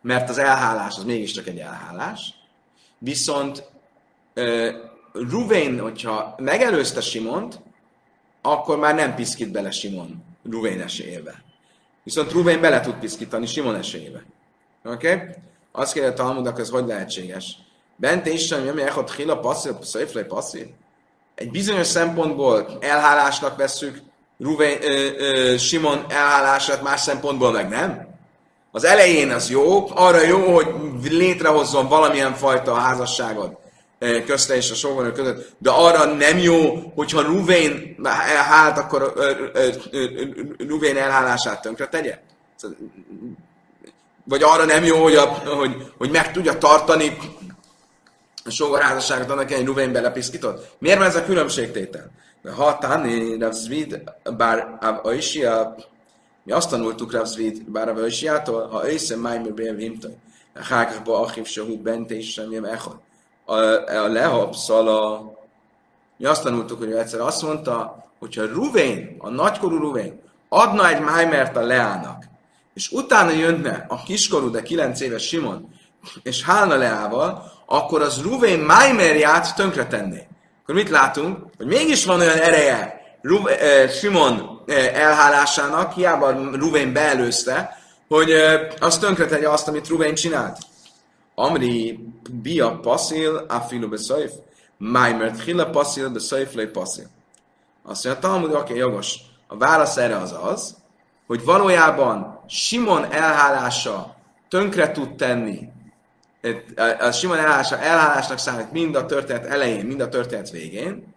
Mert 0.02 0.30
az 0.30 0.38
elhálás 0.38 0.98
az 0.98 1.04
mégiscsak 1.04 1.48
egy 1.48 1.60
elhálás. 1.60 2.34
Viszont 2.98 3.70
Ruvén, 5.14 5.80
hogyha 5.80 6.36
megelőzte 6.38 7.02
Simont, 7.02 7.60
akkor 8.42 8.78
már 8.78 8.96
nem 8.96 9.16
piszkít 9.16 9.52
bele 9.52 9.72
Simon 9.72 10.24
Ruvén 10.44 10.82
esélyébe. 10.82 11.44
Viszont 12.04 12.32
Ruvén 12.32 12.62
bele 12.62 12.80
tud 12.80 12.94
piszkítani 12.94 13.46
Simon 13.46 13.76
esélyébe. 13.76 14.24
Oké? 14.84 15.14
Okay? 15.14 15.28
Azt 15.72 15.94
kérde 15.94 16.10
a 16.10 16.14
Talmudak, 16.14 16.60
ez 16.60 16.70
hogy 16.70 16.88
lehetséges? 16.88 17.58
Bente 17.96 18.30
is 18.30 18.46
sem, 18.46 18.68
hogy 18.68 18.80
echot 18.80 19.16
hila 19.16 19.40
passzív, 19.40 19.72
széflej 19.82 20.26
passzív. 20.26 20.66
Egy 21.36 21.52
bizonyos 21.52 21.88
szempontból 21.88 22.78
elhálásnak 22.80 23.58
vesszük 23.58 24.02
Ruvén, 24.40 24.78
ö, 24.82 25.08
ö, 25.18 25.58
Simon 25.58 26.06
elhálását, 26.10 26.82
más 26.82 27.02
szempontból 27.02 27.52
meg 27.52 27.70
nem. 27.70 28.10
Az 28.72 28.84
elején 28.84 29.32
az 29.32 29.50
jó, 29.50 29.90
arra 29.96 30.22
jó, 30.22 30.54
hogy 30.54 30.68
létrehozzon 31.02 31.88
valamilyen 31.88 32.34
fajta 32.34 32.74
házasságot 32.74 33.50
eh, 33.50 33.61
közte 34.26 34.56
és 34.56 34.72
a 34.72 34.76
sógorok 34.76 35.14
között, 35.14 35.52
de 35.58 35.70
arra 35.70 36.06
nem 36.06 36.38
jó, 36.38 36.92
hogyha 36.96 37.22
Ruvén 37.22 37.96
elhált, 38.04 38.78
akkor 38.78 39.14
ö, 39.16 39.32
ö, 39.92 40.24
Ruvén 40.68 40.98
elhálását 40.98 41.62
tönkre 41.62 41.88
tegye? 41.88 42.20
Vagy 44.24 44.44
arra 44.44 44.66
nem 44.66 44.84
jó, 44.84 45.04
hogy, 45.04 45.16
a, 45.16 45.26
hogy, 45.26 45.92
hogy 45.98 46.10
meg 46.10 46.32
tudja 46.32 46.58
tartani 46.58 47.18
a 48.46 48.50
sógorházasságot 48.50 49.30
annak 49.30 49.52
hogy 49.52 49.66
Ruvén 49.66 49.92
belepiszkított? 49.92 50.76
Miért 50.80 50.98
van 50.98 51.08
ez 51.08 51.16
a 51.16 51.26
különbségtétel? 51.26 52.12
De 52.42 52.52
ha 52.52 52.78
Tani, 52.78 53.38
Rav 53.38 53.52
Zvid, 53.52 54.04
bár 54.38 54.78
Aishia, 55.04 55.76
mi 56.44 56.52
azt 56.52 56.70
tanultuk 56.70 57.12
Rav 57.12 57.26
Zvid, 57.26 57.64
bár 57.64 57.88
Rav 57.88 57.98
Aishiától, 57.98 58.68
ha 58.68 58.78
Aishem 58.78 59.20
Maimer 59.20 59.54
Bél 59.54 59.74
Vimtoj, 59.74 60.16
Hákba 60.54 61.20
Achiv 61.20 61.46
Sahu 61.46 61.82
Bente 61.82 62.16
is 62.16 62.32
sem 62.32 62.52
jem 62.52 62.66
Echad. 62.66 63.00
A, 63.52 63.56
a 64.04 64.08
Lehab 64.08 64.56
Szala, 64.56 65.34
mi 66.18 66.26
azt 66.26 66.44
tanultuk, 66.44 66.78
hogy 66.78 66.92
egyszer 66.92 67.20
azt 67.20 67.42
mondta, 67.42 68.06
hogyha 68.20 68.46
Ruvén, 68.46 69.16
a 69.20 69.30
nagykorú 69.30 69.78
Ruvén, 69.78 70.22
adna 70.50 70.90
egy 70.90 71.00
Maimert 71.00 71.58
a 71.58 71.62
Leának, 71.62 72.24
és 72.74 72.92
utána 72.92 73.32
jönne 73.32 73.86
a 73.88 74.04
kiskorú, 74.04 74.50
de 74.50 74.62
kilenc 74.62 75.00
éves 75.02 75.28
Simon, 75.28 75.74
és 76.24 76.44
hálna 76.44 76.76
Leával, 76.76 77.52
akkor 77.66 78.02
az 78.02 78.22
Ruvén 78.22 78.60
Maimerját 78.60 79.56
tönkretenné. 79.56 80.28
Akkor 80.62 80.76
mit 80.76 80.90
látunk? 80.90 81.38
Hogy 81.58 81.66
mégis 81.66 82.06
van 82.06 82.20
olyan 82.20 82.38
ereje 82.38 83.02
Ruve, 83.22 83.60
eh, 83.60 83.90
Simon 83.90 84.62
eh, 84.68 84.86
elhálásának, 84.94 85.94
hiába 85.94 86.32
Ruvén 86.32 86.94
beelőzte, 86.94 87.78
hogy 88.08 88.32
eh, 88.32 88.68
az 88.80 88.98
tönkretegye 88.98 89.50
azt, 89.50 89.68
amit 89.68 89.88
Ruvén 89.88 90.16
csinált. 90.16 90.58
Amri 91.42 92.00
bia 92.32 92.80
passzil, 92.82 93.46
afilu 93.50 93.90
beszajf, 93.90 94.32
Maimert 94.78 95.44
hila 95.44 95.70
passzil, 95.70 96.10
beszajf 96.10 96.54
lej 96.54 96.68
passzil. 96.68 97.08
Azt 97.84 98.04
mondja, 98.04 98.22
Talmud, 98.22 98.54
oké, 98.54 98.76
jogos. 98.76 99.16
A 99.48 99.58
válasz 99.58 99.98
erre 99.98 100.18
az 100.18 100.36
az, 100.42 100.76
hogy 101.28 101.44
valójában 101.44 102.44
Simon 102.48 103.12
elhálása 103.12 104.16
tönkre 104.50 104.92
tud 104.92 105.16
tenni 105.16 105.70
a 107.00 107.12
Simon 107.12 107.38
elhálása 107.38 107.80
elhálásnak 107.80 108.38
számít 108.38 108.72
mind 108.72 108.96
a 108.96 109.06
történet 109.06 109.46
elején, 109.46 109.86
mind 109.86 110.02
a 110.02 110.10
történet 110.10 110.50
végén, 110.50 111.14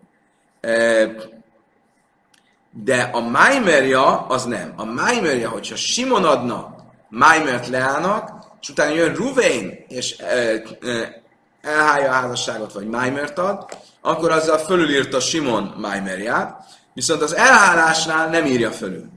de 2.70 3.02
a 3.12 3.20
Maimerja 3.20 4.26
az 4.26 4.44
nem. 4.44 4.72
A 4.76 4.84
Maimerja, 4.84 5.48
hogyha 5.48 5.76
Simon 5.76 6.24
adna 6.24 6.74
Maimert 7.08 7.68
Leának, 7.68 8.43
és 8.64 8.70
utána 8.70 8.94
jön 8.94 9.14
Ruvain, 9.14 9.84
és 9.88 10.16
elhálja 11.62 12.08
a 12.08 12.12
házasságot, 12.12 12.72
vagy 12.72 12.86
Maimert 12.86 13.38
ad, 13.38 13.78
akkor 14.00 14.30
azzal 14.30 14.58
fölülírta 14.58 15.20
Simon 15.20 15.74
Maimerját, 15.76 16.64
viszont 16.94 17.22
az 17.22 17.34
elhálásnál 17.34 18.28
nem 18.28 18.46
írja 18.46 18.70
fölül. 18.70 19.08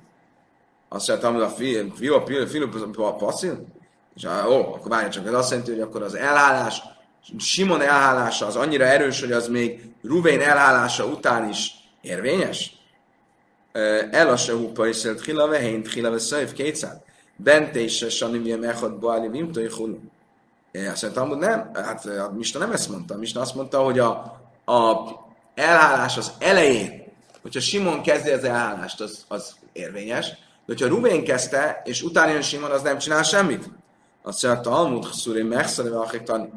Azt 0.89 1.07
mondtam, 1.07 1.33
hogy 1.33 1.41
a 1.41 1.49
Filip 2.47 3.17
passzil, 3.17 3.65
és 4.15 4.23
ó, 4.23 4.73
akkor 4.73 4.89
várj 4.89 5.09
csak, 5.09 5.27
ez 5.27 5.33
azt 5.33 5.49
jelenti, 5.49 5.71
hogy 5.71 5.81
akkor 5.81 6.01
az 6.01 6.15
elhálás, 6.15 6.81
Simon 7.37 7.81
elhálása 7.81 8.45
az 8.45 8.55
annyira 8.55 8.85
erős, 8.85 9.19
hogy 9.19 9.31
az 9.31 9.47
még 9.47 9.81
Ruvén 10.03 10.41
elhálása 10.41 11.05
után 11.05 11.49
is 11.49 11.71
érvényes? 12.01 12.71
El 14.11 14.29
a 14.29 14.37
se 14.37 14.53
húpa 14.53 14.87
is 14.87 14.95
szelt 14.95 15.25
hila 15.25 15.47
vehén, 15.47 15.85
hila 15.93 16.09
veszajv 16.09 16.53
kétszád. 16.53 17.05
Bente 17.37 17.79
is 17.79 17.97
se 17.97 18.09
sanim 18.09 18.45
jem 18.45 18.63
echad 18.63 18.99
boáli 18.99 19.29
vimtoi 19.29 19.69
hulu. 19.69 19.97
Azt 20.91 21.01
mondtam, 21.01 21.27
hogy 21.27 21.37
nem, 21.37 21.71
hát 21.73 22.05
a 22.05 22.31
Mista 22.35 22.59
nem 22.59 22.71
ezt 22.71 22.89
mondta. 22.89 23.13
A 23.13 23.17
Mista 23.17 23.39
azt 23.39 23.55
mondta, 23.55 23.83
hogy 23.83 23.99
a, 23.99 24.09
a 24.65 24.95
elhálás 25.55 26.17
az 26.17 26.31
elején, 26.39 27.13
hogyha 27.41 27.59
Simon 27.59 28.01
kezdi 28.01 28.29
az 28.29 28.43
elhálást, 28.43 29.01
az, 29.01 29.25
az 29.27 29.55
érvényes, 29.73 30.29
de 30.29 30.73
hogyha 30.73 30.87
Ruvén 30.87 31.23
kezdte, 31.23 31.81
és 31.85 32.01
utána 32.01 32.31
jön 32.31 32.41
Simon, 32.41 32.71
az 32.71 32.81
nem 32.81 32.97
csinál 32.97 33.23
semmit. 33.23 33.69
Azt 34.23 34.43
mondja, 34.43 34.61
Talmud 34.61 35.05
Szuri 35.13 35.43
Mechszani 35.43 35.89
tani. 36.23 36.49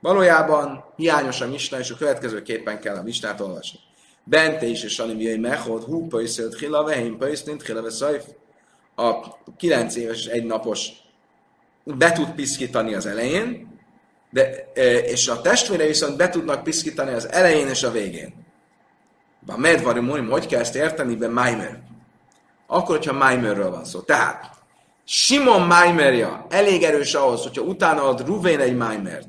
Valójában 0.00 0.84
hiányos 0.96 1.40
a 1.40 1.46
misna, 1.46 1.78
és 1.78 1.90
a 1.90 1.96
következőképpen 1.96 2.80
kell 2.80 2.96
a 2.96 3.02
misnát 3.02 3.40
olvasni. 3.40 3.78
Bente 4.24 4.66
is 4.66 4.82
és 4.82 4.92
Salim 4.92 5.20
Jöjj 5.20 5.36
Mechod, 5.36 5.82
Hú 5.82 6.06
Pöjszölt 6.06 6.58
Hila, 6.58 6.84
Vehén 6.84 7.18
Pöjszlint, 7.18 7.62
Hila 7.62 7.90
Szajf. 7.90 8.24
A 8.94 9.38
kilenc 9.56 9.96
éves 9.96 10.18
és 10.18 10.26
egy 10.26 10.44
napos 10.44 10.88
be 11.84 12.12
tud 12.12 12.30
piszkítani 12.30 12.94
az 12.94 13.06
elején, 13.06 13.72
de, 14.30 14.72
és 15.06 15.28
a 15.28 15.40
testvére 15.40 15.86
viszont 15.86 16.16
be 16.16 16.28
tudnak 16.28 16.62
piszkítani 16.62 17.12
az 17.12 17.28
elején 17.30 17.68
és 17.68 17.82
a 17.82 17.90
végén. 17.90 18.34
A 19.46 19.58
medvari 19.58 20.00
mondjuk, 20.00 20.32
hogy 20.32 20.46
kell 20.46 20.60
ezt 20.60 20.74
érteni, 20.74 21.14
be 21.14 21.28
Maimer. 21.28 21.82
Akkor, 22.66 22.96
hogyha 22.96 23.12
Maimerről 23.12 23.70
van 23.70 23.84
szó. 23.84 24.00
Tehát, 24.00 24.54
Simon 25.04 25.66
Maimerja 25.66 26.46
elég 26.50 26.82
erős 26.82 27.14
ahhoz, 27.14 27.42
hogyha 27.42 27.62
utána 27.62 28.02
ad 28.02 28.26
Ruvén 28.26 28.60
egy 28.60 28.76
Maimert, 28.76 29.28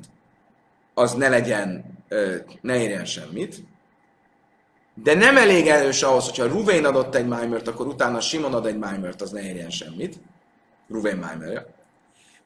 az 0.94 1.12
ne 1.12 1.28
legyen, 1.28 1.84
ne 2.60 2.80
érjen 2.80 3.04
semmit. 3.04 3.56
De 5.02 5.14
nem 5.14 5.36
elég 5.36 5.68
erős 5.68 6.02
ahhoz, 6.02 6.24
hogyha 6.24 6.46
Ruvén 6.46 6.84
adott 6.84 7.14
egy 7.14 7.26
Maimert, 7.26 7.68
akkor 7.68 7.86
utána 7.86 8.20
Simon 8.20 8.54
ad 8.54 8.66
egy 8.66 8.78
Maimert, 8.78 9.22
az 9.22 9.30
ne 9.30 9.42
érjen 9.42 9.70
semmit. 9.70 10.18
Ruvén 10.88 11.16
Maimerja. 11.16 11.66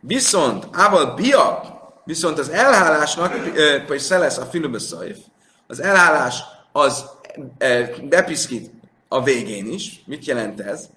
Viszont, 0.00 0.66
ával 0.72 1.14
bia, 1.14 1.62
viszont 2.04 2.38
az 2.38 2.48
elhálásnak, 2.48 3.34
vagy 3.88 3.98
szelesz 3.98 4.38
a 4.38 4.44
filubeszajf, 4.44 5.18
az 5.66 5.80
elhálás 5.80 6.42
az 6.72 7.04
bepiszkít 8.02 8.70
a 9.08 9.22
végén 9.22 9.66
is. 9.66 10.02
Mit 10.06 10.24
jelent 10.24 10.60
ez? 10.60 10.88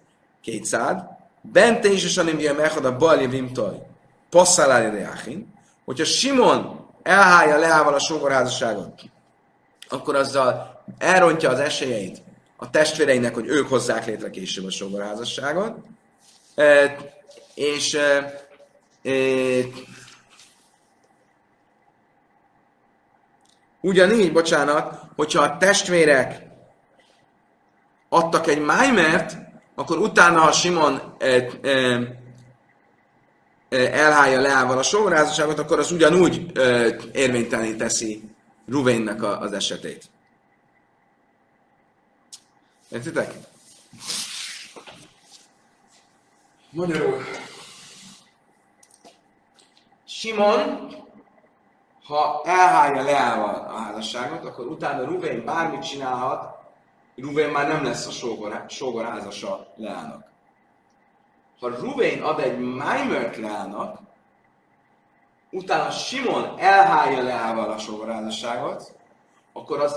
Kétszád. 0.42 1.04
Bente 1.42 1.90
is 1.90 2.04
is 2.04 2.18
anim 2.18 2.40
jem 2.40 2.60
echad 2.60 2.86
a 2.86 2.98
bali 2.98 3.28
vimtoj, 3.28 3.82
passzálári 4.30 4.98
reáchin, 4.98 5.54
hogyha 5.86 6.06
Simon 6.06 6.86
elhája 7.02 7.58
Leával 7.58 7.94
a 7.94 8.00
sógorházasságot, 8.00 9.02
akkor 9.90 10.16
azzal 10.16 10.73
elrontja 10.98 11.50
az 11.50 11.60
esélyeit 11.60 12.22
a 12.58 12.70
testvéreinek, 12.70 13.34
hogy 13.34 13.48
ők 13.48 13.68
hozzák 13.68 14.06
létre 14.06 14.30
később 14.30 14.66
a 14.66 14.72
sógorházasságot, 14.72 15.78
és 17.56 17.98
ugyanígy, 23.82 24.32
bocsánat, 24.32 25.02
hogyha 25.16 25.42
a 25.42 25.58
testvérek 25.58 26.42
adtak 28.10 28.48
egy 28.48 28.62
májmert, 28.62 29.38
akkor 29.76 29.98
utána, 29.98 30.40
ha 30.40 30.52
Simon 30.52 31.16
e, 31.20 31.28
e, 31.28 31.70
e, 33.70 33.78
elhája 33.78 34.42
Leával 34.42 34.78
a 34.78 34.84
sógorházasságot, 34.84 35.60
akkor 35.60 35.80
az 35.80 35.92
ugyanúgy 35.92 36.52
érvénytelené 37.12 37.74
teszi 37.74 38.24
Ruvénnek 38.68 39.24
az 39.24 39.54
esetét. 39.54 40.04
Értitek? 42.94 43.34
Magyarul. 46.70 47.24
Simon, 50.06 50.90
ha 52.04 52.42
elhája 52.46 53.02
Leával 53.02 53.56
a 53.56 53.78
házasságot, 53.78 54.46
akkor 54.46 54.66
utána 54.66 55.06
Ruvén 55.06 55.46
bármit 55.46 55.82
csinálhat, 55.82 56.56
Ruvén 57.16 57.50
már 57.50 57.68
nem 57.68 57.84
lesz 57.84 58.08
a 58.08 58.12
sógor, 58.12 58.66
sógorházasa 58.68 59.74
Leának. 59.76 60.26
Ha 61.60 61.70
Ruvén 61.70 62.22
ad 62.22 62.40
egy 62.40 62.60
Maimert 62.60 63.38
Leának, 63.38 64.00
utána 65.52 65.92
Simon 65.92 66.60
elhálja 66.60 67.24
Leával 67.24 67.72
a 67.72 67.78
sógorházasságot, 67.78 68.96
akkor 69.54 69.80
az 69.80 69.96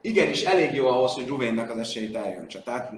igenis 0.00 0.42
elég 0.42 0.74
jó 0.74 0.88
ahhoz, 0.88 1.12
hogy 1.12 1.26
Ruvénnek 1.26 1.70
az 1.70 1.78
esélyt 1.78 2.16
eljöntse. 2.16 2.60
Tehát 2.60 2.92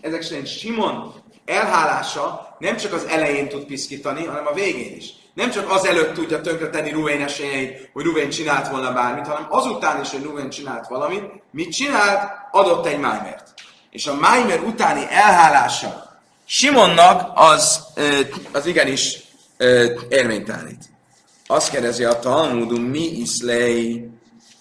ezek 0.00 0.22
szerint 0.22 0.46
Simon 0.46 1.14
elhálása 1.44 2.56
nem 2.58 2.76
csak 2.76 2.92
az 2.92 3.04
elején 3.04 3.48
tud 3.48 3.64
piszkítani, 3.64 4.24
hanem 4.24 4.46
a 4.46 4.54
végén 4.54 4.96
is. 4.96 5.10
Nem 5.34 5.50
csak 5.50 5.70
az 5.70 5.84
előtt 5.84 6.14
tudja 6.14 6.40
tönkretenni 6.40 6.90
Ruvén 6.90 7.22
esélyeit, 7.22 7.90
hogy 7.92 8.04
Ruvén 8.04 8.30
csinált 8.30 8.68
volna 8.68 8.92
bármit, 8.92 9.26
hanem 9.26 9.46
azután 9.50 10.00
is, 10.00 10.10
hogy 10.10 10.22
Ruvén 10.22 10.50
csinált 10.50 10.88
valamit, 10.88 11.22
mit 11.50 11.72
csinált? 11.72 12.30
Adott 12.50 12.86
egy 12.86 12.98
Májmert. 12.98 13.54
És 13.90 14.06
a 14.06 14.14
Májmer 14.14 14.60
utáni 14.60 15.06
elhálása 15.10 16.10
Simonnak 16.44 17.32
az, 17.34 17.84
az 18.52 18.66
igenis 18.66 19.18
érvénytelenít. 20.08 20.84
Azt 21.46 21.70
kérdezi 21.70 22.04
a 22.04 22.18
Talmudum, 22.18 22.82
mi 22.82 23.04
iszlei 23.04 24.08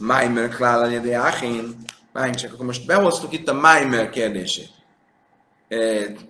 Májmer 0.02 0.50
klálani 0.50 1.00
de. 1.00 1.20
Várjunk 2.14 2.38
csak, 2.38 2.54
akkor 2.54 2.66
most 2.66 2.86
behoztuk 2.86 3.34
itt 3.34 3.50
a 3.50 3.54
Májmer 3.54 4.10
kérdését. 4.10 4.70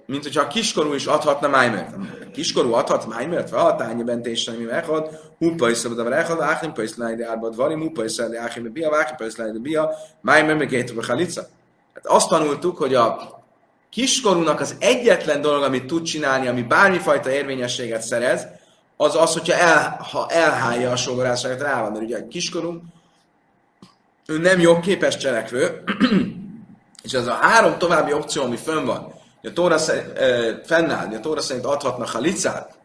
mint 0.06 0.24
hogyha 0.24 0.42
a 0.42 0.48
kiskorú 0.48 0.94
is 0.94 1.06
adhatna 1.06 1.48
májmert. 1.48 1.94
A 1.96 2.32
kiskorú 2.32 2.74
adhat 2.74 3.08
májmert, 3.08 3.50
vahatányi 3.50 4.04
bentésen, 4.04 4.56
mi 4.56 4.64
meghad, 4.64 5.20
húpa 5.38 5.70
is 5.70 5.78
szabad 5.78 6.00
a 6.00 6.10
rechad, 6.10 6.42
áhim 6.42 6.74
pa 6.74 6.84
is 6.84 6.96
lájde 6.96 7.30
árba 7.30 7.50
dvari, 7.50 7.74
húpa 7.74 8.04
is 8.04 8.18
lájde 8.18 8.40
áhim 8.40 8.72
bia, 8.72 8.96
áhim 8.96 9.16
pa 9.16 9.26
is 9.26 9.36
lájde 9.36 9.60
bia, 9.60 9.92
májmer 10.22 10.56
meg 10.56 10.94
a 10.98 11.06
halica. 11.06 11.42
Hát 11.94 12.06
azt 12.06 12.30
tanultuk, 12.30 12.78
hogy 12.78 12.94
a 12.94 13.40
kiskorúnak 13.90 14.60
az 14.60 14.76
egyetlen 14.80 15.42
dolog, 15.42 15.64
amit 15.64 15.86
tud 15.86 16.04
csinálni, 16.04 16.48
ami 16.48 16.62
bármifajta 16.62 17.32
érvényességet 17.32 18.02
szerez, 18.02 18.48
az 18.98 19.16
az, 19.16 19.34
hogyha 19.34 19.54
el, 19.54 20.00
ha 20.12 20.28
elhálja 20.30 20.92
a 20.92 20.96
sógorásságot 20.96 21.62
rá 21.62 21.82
van, 21.82 21.92
mert 21.92 22.04
ugye 22.04 22.18
a 22.18 22.28
kiskorú, 22.28 22.82
ő 24.32 24.38
nem 24.38 24.60
jogképes 24.60 25.18
cselekvő, 25.18 25.84
és 27.04 27.12
ez 27.14 27.28
a 27.28 27.34
három 27.34 27.78
további 27.78 28.14
opció, 28.14 28.44
ami 28.44 28.58
fönn 28.58 28.86
van, 28.86 29.14
hogy 29.42 29.50
a 29.50 29.54
Tóra 29.54 29.78
szerint, 29.78 30.12
fennáll, 30.66 31.06
hogy 31.06 31.16
a 31.16 31.20
Tóra 31.20 31.42
szerint 31.42 31.66
adhatnak 31.66 32.10
halicát, 32.10 32.80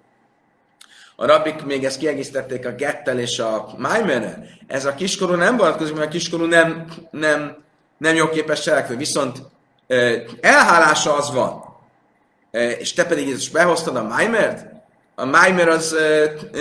a 1.16 1.26
rabbik 1.26 1.64
még 1.64 1.84
ezt 1.84 1.98
kiegészítették 1.98 2.66
a 2.66 2.70
gettel 2.70 3.18
és 3.18 3.38
a 3.38 3.74
májmene. 3.78 4.38
Ez 4.66 4.84
a 4.84 4.94
kiskorú 4.94 5.34
nem 5.34 5.56
vonatkozik, 5.56 5.94
mert 5.94 6.06
a 6.06 6.10
kiskorú 6.10 6.44
nem, 6.44 6.86
nem, 7.10 7.56
nem 7.98 8.14
jogképes 8.14 8.60
cselekvő. 8.60 8.96
Viszont 8.96 9.42
elhálása 10.40 11.16
az 11.16 11.32
van. 11.32 11.64
És 12.78 12.92
te 12.92 13.04
pedig 13.04 13.28
is 13.28 13.50
behoztad 13.50 13.96
a 13.96 14.02
májmert? 14.02 14.66
A 15.14 15.24
májmer 15.24 15.68
az, 15.68 15.96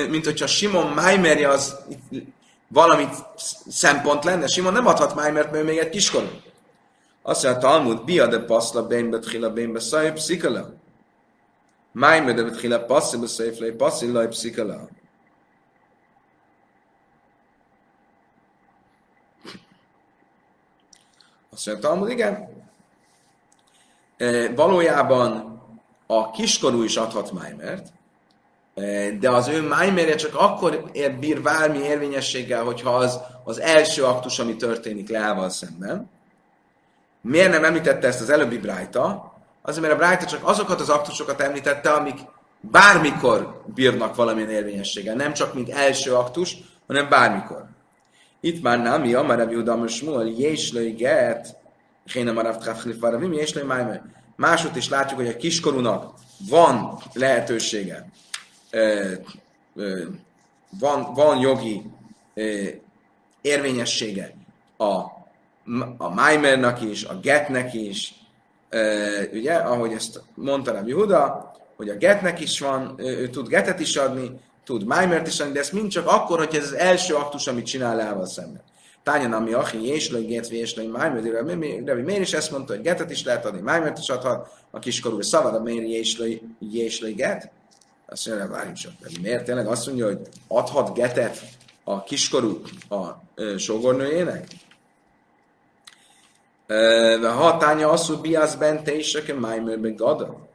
mint 0.10 0.26
hogyha 0.26 0.48
Simon 0.48 0.88
májmerje 0.92 1.48
az 1.48 1.76
valamit 2.76 3.16
szempont 3.68 4.24
lenne. 4.24 4.48
Simon 4.48 4.74
nem 4.74 4.88
adhat 4.88 5.16
májmert, 5.16 5.52
mert 5.52 5.64
ő 5.64 5.66
még 5.66 5.78
egy 5.78 5.90
kiskorú. 5.90 6.28
Azt 7.22 7.44
mondja 7.44 7.62
Talmud, 7.62 8.04
bia 8.04 8.28
de 8.28 8.40
paszla 8.40 8.88
bénbe 8.88 9.20
tchila 9.20 9.50
bénbe 9.50 9.80
szaj 9.80 10.14
pszikala. 10.14 10.74
Májme 11.92 12.34
de 12.34 12.50
tchila 12.50 12.86
passzi 12.86 13.18
be 13.18 13.28
szaj 13.28 13.54
flej 13.54 13.72
passzi 13.72 14.12
laj 14.12 14.28
pszikala. 14.28 14.88
Azt 21.52 21.66
mondja 21.66 21.90
Talmud, 21.90 22.10
igen. 22.10 22.50
E, 24.18 24.54
valójában 24.54 25.62
a 26.08 26.32
kiskorú 26.32 26.84
is 26.84 26.98
adhat 26.98 27.32
májmert, 27.32 27.88
de 29.20 29.30
az 29.30 29.48
ő 29.48 29.62
májmerje 29.62 30.16
csak 30.16 30.36
akkor 30.36 30.90
ér, 30.92 31.20
bír 31.20 31.42
bármi 31.42 31.78
érvényességgel, 31.78 32.64
hogyha 32.64 32.90
az 32.96 33.20
az 33.48 33.60
első 33.60 34.04
aktus, 34.04 34.40
ami 34.40 34.56
történik 34.56 35.10
Leával 35.10 35.50
szemben. 35.50 36.10
Miért 37.22 37.52
nem 37.52 37.64
említette 37.64 38.08
ezt 38.08 38.22
az 38.22 38.30
előbbi 38.30 38.58
Brájta? 38.58 39.34
Azért, 39.62 39.82
mert 39.82 39.94
a 39.94 39.98
Brájta 39.98 40.26
csak 40.26 40.48
azokat 40.48 40.82
az 40.82 40.90
aktusokat 40.90 41.42
említette, 41.42 41.92
amik 41.92 42.20
bármikor 42.60 43.62
bírnak 43.66 44.16
valamilyen 44.16 44.50
érvényességgel. 44.50 45.16
Nem 45.16 45.34
csak 45.34 45.54
mint 45.54 45.70
első 45.70 46.14
aktus, 46.14 46.58
hanem 46.88 47.10
bármikor. 47.10 47.66
Itt 48.40 48.62
már 48.62 48.82
nem, 48.82 49.02
mi 49.02 49.14
amar 49.14 49.38
Rabbi 49.38 49.56
Udam 49.56 49.88
Shmuel, 49.88 50.28
Jéslői 50.28 50.92
get, 50.92 51.56
Héna 52.14 52.32
Marav 52.32 52.58
Tchaflif 52.58 53.00
Varavim, 53.00 53.34
Jéslői 53.34 53.64
Májmer. 53.64 54.02
Másút 54.36 54.76
is 54.76 54.90
látjuk, 54.90 55.20
hogy 55.20 55.30
a 55.30 55.38
kiskorúnak 55.38 56.14
van 56.50 57.00
lehetősége, 57.14 58.10
van, 60.80 61.14
van 61.14 61.40
jogi 61.40 61.82
érvényessége 63.42 64.34
a 64.78 65.16
a 65.98 66.10
Maimernak 66.10 66.82
is, 66.82 67.04
a 67.04 67.20
Getnek 67.20 67.74
is, 67.74 68.14
ugye, 69.34 69.54
ahogy 69.54 69.92
ezt 69.92 70.22
mondta 70.34 70.72
Rabbi 70.72 70.92
Huda, 70.92 71.54
hogy 71.76 71.90
a 71.90 71.96
Getnek 71.96 72.40
is 72.40 72.60
van, 72.60 72.94
ő 72.98 73.30
tud 73.30 73.48
Getet 73.48 73.80
is 73.80 73.96
adni, 73.96 74.32
tud 74.64 74.86
Maimert 74.86 75.28
is 75.28 75.40
adni, 75.40 75.54
de 75.54 75.60
ez 75.60 75.70
mind 75.70 75.90
csak 75.90 76.08
akkor, 76.08 76.38
hogy 76.38 76.56
ez 76.56 76.64
az 76.64 76.74
első 76.74 77.16
aktus, 77.16 77.48
amit 77.48 77.66
csinál 77.66 77.96
Leával 77.96 78.26
szemben. 78.26 78.62
Tányan, 79.04 79.34
ami 79.34 79.54
Achi, 79.54 79.86
Jéslai, 79.86 80.26
Get, 80.26 80.50
Jéslai, 80.50 80.88
Maimer, 80.88 81.22
de 81.84 81.94
miért 81.94 82.22
is 82.22 82.34
ezt 82.34 82.52
mondta, 82.52 82.74
hogy 82.74 82.82
Getet 82.82 83.12
is 83.12 83.24
lehet 83.24 83.46
adni, 83.46 83.62
Maimert 83.62 83.98
is 83.98 84.10
adhat, 84.10 84.48
a 84.72 84.80
kiskorú 84.80 85.22
szavad, 85.22 85.64
miért 85.64 85.88
Jéslai, 85.88 86.42
Jéslai, 86.60 87.14
Get? 87.14 87.52
Azt 88.06 88.28
mondja, 88.28 88.48
várjunk 88.48 88.78
csak, 88.78 88.92
miért 89.22 89.46
tényleg 89.46 89.68
azt 89.68 89.86
mondja, 89.86 90.06
hogy 90.06 90.20
adhat 90.48 90.94
Getet 90.94 91.42
a 91.84 92.04
kiskorú 92.04 92.62
a 92.90 93.06
sógornőjének? 93.58 94.48
De 97.22 97.30
hatánya 97.30 97.90
az, 97.90 98.08
hogy 98.08 98.20
biász 98.20 98.56
bente 98.56 98.96
is, 98.96 99.14
aki 99.14 99.32
májmőrbe 99.32 99.90
gada. 99.90 100.48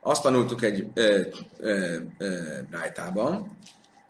Azt 0.00 0.22
tanultuk 0.22 0.62
egy 0.62 0.86
rájtában, 2.70 3.56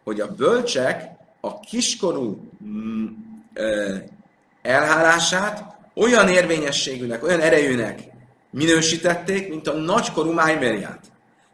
hogy 0.05 0.21
a 0.21 0.35
bölcsek 0.35 1.19
a 1.41 1.61
kiskorú 1.61 2.51
mm, 2.65 3.07
ö, 3.55 3.97
elhálását 4.63 5.77
olyan 5.95 6.29
érvényességűnek, 6.29 7.23
olyan 7.23 7.41
erejűnek 7.41 8.03
minősítették, 8.51 9.49
mint 9.49 9.69
a 9.69 9.73
nagykorú 9.73 10.33
májmerját. 10.33 11.10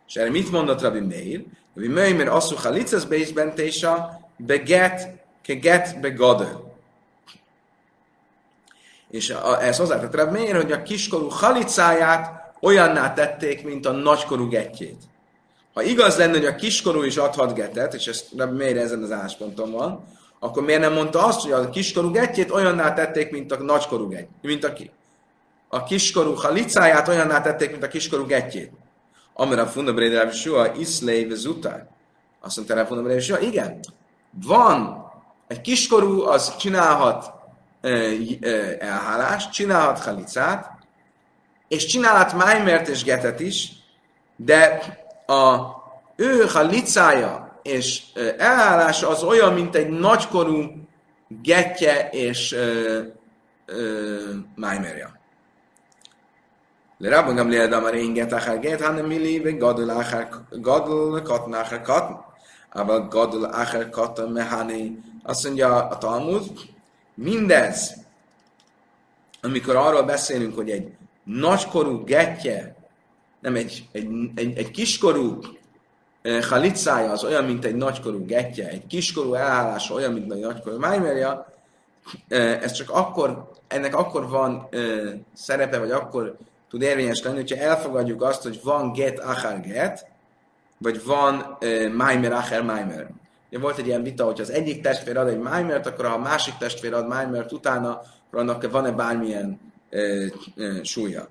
És 0.09 0.17
erre 0.17 0.31
mit 0.31 0.51
mondott 0.51 0.81
Rabbi 0.81 1.01
Meir? 1.01 1.45
Rabbi 1.75 1.89
Meir, 1.89 2.17
mert 2.17 2.31
asszú 2.31 2.57
halicas 2.57 3.05
bézbentésa, 3.05 4.21
beget, 4.37 5.25
ke 5.43 5.55
get 5.55 6.01
begadő. 6.01 6.67
És 9.11 9.35
ez 9.61 9.77
hozzátett 9.77 10.15
Reb 10.15 10.33
Meir, 10.33 10.57
hogy 10.57 10.73
a 10.73 10.83
kiskorú 10.83 11.29
halicáját 11.29 12.55
olyanná 12.61 13.13
tették, 13.13 13.65
mint 13.65 13.87
a 13.87 13.91
nagykorú 13.91 14.49
getjét. 14.49 15.03
Ha 15.75 15.83
igaz 15.83 16.17
lenne, 16.17 16.33
hogy 16.33 16.47
a 16.47 16.55
kiskorú 16.55 17.03
is 17.03 17.17
adhat 17.17 17.55
getet, 17.55 17.95
és 17.95 18.07
ezt 18.07 18.27
Reb 18.37 18.57
Meir 18.57 18.77
ezen 18.77 19.03
az 19.03 19.13
állásponton 19.13 19.71
van, 19.71 20.05
akkor 20.39 20.65
miért 20.65 20.81
nem 20.81 20.93
mondta 20.93 21.25
azt, 21.25 21.41
hogy 21.41 21.53
a 21.53 21.71
kiskorú 21.71 22.11
getjét 22.11 22.51
olyanná 22.51 22.95
tették, 22.95 23.31
mint 23.31 23.53
a 23.53 23.63
nagykorú 23.63 24.09
getjét, 24.09 24.43
mint 24.43 24.65
a, 24.65 24.73
ki, 24.73 24.91
a 25.69 25.83
kiskorú 25.83 26.35
halicáját 26.35 27.09
olyanná 27.09 27.41
tették, 27.41 27.71
mint 27.71 27.83
a 27.83 27.89
kiskorú 27.89 28.25
getjét. 28.25 28.73
Amire 29.39 29.61
a 29.61 29.67
fundabréd 29.67 30.13
Reb 30.13 30.33
Sua, 30.33 30.73
Iszlei 30.73 31.35
Zutár. 31.35 31.89
Azt 32.41 32.57
mondta 32.57 32.75
Reb 32.75 32.87
fundabréd 32.87 33.21
Sua, 33.21 33.39
igen, 33.39 33.81
van 34.31 35.05
egy 35.47 35.61
kiskorú, 35.61 36.23
az 36.23 36.57
csinálhat 36.57 37.33
elhálást, 38.79 39.53
csinálhat 39.53 40.05
halicát, 40.05 40.71
és 41.69 41.85
csinálhat 41.85 42.33
májmert 42.33 42.89
és 42.89 43.05
getet 43.05 43.41
is, 43.41 43.69
de 44.37 44.81
a 45.27 45.61
ő 46.17 46.47
halicája 46.49 47.61
és 47.63 48.03
elhállása 48.39 49.09
az 49.09 49.23
olyan, 49.23 49.53
mint 49.53 49.75
egy 49.75 49.89
nagykorú 49.89 50.63
getje 51.29 52.09
és 52.11 52.57
májmerja. 54.55 55.16
לרב 57.00 57.38
גמליאל 57.38 57.66
דאמר 57.66 57.94
אין 57.94 58.14
גט 58.14 58.34
אחר 58.34 58.56
גט, 58.56 58.82
הנמילי 58.82 59.42
וגודל 59.46 59.92
אחר 60.02 60.24
גודל 60.62 61.20
קטן 61.20 61.54
אחר 61.54 61.78
קטן, 61.78 62.14
אבל 62.76 63.00
גודל 63.10 63.46
אחר 63.52 63.84
קטן 63.84 64.34
מהני. 64.34 64.92
Azt 65.24 65.44
mondja 65.46 65.90
a 65.90 65.98
Talmud, 65.98 66.52
Mindez, 67.14 67.94
amikor 69.42 69.76
arról 69.76 70.04
beszélünk, 70.04 70.56
hogy 70.56 70.70
egy 70.70 70.92
nagykorú 71.24 72.04
getje, 72.04 72.76
nem 73.40 73.56
egy, 73.56 73.88
egy, 73.92 74.10
egy, 74.36 74.58
egy 74.58 74.72
kiskorú 74.72 75.40
eh, 76.22 76.44
halicája 76.44 77.12
az 77.12 77.24
olyan, 77.24 77.44
mint 77.44 77.66
egy 77.66 77.76
nagykorú 77.76 78.26
getje, 78.26 78.68
egy 78.68 78.88
kiskorú 78.88 79.34
elállása 79.34 79.94
olyan, 79.94 80.14
mint 80.14 80.32
egy 80.32 80.40
nagykorú 80.40 80.78
májmerja, 80.78 81.54
eh, 82.28 82.62
ez 82.62 82.72
csak 82.72 82.90
akkor, 82.90 83.52
ennek 83.68 83.96
akkor 83.96 84.30
van 84.30 84.68
eh, 84.70 85.14
szerepe, 85.34 85.80
vagy 85.80 85.92
akkor 85.92 86.38
tud 86.71 86.83
érvényes 86.83 87.23
lenni, 87.23 87.37
hogyha 87.37 87.57
elfogadjuk 87.57 88.23
azt, 88.23 88.43
hogy 88.43 88.61
van 88.63 88.93
get 88.93 89.19
achar 89.19 89.61
get, 89.61 90.07
vagy 90.79 91.05
van 91.05 91.59
májmer 91.93 92.33
achar 92.33 92.63
májmer. 92.63 93.09
Ugye 93.49 93.59
volt 93.59 93.79
egy 93.79 93.87
ilyen 93.87 94.03
vita, 94.03 94.25
hogy 94.25 94.41
az 94.41 94.51
egyik 94.51 94.83
testvér 94.83 95.17
ad 95.17 95.29
egy 95.29 95.39
májmert, 95.39 95.87
akkor 95.87 96.05
ha 96.05 96.15
a 96.15 96.19
másik 96.19 96.55
testvér 96.59 96.95
ad 96.95 97.09
májmert 97.09 97.53
utána, 97.53 97.89
akkor 98.27 98.41
annak 98.41 98.71
van-e 98.71 98.91
bármilyen 98.91 99.61
e, 99.91 99.99
e, 99.99 100.31
súlya. 100.83 101.29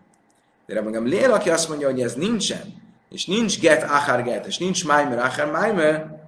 De 0.66 0.82
magam 0.82 1.06
Lél, 1.06 1.32
aki 1.32 1.50
azt 1.50 1.70
mondja, 1.70 1.90
hogy 1.90 2.02
ez 2.02 2.14
nincsen, 2.14 2.84
és 3.10 3.26
nincs 3.26 3.60
get 3.60 3.84
achar 3.84 4.24
get, 4.24 4.46
és 4.46 4.58
nincs 4.58 4.86
májmer 4.86 5.18
achar 5.18 5.52
májmer, 5.52 6.24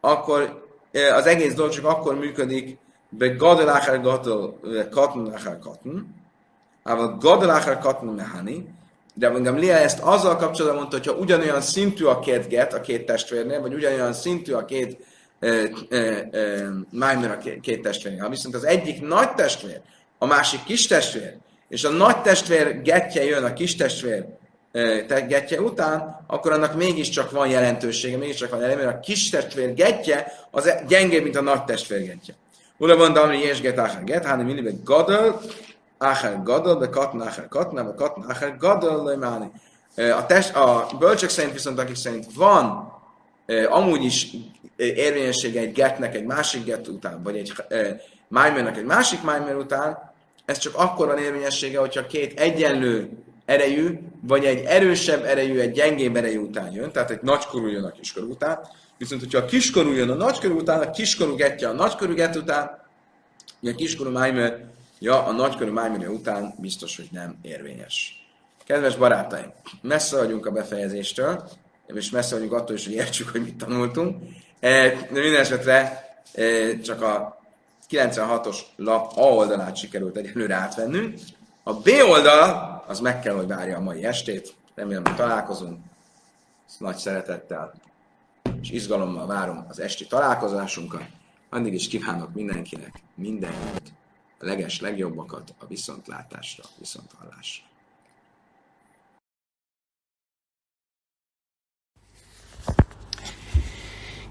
akkor 0.00 0.66
az 0.92 1.26
egész 1.26 1.54
dolog 1.54 1.72
csak 1.72 1.84
akkor 1.84 2.18
működik, 2.18 2.78
be 3.08 3.28
gadol 3.28 3.68
achar 3.68 4.00
gadol, 4.00 4.60
katn 4.90 5.26
achar 5.26 5.58
katn, 5.58 5.98
ával 6.82 7.16
gadol 7.20 7.50
achar 7.50 7.78
katn 7.78 8.06
mehani, 8.06 8.74
de 9.14 9.28
engem 9.28 9.58
Lia 9.58 9.74
ezt 9.74 9.98
azzal 9.98 10.36
kapcsolatban 10.36 10.78
mondta, 10.78 10.96
hogyha 10.96 11.20
ugyanolyan 11.20 11.60
szintű 11.60 12.04
a 12.04 12.18
két 12.18 12.48
get 12.48 12.74
a 12.74 12.80
két 12.80 13.06
testvérnél, 13.06 13.60
vagy 13.60 13.74
ugyanolyan 13.74 14.12
szintű 14.12 14.52
a 14.52 14.64
két 14.64 15.04
Maimer 16.90 17.30
a 17.30 17.60
két 17.60 17.82
testvérnél. 17.82 18.22
Ha 18.22 18.28
viszont 18.28 18.54
az 18.54 18.64
egyik 18.64 19.00
nagy 19.00 19.34
testvér, 19.34 19.80
a 20.18 20.26
másik 20.26 20.64
kis 20.64 20.86
testvér, 20.86 21.36
és 21.68 21.84
a 21.84 21.90
nagy 21.90 22.20
testvér 22.20 22.82
getje 22.82 23.24
jön 23.24 23.44
a 23.44 23.52
kis 23.52 23.76
testvér 23.76 24.24
te 25.06 25.20
getje 25.28 25.60
után, 25.60 26.24
akkor 26.26 26.52
annak 26.52 26.74
mégiscsak 26.74 27.30
van 27.30 27.48
jelentősége, 27.48 28.16
mégiscsak 28.16 28.50
van 28.50 28.62
eleme, 28.62 28.82
mert 28.84 28.96
a 28.96 29.00
kis 29.00 29.30
testvér 29.30 29.74
getje 29.74 30.32
az 30.50 30.66
e- 30.66 30.84
gyengébb, 30.88 31.22
mint 31.22 31.36
a 31.36 31.42
nagy 31.42 31.64
testvér 31.64 32.04
getje. 32.04 32.34
Ula 32.78 32.96
van 32.96 33.12
damri 33.12 33.42
és 33.42 33.60
get 33.60 34.24
hanem 34.24 34.46
mindig 34.46 34.82
gadol, 34.82 35.40
áher 36.02 36.42
gadol, 36.42 36.76
de 36.78 36.88
katna 36.88 37.24
áher 37.24 37.48
katna, 37.48 37.84
vagy 37.84 37.94
katna 37.94 38.24
áher 38.28 38.56
gadol, 38.56 39.04
lemáni. 39.04 39.50
A, 39.96 40.26
test, 40.26 40.56
a 40.56 40.88
bölcsök 40.98 41.28
szerint 41.28 41.52
viszont, 41.52 41.78
akik 41.78 41.96
szerint 41.96 42.26
van 42.34 42.92
amúgy 43.68 44.04
is 44.04 44.26
érvényessége 44.76 45.60
egy 45.60 45.72
getnek 45.72 46.14
egy 46.14 46.24
másik 46.24 46.64
get 46.64 46.88
után, 46.88 47.22
vagy 47.22 47.36
egy 47.36 47.52
májmernek 48.28 48.76
egy 48.76 48.84
másik 48.84 49.22
májmer 49.22 49.56
után, 49.56 50.12
ez 50.44 50.58
csak 50.58 50.74
akkor 50.76 51.06
van 51.06 51.18
érvényessége, 51.18 51.78
hogyha 51.78 52.06
két 52.06 52.40
egyenlő 52.40 53.10
erejű, 53.44 53.98
vagy 54.20 54.44
egy 54.44 54.64
erősebb 54.64 55.24
erejű, 55.24 55.58
egy 55.58 55.72
gyengébb 55.72 56.16
erejű 56.16 56.38
után 56.38 56.72
jön, 56.72 56.92
tehát 56.92 57.10
egy 57.10 57.22
nagykorú 57.22 57.66
jön 57.66 57.84
a 57.84 57.90
kiskorú 57.90 58.30
után, 58.30 58.58
viszont 58.98 59.20
hogyha 59.20 59.38
a 59.38 59.44
kiskorú 59.44 59.92
jön 59.92 60.10
a 60.10 60.14
nagykorú 60.14 60.56
után, 60.56 60.80
a 60.80 60.90
kiskorú 60.90 61.34
getje 61.34 61.68
a 61.68 61.72
nagykorú 61.72 62.14
get 62.14 62.36
után, 62.36 62.80
a 63.62 63.74
kiskorú 63.76 64.10
májmer, 64.10 64.64
ja, 65.02 65.24
a 65.24 65.32
nagykorú 65.32 65.72
májmer 65.72 66.08
után 66.08 66.54
biztos, 66.58 66.96
hogy 66.96 67.08
nem 67.12 67.38
érvényes. 67.42 68.26
Kedves 68.64 68.96
barátaim, 68.96 69.52
messze 69.80 70.16
vagyunk 70.16 70.46
a 70.46 70.50
befejezéstől, 70.50 71.48
és 71.86 72.10
messze 72.10 72.34
vagyunk 72.34 72.52
attól 72.52 72.76
is, 72.76 72.84
hogy 72.84 72.94
értsük, 72.94 73.28
hogy 73.28 73.42
mit 73.42 73.56
tanultunk. 73.56 74.22
E, 74.60 74.88
de 74.88 75.20
minden 75.20 75.40
esetre 75.40 76.04
e, 76.34 76.78
csak 76.80 77.02
a 77.02 77.40
96-os 77.90 78.56
lap 78.76 79.12
A 79.16 79.20
oldalát 79.20 79.76
sikerült 79.76 80.16
egyelőre 80.16 80.54
átvennünk. 80.54 81.18
A 81.62 81.74
B 81.74 81.88
oldal, 82.08 82.84
az 82.86 83.00
meg 83.00 83.20
kell, 83.20 83.34
hogy 83.34 83.46
várja 83.46 83.76
a 83.76 83.80
mai 83.80 84.04
estét. 84.04 84.54
Remélem, 84.74 85.04
hogy 85.04 85.16
találkozunk. 85.16 85.78
Ezt 86.68 86.80
nagy 86.80 86.96
szeretettel 86.96 87.72
és 88.62 88.70
izgalommal 88.70 89.26
várom 89.26 89.64
az 89.68 89.80
esti 89.80 90.06
találkozásunkat. 90.06 91.04
Addig 91.50 91.74
is 91.74 91.88
kívánok 91.88 92.34
mindenkinek 92.34 93.02
mindenkit, 93.14 93.92
leges 94.42 94.80
legjobbakat 94.80 95.54
a 95.58 95.66
viszontlátásra, 95.66 96.64
viszonthallásra. 96.78 97.70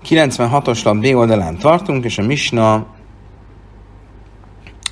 96-os 0.06 0.84
lap 0.84 0.98
B 0.98 1.06
oldalán 1.16 1.58
tartunk, 1.58 2.06
és 2.06 2.18
a 2.18 2.22
Misna 2.22 2.96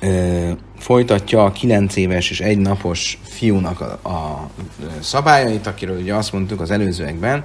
ö, 0.00 0.52
folytatja 0.76 1.44
a 1.44 1.52
9 1.52 1.96
éves 1.96 2.30
és 2.30 2.40
egy 2.40 2.58
napos 2.58 3.18
fiúnak 3.22 3.80
a, 3.80 4.08
a 4.08 4.50
szabályait, 5.00 5.66
akiről 5.66 6.00
ugye 6.00 6.14
azt 6.14 6.32
mondtuk 6.32 6.60
az 6.60 6.70
előzőekben, 6.70 7.44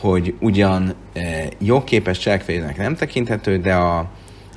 hogy 0.00 0.34
ugyan 0.40 0.94
e, 1.12 1.48
jogképes 1.58 2.18
cselekvénynek 2.18 2.76
nem 2.76 2.96
tekinthető, 2.96 3.58
de 3.58 3.74
a 3.74 4.10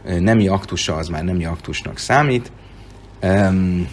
nemi 0.04 0.48
aktusa 0.48 0.96
az 0.96 1.08
már 1.08 1.24
nemi 1.24 1.46
aktusnak 1.46 1.98
számít. 1.98 2.52
Um, 3.22 3.88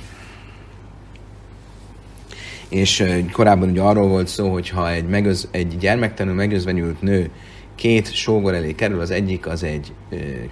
és 2.68 3.04
korábban 3.32 3.70
ugye 3.70 3.80
arról 3.80 4.08
volt 4.08 4.28
szó, 4.28 4.52
hogy 4.52 4.68
ha 4.68 4.90
egy, 4.90 5.08
megöz, 5.08 5.48
egy 5.50 5.78
gyermektelenül 5.78 6.38
megözvenyült 6.38 7.02
nő 7.02 7.30
két 7.74 8.14
sógor 8.14 8.54
elé 8.54 8.72
kerül, 8.72 9.00
az 9.00 9.11
egyik 9.11 9.46
az 9.46 9.62
egy 9.62 9.92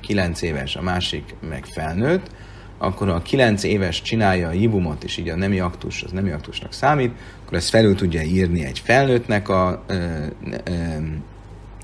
kilenc 0.01 0.43
éves, 0.43 0.77
a 0.77 0.83
másik 0.83 1.35
meg 1.49 1.65
felnőtt, 1.65 2.31
akkor 2.79 3.09
ha 3.09 3.15
a 3.15 3.23
kilenc 3.23 3.63
éves 3.63 4.03
csinálja 4.03 4.49
a 4.49 4.53
jibumot, 4.53 5.05
és 5.05 5.17
így 5.17 5.29
a 5.29 5.37
nemi 5.37 5.61
aktus, 5.61 6.03
az 6.03 6.13
nemi 6.13 6.31
aktusnak 6.31 6.73
számít, 6.73 7.13
akkor 7.45 7.57
ezt 7.57 7.69
felül 7.69 7.95
tudja 7.95 8.23
írni 8.23 8.65
egy 8.65 8.79
felnőttnek 8.85 9.49
a 9.49 9.85
ö, 9.87 9.95
ö, 9.95 10.73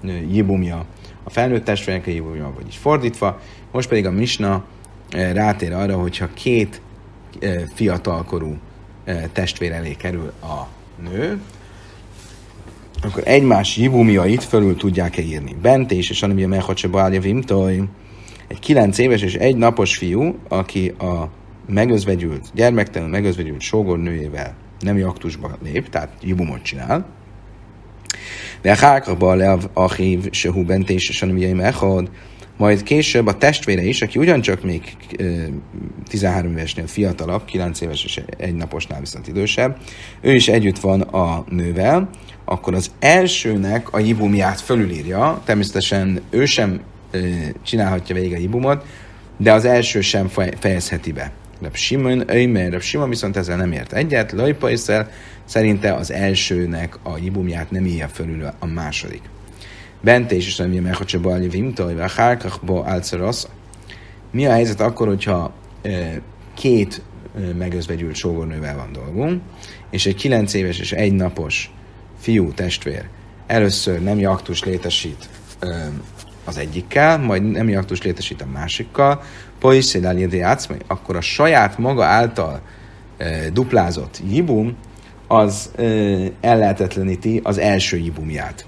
ö, 0.03 0.13
jibumja, 0.31 0.85
a 1.25 1.31
felnőtt 1.31 1.65
testvérek 1.65 2.07
jibumja, 2.07 2.53
vagyis 2.57 2.77
fordítva. 2.77 3.41
Most 3.73 3.89
pedig 3.89 4.07
a 4.07 4.11
misna 4.11 4.65
rátér 5.11 5.73
arra, 5.73 5.97
hogyha 5.97 6.29
két 6.35 6.81
fiatalkorú 7.75 8.57
testvér 9.33 9.73
elé 9.73 9.95
kerül 9.95 10.33
a 10.43 10.67
nő, 11.11 11.41
akkor 13.03 13.23
egymás 13.27 13.77
jibumiait 13.77 14.45
fölül 14.45 14.77
tudják-e 14.77 15.23
írni. 15.23 15.57
Bentés 15.63 16.11
és 16.11 16.23
Anibia 16.23 16.49
Mechacse 16.49 16.89
Bálja 16.89 17.21
Vimtoj, 17.21 17.83
egy 18.47 18.59
kilenc 18.59 18.99
éves 18.99 19.23
és 19.23 19.35
egy 19.35 19.57
napos 19.57 19.97
fiú, 19.97 20.39
aki 20.49 20.89
a 20.89 21.29
megözvegyült, 21.67 22.51
gyermektelen 22.55 23.11
megözvegyült 23.11 23.61
sógornőjével 23.61 24.55
nem 24.81 25.03
aktusba 25.05 25.59
lép, 25.63 25.89
tehát 25.89 26.13
jibumot 26.23 26.63
csinál, 26.63 27.07
a 28.63 28.77
hákakba 28.77 29.35
le 29.35 29.59
a 29.73 29.93
hív 29.93 30.31
se 30.31 30.51
hú 30.51 30.65
bentés 30.65 31.09
és 31.09 31.23
Anibia 31.23 31.55
Mechad, 31.55 32.11
majd 32.57 32.83
később 32.83 33.27
a 33.27 33.39
testvére 33.39 33.83
is, 33.83 34.03
aki 34.03 34.19
ugyancsak 34.19 34.63
még 34.63 34.97
13 36.09 36.53
évesnél 36.53 36.87
fiatalabb, 36.87 37.45
9 37.45 37.81
éves 37.81 38.05
és 38.05 38.21
egy 38.37 38.55
naposnál 38.55 39.01
viszont 39.01 39.29
idősebb, 39.29 39.77
ő 40.21 40.35
is 40.35 40.49
együtt 40.49 40.79
van 40.79 41.01
a 41.01 41.45
nővel, 41.49 42.09
akkor 42.45 42.75
az 42.75 42.91
elsőnek 42.99 43.93
a 43.93 43.99
jibumját 43.99 44.61
fölülírja, 44.61 45.43
természetesen 45.45 46.21
ő 46.31 46.45
sem 46.45 46.81
csinálhatja 47.63 48.15
végig 48.15 48.33
a 48.33 48.39
jibumot, 48.39 48.85
de 49.37 49.53
az 49.53 49.65
első 49.65 50.01
sem 50.01 50.31
fejezheti 50.59 51.13
be. 51.13 51.33
Reb 51.65 51.75
Simon, 51.77 52.23
Ömer, 52.27 52.71
Reb 52.71 52.81
Simon 52.81 53.09
viszont 53.09 53.37
ezzel 53.37 53.57
nem 53.57 53.73
ért 53.73 53.93
egyet, 53.93 54.33
Lajpaiszel 54.33 55.11
szerinte 55.45 55.95
az 55.95 56.13
elsőnek 56.13 56.99
a 57.03 57.19
jibumját 57.19 57.71
nem 57.71 57.87
írja 57.87 58.09
fölül 58.09 58.53
a 58.59 58.67
második. 58.67 59.23
Bente 60.01 60.35
is 60.35 60.57
nem 60.57 60.73
jön 60.73 60.95
hogy 60.95 61.21
Bali 61.21 61.49
Vimtoj, 61.49 61.95
vagy 61.95 62.13
Hárkachba 62.17 62.85
Álcarasz. 62.87 63.49
Mi 64.31 64.47
a 64.47 64.53
helyzet 64.53 64.81
akkor, 64.81 65.07
hogyha 65.09 65.53
két 66.55 67.03
megözvegyült 67.59 68.15
sógornővel 68.15 68.77
van 68.77 68.93
dolgunk, 68.93 69.43
és 69.91 70.07
egy 70.07 70.15
kilenc 70.15 70.55
éves 70.55 70.79
és 70.79 70.93
egy 70.93 71.13
napos 71.13 71.71
fiú, 72.19 72.53
testvér 72.53 73.05
először 73.47 74.03
nem 74.03 74.25
aktus 74.25 74.65
létesít 74.65 75.29
az 76.45 76.57
egyikkel, 76.57 77.19
majd 77.19 77.51
nem 77.51 77.77
aktus 77.77 78.03
létesít 78.03 78.43
a 78.43 78.47
másikkal, 78.47 79.23
Poiszél 79.65 80.31
akkor 80.87 81.17
a 81.17 81.21
saját 81.21 81.79
maga 81.79 82.05
által 82.05 82.61
duplázott 83.53 84.21
jibum, 84.31 84.77
az 85.27 85.71
ellehetetleníti 86.41 87.41
az 87.43 87.59
első 87.59 87.97
jibumját. 87.97 88.67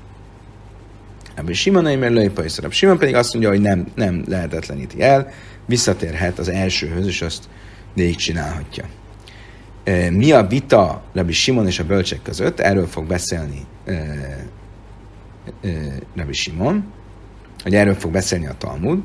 Ebből 1.34 1.54
Simon 1.54 1.98
mert 1.98 2.12
lőjpajszorab. 2.12 2.72
Simon 2.72 2.98
pedig 2.98 3.14
azt 3.14 3.32
mondja, 3.32 3.50
hogy 3.50 3.60
nem, 3.60 3.86
nem 3.94 4.24
lehetetleníti 4.28 5.02
el, 5.02 5.28
visszatérhet 5.66 6.38
az 6.38 6.48
elsőhöz, 6.48 7.06
és 7.06 7.22
azt 7.22 7.48
végig 7.94 8.16
csinálhatja. 8.16 8.84
Mi 10.10 10.32
a 10.32 10.46
vita 10.46 11.02
Rabbi 11.12 11.32
Simon 11.32 11.66
és 11.66 11.78
a 11.78 11.84
bölcsek 11.84 12.22
között? 12.22 12.60
Erről 12.60 12.86
fog 12.86 13.06
beszélni 13.06 13.66
Rabbi 16.14 16.32
Simon, 16.32 16.92
hogy 17.62 17.74
erről 17.74 17.94
fog 17.94 18.12
beszélni 18.12 18.46
a 18.46 18.54
Talmud. 18.58 19.02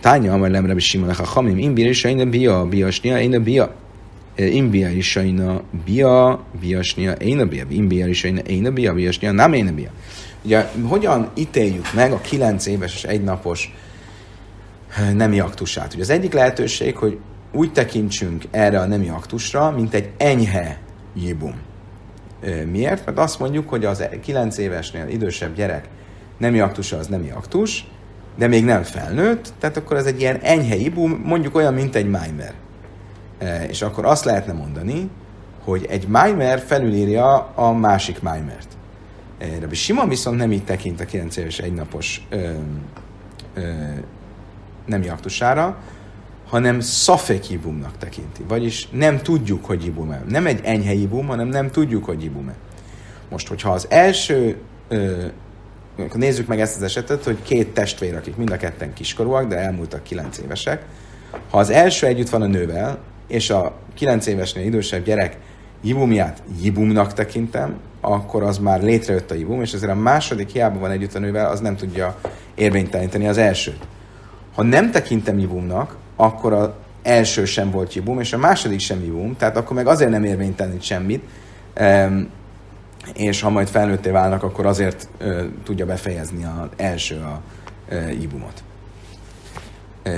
Tánya, 0.00 0.32
amely 0.32 0.50
nem 0.50 0.66
Rabbi 0.66 0.80
Simon, 0.80 1.14
Hamim, 1.14 1.58
imbir 1.58 1.86
is 1.86 2.04
a 2.04 2.24
bia, 2.24 2.64
biasnia, 2.64 3.20
én 3.20 3.34
a 3.34 3.40
bia. 3.40 3.74
Imbia 4.36 4.90
is 4.90 5.16
a 5.16 5.62
bia, 5.84 6.44
biasnia, 6.60 7.12
én 7.12 7.38
a 7.38 7.44
bia, 7.44 7.64
imbia 7.68 8.06
is 8.06 8.22
én 8.22 8.66
a 8.66 8.70
bia, 8.70 8.94
biasnia, 8.94 9.32
nem 9.32 9.52
én 9.52 9.66
a 9.66 9.72
bia. 9.72 9.90
Ugye, 10.44 10.70
hogyan 10.82 11.30
ítéljük 11.34 11.92
meg 11.94 12.12
a 12.12 12.20
kilenc 12.20 12.66
éves 12.66 12.94
és 12.94 13.04
egynapos 13.04 13.74
nemi 15.14 15.40
aktusát? 15.40 15.94
Ugye 15.94 16.02
az 16.02 16.10
egyik 16.10 16.32
lehetőség, 16.32 16.96
hogy 16.96 17.18
úgy 17.52 17.72
tekintsünk 17.72 18.44
erre 18.50 18.80
a 18.80 18.86
nemi 18.86 19.08
aktusra, 19.08 19.70
mint 19.70 19.94
egy 19.94 20.08
enyhe 20.16 20.78
jibum. 21.14 21.54
Miért? 22.70 23.06
Mert 23.06 23.18
azt 23.18 23.38
mondjuk, 23.38 23.68
hogy 23.68 23.84
az 23.84 24.04
9 24.22 24.58
évesnél 24.58 25.08
idősebb 25.08 25.54
gyerek 25.54 25.88
nemi 26.38 26.60
aktusa 26.60 26.96
az 26.96 27.06
nemi 27.06 27.30
aktus, 27.30 27.86
de 28.36 28.46
még 28.46 28.64
nem 28.64 28.82
felnőtt, 28.82 29.52
tehát 29.58 29.76
akkor 29.76 29.96
ez 29.96 30.06
egy 30.06 30.20
ilyen 30.20 30.38
enyhe 30.42 30.76
jibum, 30.76 31.22
mondjuk 31.24 31.54
olyan, 31.54 31.74
mint 31.74 31.94
egy 31.94 32.08
májmer. 32.08 32.54
És 33.68 33.82
akkor 33.82 34.04
azt 34.04 34.24
lehetne 34.24 34.52
mondani, 34.52 35.10
hogy 35.64 35.86
egy 35.88 36.08
májmer 36.08 36.58
felülírja 36.58 37.52
a 37.54 37.72
másik 37.72 38.22
májmert. 38.22 38.76
Rabbi 39.60 39.74
Simon 39.74 40.08
viszont 40.08 40.36
nem 40.36 40.52
így 40.52 40.64
tekint 40.64 41.00
a 41.00 41.04
9 41.04 41.36
éves 41.36 41.58
egynapos 41.58 42.26
ö, 42.28 42.50
ö, 43.54 43.70
nemi 44.86 45.08
aktusára, 45.08 45.76
hanem 46.48 46.80
szafek 46.80 47.50
ibumnak 47.50 47.98
tekinti. 47.98 48.42
Vagyis 48.48 48.88
nem 48.90 49.18
tudjuk, 49.18 49.64
hogy 49.64 49.86
ibum-e. 49.86 50.22
Nem 50.28 50.46
egy 50.46 50.60
enyhe 50.64 50.92
ibum, 50.92 51.26
hanem 51.26 51.48
nem 51.48 51.70
tudjuk, 51.70 52.04
hogy 52.04 52.24
ibum-e. 52.24 52.54
Most, 53.28 53.48
hogyha 53.48 53.70
az 53.70 53.86
első, 53.90 54.56
ö, 54.88 55.26
akkor 55.98 56.20
nézzük 56.20 56.46
meg 56.46 56.60
ezt 56.60 56.76
az 56.76 56.82
esetet, 56.82 57.24
hogy 57.24 57.38
két 57.42 57.74
testvér, 57.74 58.16
akik 58.16 58.36
mind 58.36 58.50
a 58.50 58.56
ketten 58.56 58.92
kiskorúak, 58.92 59.48
de 59.48 59.56
elmúltak 59.56 60.02
kilenc 60.02 60.38
évesek, 60.38 60.84
ha 61.50 61.58
az 61.58 61.70
első 61.70 62.06
együtt 62.06 62.28
van 62.28 62.42
a 62.42 62.46
nővel, 62.46 62.98
és 63.26 63.50
a 63.50 63.74
kilenc 63.94 64.26
évesnél 64.26 64.64
idősebb 64.64 65.04
gyerek 65.04 65.36
jibumját 65.82 66.42
jibumnak 66.62 67.12
tekintem, 67.12 67.78
akkor 68.00 68.42
az 68.42 68.58
már 68.58 68.82
létrejött 68.82 69.30
a 69.30 69.34
jibum, 69.34 69.62
és 69.62 69.72
ezért 69.72 69.92
a 69.92 69.94
második 69.94 70.48
hiába 70.48 70.78
van 70.78 70.90
együtt 70.90 71.14
a 71.14 71.18
nővel, 71.18 71.50
az 71.50 71.60
nem 71.60 71.76
tudja 71.76 72.16
érvényteleníteni 72.54 73.28
az 73.28 73.38
elsőt. 73.38 73.86
Ha 74.54 74.62
nem 74.62 74.90
tekintem 74.90 75.38
jibumnak, 75.38 75.96
akkor 76.16 76.52
az 76.52 76.68
első 77.02 77.44
sem 77.44 77.70
volt 77.70 77.94
jibum, 77.94 78.20
és 78.20 78.32
a 78.32 78.38
második 78.38 78.80
sem 78.80 79.00
jibum, 79.04 79.36
tehát 79.36 79.56
akkor 79.56 79.76
meg 79.76 79.86
azért 79.86 80.10
nem 80.10 80.24
érvénytelenít 80.24 80.82
semmit, 80.82 81.24
és 83.14 83.40
ha 83.40 83.50
majd 83.50 83.68
felnőtté 83.68 84.10
válnak, 84.10 84.42
akkor 84.42 84.66
azért 84.66 85.08
tudja 85.64 85.86
befejezni 85.86 86.44
az 86.44 86.68
első 86.76 87.16
a 87.16 87.40
jibumot. 88.20 88.62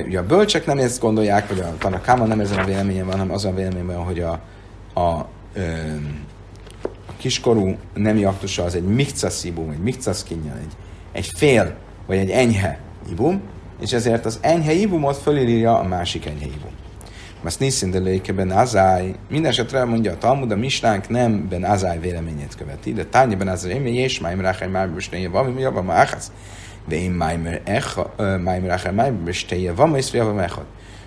Ugye 0.06 0.18
a 0.18 0.26
bölcsek 0.26 0.66
nem 0.66 0.78
ezt 0.78 1.00
gondolják, 1.00 1.48
vagy 1.48 1.60
a 1.60 1.74
Tanakáma 1.78 2.24
nem 2.24 2.40
ezen 2.40 2.58
a 2.58 2.64
véleményen 2.64 3.06
van, 3.06 3.18
hanem 3.18 3.34
azon 3.34 3.52
a 3.52 3.56
véleményben, 3.56 3.96
hogy 3.96 4.20
a, 4.20 4.40
a, 4.92 5.00
a, 5.00 5.28
a 7.06 7.12
kiskorú 7.16 7.76
nemi 7.94 8.24
aktusa 8.24 8.64
az 8.64 8.74
egy 8.74 8.84
mikcaszibum, 8.84 9.70
egy 9.70 9.78
mikcaszkinja, 9.78 10.52
egy, 10.56 10.72
egy 11.12 11.26
fél, 11.36 11.74
vagy 12.06 12.16
egy 12.16 12.30
enyhe 12.30 12.78
ibum, 13.10 13.40
és 13.80 13.92
ezért 13.92 14.24
az 14.24 14.38
enyhe 14.40 14.72
ibumot 14.72 15.16
fölírja 15.16 15.78
a 15.78 15.82
másik 15.82 16.26
enyhe 16.26 16.46
ibum. 16.46 16.72
Azt 17.44 17.58
niszin 17.58 17.90
de 17.90 17.98
léke 17.98 18.32
ben 18.32 18.50
azáj. 18.50 19.14
Minden 19.28 19.50
esetre 19.50 19.84
mondja 19.84 20.12
a 20.12 20.18
Talmud, 20.18 20.50
a 20.50 20.56
Misnánk 20.56 21.08
nem 21.08 21.48
ben 21.48 21.64
azáj 21.64 21.98
véleményét 21.98 22.54
követi, 22.54 22.92
de 22.92 23.04
tárnya 23.04 23.36
ben 23.36 23.48
azáj, 23.48 23.72
én 23.72 23.86
és 23.86 24.20
máim 24.20 24.40
ráhely 24.40 24.68
már 24.68 24.90
bestéje, 24.90 25.28
van, 25.28 25.46
mi 25.46 25.60
jobban 25.60 25.84
ma 25.84 25.92
áhász. 25.92 26.32
De 26.88 26.96
én 26.96 27.10
máim 27.10 28.64
ráhely 28.64 28.92
már 28.92 29.12
bestéje, 29.12 29.72
van, 29.72 29.96
és 29.96 30.12
jobban 30.12 30.40
echad. 30.40 30.64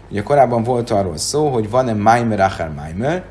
Ugye 0.10 0.24
korábban 0.24 0.64
volt 0.64 0.90
arról 0.90 1.18
szó, 1.18 1.48
hogy 1.48 1.70
van-e 1.70 1.94
máim 1.94 2.32
ráhely 2.32 2.70
máimer, 2.76 3.24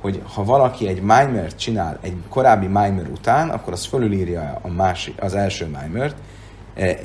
hogy 0.00 0.22
ha 0.34 0.44
valaki 0.44 0.88
egy 0.88 1.02
máimert 1.02 1.58
csinál 1.58 1.98
egy 2.00 2.16
korábbi 2.28 2.66
máimer 2.66 3.08
után, 3.08 3.48
akkor 3.48 3.72
az 3.72 3.84
fölülírja 3.84 4.58
a 4.62 4.68
másik, 4.68 5.22
az 5.22 5.34
első 5.34 5.66
máimert, 5.66 6.16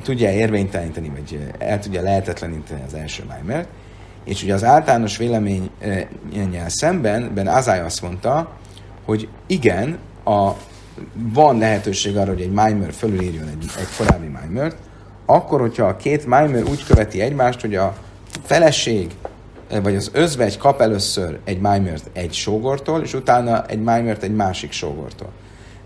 tudja 0.03 0.31
érvényteleníteni, 0.31 1.09
vagy 1.09 1.53
el 1.57 1.79
tudja 1.79 2.01
lehetetleníteni 2.01 2.81
az 2.85 2.93
első 2.93 3.23
máimert, 3.27 3.67
és 4.23 4.43
ugye 4.43 4.53
az 4.53 4.63
általános 4.63 5.17
véleményen 5.17 5.69
szemben 6.67 7.31
Ben 7.33 7.47
Azály 7.47 7.81
azt 7.81 8.01
mondta, 8.01 8.51
hogy 9.05 9.27
igen, 9.47 9.97
a, 10.23 10.49
van 11.13 11.57
lehetőség 11.57 12.17
arra, 12.17 12.31
hogy 12.31 12.41
egy 12.41 12.51
Maimer 12.51 12.93
fölülírjon 12.93 13.47
egy, 13.47 13.65
egy 13.79 13.87
korábbi 13.97 14.27
Maimert, 14.27 14.77
akkor, 15.25 15.59
hogyha 15.59 15.85
a 15.85 15.95
két 15.95 16.25
Maimer 16.25 16.63
úgy 16.63 16.85
követi 16.85 17.21
egymást, 17.21 17.61
hogy 17.61 17.75
a 17.75 17.95
feleség 18.43 19.11
vagy 19.81 19.95
az 19.95 20.09
özvegy 20.13 20.57
kap 20.57 20.81
először 20.81 21.39
egy 21.43 21.59
Maimert 21.59 22.09
egy 22.13 22.33
sógortól, 22.33 23.01
és 23.01 23.13
utána 23.13 23.65
egy 23.65 23.81
Maimert 23.81 24.23
egy 24.23 24.35
másik 24.35 24.71
sógortól. 24.71 25.29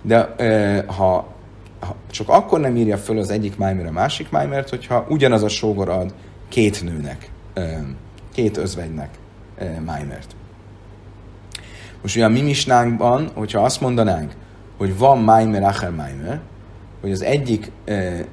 De 0.02 0.36
ha, 0.86 1.28
ha 1.80 1.96
csak 2.12 2.30
akkor 2.30 2.60
nem 2.60 2.76
írja 2.76 2.98
föl 2.98 3.18
az 3.18 3.30
egyik 3.30 3.58
Maimer 3.58 3.86
a 3.86 3.92
másik 3.92 4.30
Maimert, 4.30 4.70
hogyha 4.70 5.06
ugyanaz 5.10 5.44
a 5.44 5.50
sógor 5.50 5.90
ad 5.90 6.14
két 6.50 6.84
nőnek 6.84 7.30
két 8.38 8.58
özvegynek 8.58 9.10
e, 9.56 9.80
Maimert. 9.86 10.36
Most 12.02 12.16
ugye 12.16 12.26
a 12.26 12.30
mi 12.30 12.42
misnánkban, 12.42 13.30
hogyha 13.34 13.64
azt 13.64 13.82
mondanánk, 13.82 14.34
hogy 14.78 14.98
van 14.98 15.20
Maimer, 15.20 15.64
Acher 15.64 15.92
Maimer, 15.92 16.40
hogy 17.02 17.12
az 17.12 17.22
egyik 17.22 17.72
e, 17.86 17.94
e, 17.94 18.26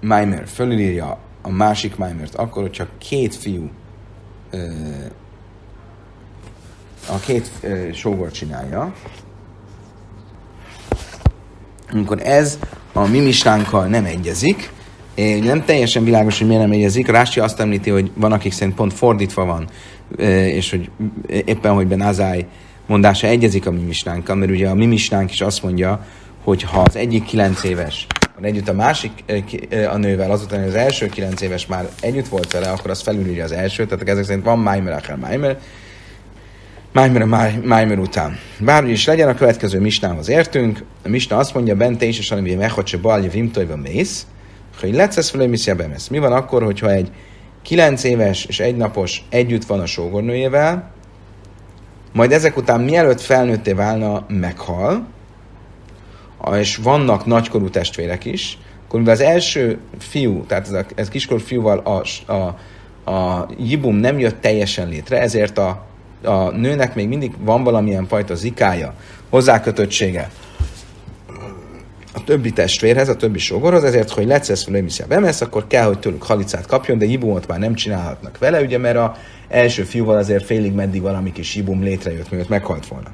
Maimer 0.00 0.46
fölülírja 0.46 1.18
a 1.42 1.50
másik 1.50 1.96
Maimert, 1.96 2.34
akkor, 2.34 2.62
hogyha 2.62 2.86
két 2.98 3.34
fiú 3.34 3.70
e, 4.50 4.58
a 7.10 7.18
két 7.18 7.50
e, 7.60 7.92
sógor 7.92 8.30
csinálja, 8.30 8.94
amikor 11.92 12.20
ez 12.22 12.58
a 12.92 13.06
mi 13.06 13.20
mistánkkal 13.20 13.86
nem 13.86 14.04
egyezik, 14.04 14.76
nem 15.42 15.64
teljesen 15.64 16.04
világos, 16.04 16.38
hogy 16.38 16.46
miért 16.46 16.62
nem 16.62 16.72
egyezik. 16.72 17.08
Rási 17.08 17.40
azt 17.40 17.60
említi, 17.60 17.90
hogy 17.90 18.10
van, 18.14 18.32
akik 18.32 18.52
szerint 18.52 18.76
pont 18.76 18.92
fordítva 18.92 19.44
van, 19.44 19.68
és 20.26 20.70
hogy 20.70 20.90
éppen, 21.44 21.74
hogy 21.74 21.86
Ben 21.86 22.00
Azály 22.00 22.46
mondása 22.86 23.26
egyezik 23.26 23.66
a 23.66 23.70
mi 23.70 23.80
misnánkkal, 23.80 24.36
mert 24.36 24.50
ugye 24.50 24.68
a 24.68 24.74
mi 24.74 24.86
misnánk 24.86 25.32
is 25.32 25.40
azt 25.40 25.62
mondja, 25.62 26.06
hogy 26.44 26.62
ha 26.62 26.80
az 26.80 26.96
egyik 26.96 27.24
kilenc 27.24 27.64
éves 27.64 28.06
van 28.34 28.44
együtt 28.44 28.68
a 28.68 28.72
másik 28.72 29.10
a 29.92 29.96
nővel, 29.96 30.30
azután 30.30 30.62
az 30.62 30.74
első 30.74 31.06
kilenc 31.06 31.40
éves 31.40 31.66
már 31.66 31.88
együtt 32.00 32.28
volt 32.28 32.52
vele, 32.52 32.68
akkor 32.68 32.90
az 32.90 33.00
felülírja 33.00 33.44
az 33.44 33.52
első, 33.52 33.86
tehát 33.86 34.08
ezek 34.08 34.24
szerint 34.24 34.44
van 34.44 34.58
Maimer, 34.58 34.92
akár 34.92 35.16
Maimer, 35.16 35.58
Maimer, 36.92 37.60
Maimer 37.64 37.98
után. 37.98 38.38
Bárhogy 38.58 38.90
is 38.90 39.06
legyen, 39.06 39.28
a 39.28 39.34
következő 39.34 39.80
misnához 39.80 40.28
értünk. 40.28 40.84
A 41.04 41.08
misna 41.08 41.36
azt 41.36 41.54
mondja, 41.54 41.74
bente 41.74 42.06
is, 42.06 42.18
és 42.18 42.28
valami 42.28 42.54
mechot 42.54 42.86
se 42.86 42.96
balja 42.96 43.30
vimtojva 43.30 43.76
mész, 43.76 44.26
hogy 44.80 44.94
lecesz 44.94 45.30
felé 45.30 45.72
bemesz. 45.76 46.08
Mi 46.08 46.18
van 46.18 46.32
akkor, 46.32 46.62
hogyha 46.62 46.90
egy 46.90 47.10
kilenc 47.62 48.04
éves 48.04 48.44
és 48.44 48.60
egy 48.60 48.76
napos 48.76 49.24
együtt 49.28 49.64
van 49.64 49.80
a 49.80 49.86
sógornőjével, 49.86 50.90
majd 52.12 52.32
ezek 52.32 52.56
után 52.56 52.80
mielőtt 52.80 53.20
felnőtté 53.20 53.72
válna, 53.72 54.24
meghal, 54.28 55.06
és 56.52 56.76
vannak 56.76 57.26
nagykorú 57.26 57.70
testvérek 57.70 58.24
is, 58.24 58.58
akkor 58.86 58.98
mivel 58.98 59.14
az 59.14 59.20
első 59.20 59.78
fiú, 59.98 60.44
tehát 60.46 60.66
ez, 60.66 60.72
a, 60.72 60.84
ez 60.94 61.08
kiskorú 61.08 61.40
fiúval 61.40 61.78
a, 61.78 62.32
a, 62.32 62.56
a 63.10 63.48
jibum 63.58 63.96
nem 63.96 64.18
jött 64.18 64.40
teljesen 64.40 64.88
létre, 64.88 65.20
ezért 65.20 65.58
a, 65.58 65.86
a 66.24 66.50
nőnek 66.50 66.94
még 66.94 67.08
mindig 67.08 67.32
van 67.38 67.64
valamilyen 67.64 68.06
fajta 68.06 68.34
zikája, 68.34 68.94
hozzákötöttsége 69.30 70.30
a 72.12 72.24
többi 72.24 72.50
testvérhez, 72.50 73.08
a 73.08 73.16
többi 73.16 73.38
sogorhoz, 73.38 73.84
ezért, 73.84 74.10
hogy 74.10 74.26
lecesz 74.26 74.64
fel 74.64 75.06
bemesz, 75.08 75.40
akkor 75.40 75.66
kell, 75.66 75.84
hogy 75.84 75.98
tőlük 75.98 76.22
halicát 76.22 76.66
kapjon, 76.66 76.98
de 76.98 77.04
jibumot 77.04 77.46
már 77.46 77.58
nem 77.58 77.74
csinálhatnak 77.74 78.38
vele, 78.38 78.60
ugye, 78.60 78.78
mert 78.78 78.96
a 78.96 79.16
első 79.48 79.82
fiúval 79.82 80.16
azért 80.16 80.44
félig 80.44 80.72
meddig 80.72 81.02
valami 81.02 81.32
kis 81.32 81.54
jibum 81.54 81.82
létrejött, 81.82 82.30
mielőtt 82.30 82.48
meghalt 82.48 82.86
volna. 82.86 83.10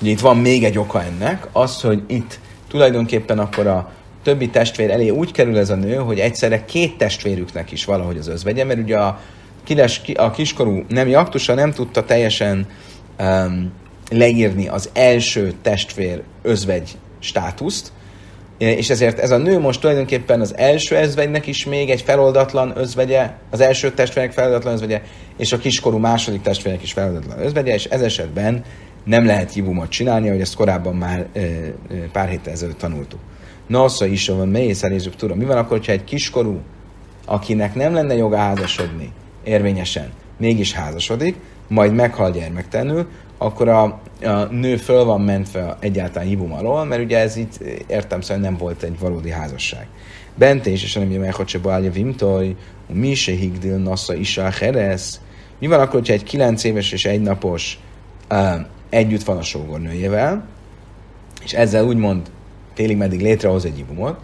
Ugye 0.00 0.10
itt 0.10 0.20
van 0.20 0.36
még 0.36 0.64
egy 0.64 0.78
oka 0.78 1.02
ennek, 1.02 1.46
az, 1.52 1.80
hogy 1.80 2.02
itt 2.06 2.38
tulajdonképpen 2.68 3.38
akkor 3.38 3.66
a 3.66 3.92
többi 4.22 4.48
testvér 4.48 4.90
elé 4.90 5.08
úgy 5.08 5.32
kerül 5.32 5.58
ez 5.58 5.70
a 5.70 5.74
nő, 5.74 5.96
hogy 5.96 6.18
egyszerre 6.18 6.64
két 6.64 6.96
testvérüknek 6.96 7.72
is 7.72 7.84
valahogy 7.84 8.18
az 8.18 8.28
özvegye, 8.28 8.64
mert 8.64 8.78
ugye 8.78 8.98
a, 8.98 9.20
kiles, 9.64 10.00
a 10.14 10.30
kiskorú 10.30 10.84
nemi 10.88 11.14
aktusa 11.14 11.54
nem 11.54 11.72
tudta 11.72 12.04
teljesen 12.04 12.66
um, 13.18 13.72
leírni 14.10 14.68
az 14.68 14.90
első 14.92 15.54
testvér 15.62 16.22
özvegy 16.42 16.98
státuszt, 17.18 17.92
és 18.58 18.90
ezért 18.90 19.18
ez 19.18 19.30
a 19.30 19.36
nő 19.36 19.58
most 19.58 19.80
tulajdonképpen 19.80 20.40
az 20.40 20.56
első 20.56 20.96
özvegynek 20.96 21.46
is 21.46 21.64
még 21.64 21.90
egy 21.90 22.00
feloldatlan 22.00 22.72
özvegye, 22.76 23.30
az 23.50 23.60
első 23.60 23.92
testvérnek 23.92 24.32
feloldatlan 24.32 24.72
özvegye, 24.72 25.02
és 25.36 25.52
a 25.52 25.58
kiskorú 25.58 25.98
második 25.98 26.40
testvérnek 26.40 26.82
is 26.82 26.92
feloldatlan 26.92 27.38
özvegye, 27.38 27.74
és 27.74 27.84
ez 27.84 28.00
esetben 28.00 28.64
nem 29.04 29.26
lehet 29.26 29.54
jibumot 29.54 29.88
csinálni, 29.88 30.28
ahogy 30.28 30.40
ezt 30.40 30.54
korábban 30.54 30.94
már 30.94 31.26
pár 32.12 32.28
héttel 32.28 32.52
ezelőtt 32.52 32.78
tanultuk. 32.78 33.20
Nosza 33.66 34.06
is 34.06 34.28
van 34.28 34.48
mély 34.48 34.72
szerézők 34.72 35.16
tudom. 35.16 35.38
Mi 35.38 35.44
van 35.44 35.56
akkor, 35.56 35.80
ha 35.86 35.92
egy 35.92 36.04
kiskorú, 36.04 36.60
akinek 37.24 37.74
nem 37.74 37.94
lenne 37.94 38.14
joga 38.14 38.36
házasodni 38.36 39.12
érvényesen, 39.44 40.12
mégis 40.38 40.72
házasodik, 40.72 41.36
majd 41.68 41.94
meghal 41.94 42.30
gyermektelenül, 42.30 43.06
akkor 43.38 43.68
a, 43.68 43.82
a 44.22 44.44
nő 44.50 44.76
föl 44.76 45.04
van 45.04 45.20
mentve 45.20 45.76
egyáltalán 45.80 46.28
hibum 46.28 46.52
alól, 46.52 46.84
mert 46.84 47.02
ugye 47.02 47.18
ez 47.18 47.36
itt 47.36 47.58
értem 47.86 48.20
szerint 48.20 48.44
nem 48.44 48.56
volt 48.56 48.82
egy 48.82 48.98
valódi 48.98 49.30
házasság. 49.30 49.86
Bente 50.34 50.70
is, 50.70 50.82
és 50.82 50.96
nem 50.96 51.18
meg, 51.20 51.34
hogy 51.34 51.48
se 51.48 51.58
vimtoj, 51.90 52.56
mi 52.92 53.14
se 53.14 53.32
higdil 53.32 53.76
nasza 53.76 54.14
is 54.14 54.38
a 54.38 54.50
heresz. 54.50 55.20
Mi 55.58 55.66
van 55.66 55.80
akkor, 55.80 55.92
hogyha 55.92 56.12
egy 56.12 56.22
kilenc 56.22 56.64
éves 56.64 56.92
és 56.92 57.04
egy 57.04 57.20
napos 57.20 57.78
uh, 58.30 58.54
együtt 58.90 59.22
van 59.22 59.36
a 59.36 59.42
sógornőjével, 59.42 60.46
és 61.44 61.52
ezzel 61.52 61.84
úgymond 61.84 62.30
félig 62.74 62.96
meddig 62.96 63.20
létrehoz 63.20 63.64
egy 63.64 63.78
ibumot, 63.78 64.18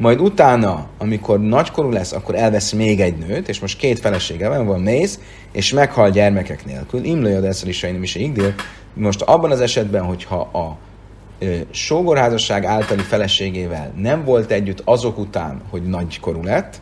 majd 0.00 0.20
utána, 0.20 0.86
amikor 0.98 1.40
nagykorú 1.40 1.90
lesz, 1.90 2.12
akkor 2.12 2.34
elvesz 2.34 2.72
még 2.72 3.00
egy 3.00 3.16
nőt, 3.16 3.48
és 3.48 3.60
most 3.60 3.78
két 3.78 3.98
felesége 3.98 4.48
van, 4.48 4.66
van 4.66 4.80
mész, 4.80 5.18
és 5.52 5.72
meghal 5.72 6.10
gyermekek 6.10 6.64
nélkül. 6.64 7.04
Imlőjad 7.04 7.44
ezt 7.44 7.66
is 7.66 7.82
is 8.02 8.14
igdél. 8.14 8.54
Most 8.94 9.22
abban 9.22 9.50
az 9.50 9.60
esetben, 9.60 10.04
hogyha 10.04 10.40
a 10.40 10.76
sógorházasság 11.70 12.64
általi 12.64 13.02
feleségével 13.02 13.92
nem 13.96 14.24
volt 14.24 14.50
együtt 14.50 14.82
azok 14.84 15.18
után, 15.18 15.62
hogy 15.70 15.82
nagykorú 15.82 16.42
lett, 16.42 16.80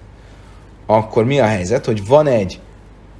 akkor 0.86 1.24
mi 1.24 1.40
a 1.40 1.47
helyzet, 1.47 1.85
hogy 1.85 2.07
van 2.07 2.27
egy 2.27 2.61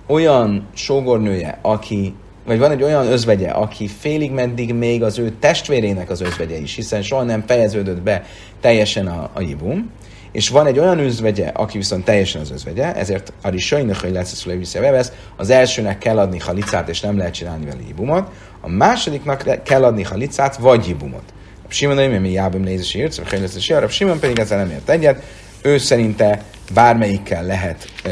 olyan 0.07 0.67
sógornője, 0.75 1.59
aki 1.63 2.15
vagy 2.49 2.59
van 2.59 2.71
egy 2.71 2.83
olyan 2.83 3.07
özvegye, 3.07 3.49
aki 3.51 3.89
félig 3.89 4.31
meddig 4.31 4.75
még 4.75 5.03
az 5.03 5.19
ő 5.19 5.33
testvérének 5.41 6.11
az 6.11 6.21
özvegye 6.21 6.57
is, 6.57 6.75
hiszen 6.75 7.03
soha 7.03 7.23
nem 7.23 7.45
fejeződött 7.47 8.01
be 8.01 8.25
teljesen 8.61 9.07
a, 9.07 9.31
a 9.33 9.41
jibum, 9.41 9.91
és 10.33 10.49
van 10.49 10.67
egy 10.67 10.79
olyan 10.79 10.99
özvegye, 10.99 11.49
aki 11.49 11.79
viszont 11.79 12.05
teljesen 12.05 12.41
az 12.41 12.51
özvegye, 12.51 12.95
ezért 12.95 13.33
a 13.43 13.49
risajnak, 13.49 13.97
hogy 13.97 14.11
lesz 14.11 14.47
a 14.47 15.05
az 15.37 15.51
elsőnek 15.51 15.99
kell 15.99 16.19
adni 16.19 16.39
halicát, 16.39 16.89
és 16.89 17.01
nem 17.01 17.17
lehet 17.17 17.35
csinálni 17.35 17.65
vele 17.65 17.81
jibumot, 17.87 18.31
a 18.61 18.69
másodiknak 18.69 19.63
kell 19.63 19.85
adni 19.85 20.03
halicát, 20.03 20.57
vagy 20.57 20.89
jibumot. 20.89 21.33
A 21.69 21.73
Simon, 21.73 22.11
mi 22.11 22.31
jábom 22.31 22.61
nézés 22.61 22.95
írt, 22.95 23.29
hogy 23.29 23.41
lesz 23.41 23.71
a 23.71 23.89
Simon 23.89 24.19
pedig 24.19 24.39
ezzel 24.39 24.59
nem 24.59 24.71
ért 24.71 24.89
egyet, 24.89 25.23
ő 25.63 25.79
szerinte 25.79 26.43
bármelyikkel 26.75 27.45
lehet 27.45 27.89
ö, 28.05 28.11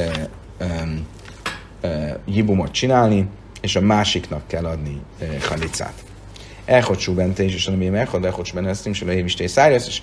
ö, 0.58 0.64
ö, 1.80 1.88
jibumot 2.26 2.70
csinálni, 2.70 3.28
és 3.66 3.76
a 3.76 3.80
másiknak 3.80 4.42
kell 4.46 4.64
adni 4.64 5.00
ö, 5.20 5.24
halicát. 5.48 6.04
Elhocsú 6.64 7.14
bente 7.14 7.42
is, 7.42 7.54
és 7.54 7.66
ami 7.66 7.96
elhod, 7.96 8.24
elhocsú 8.24 8.54
benne, 8.54 8.68
ezt 8.68 8.86
évisté 9.08 9.44
és 9.86 10.02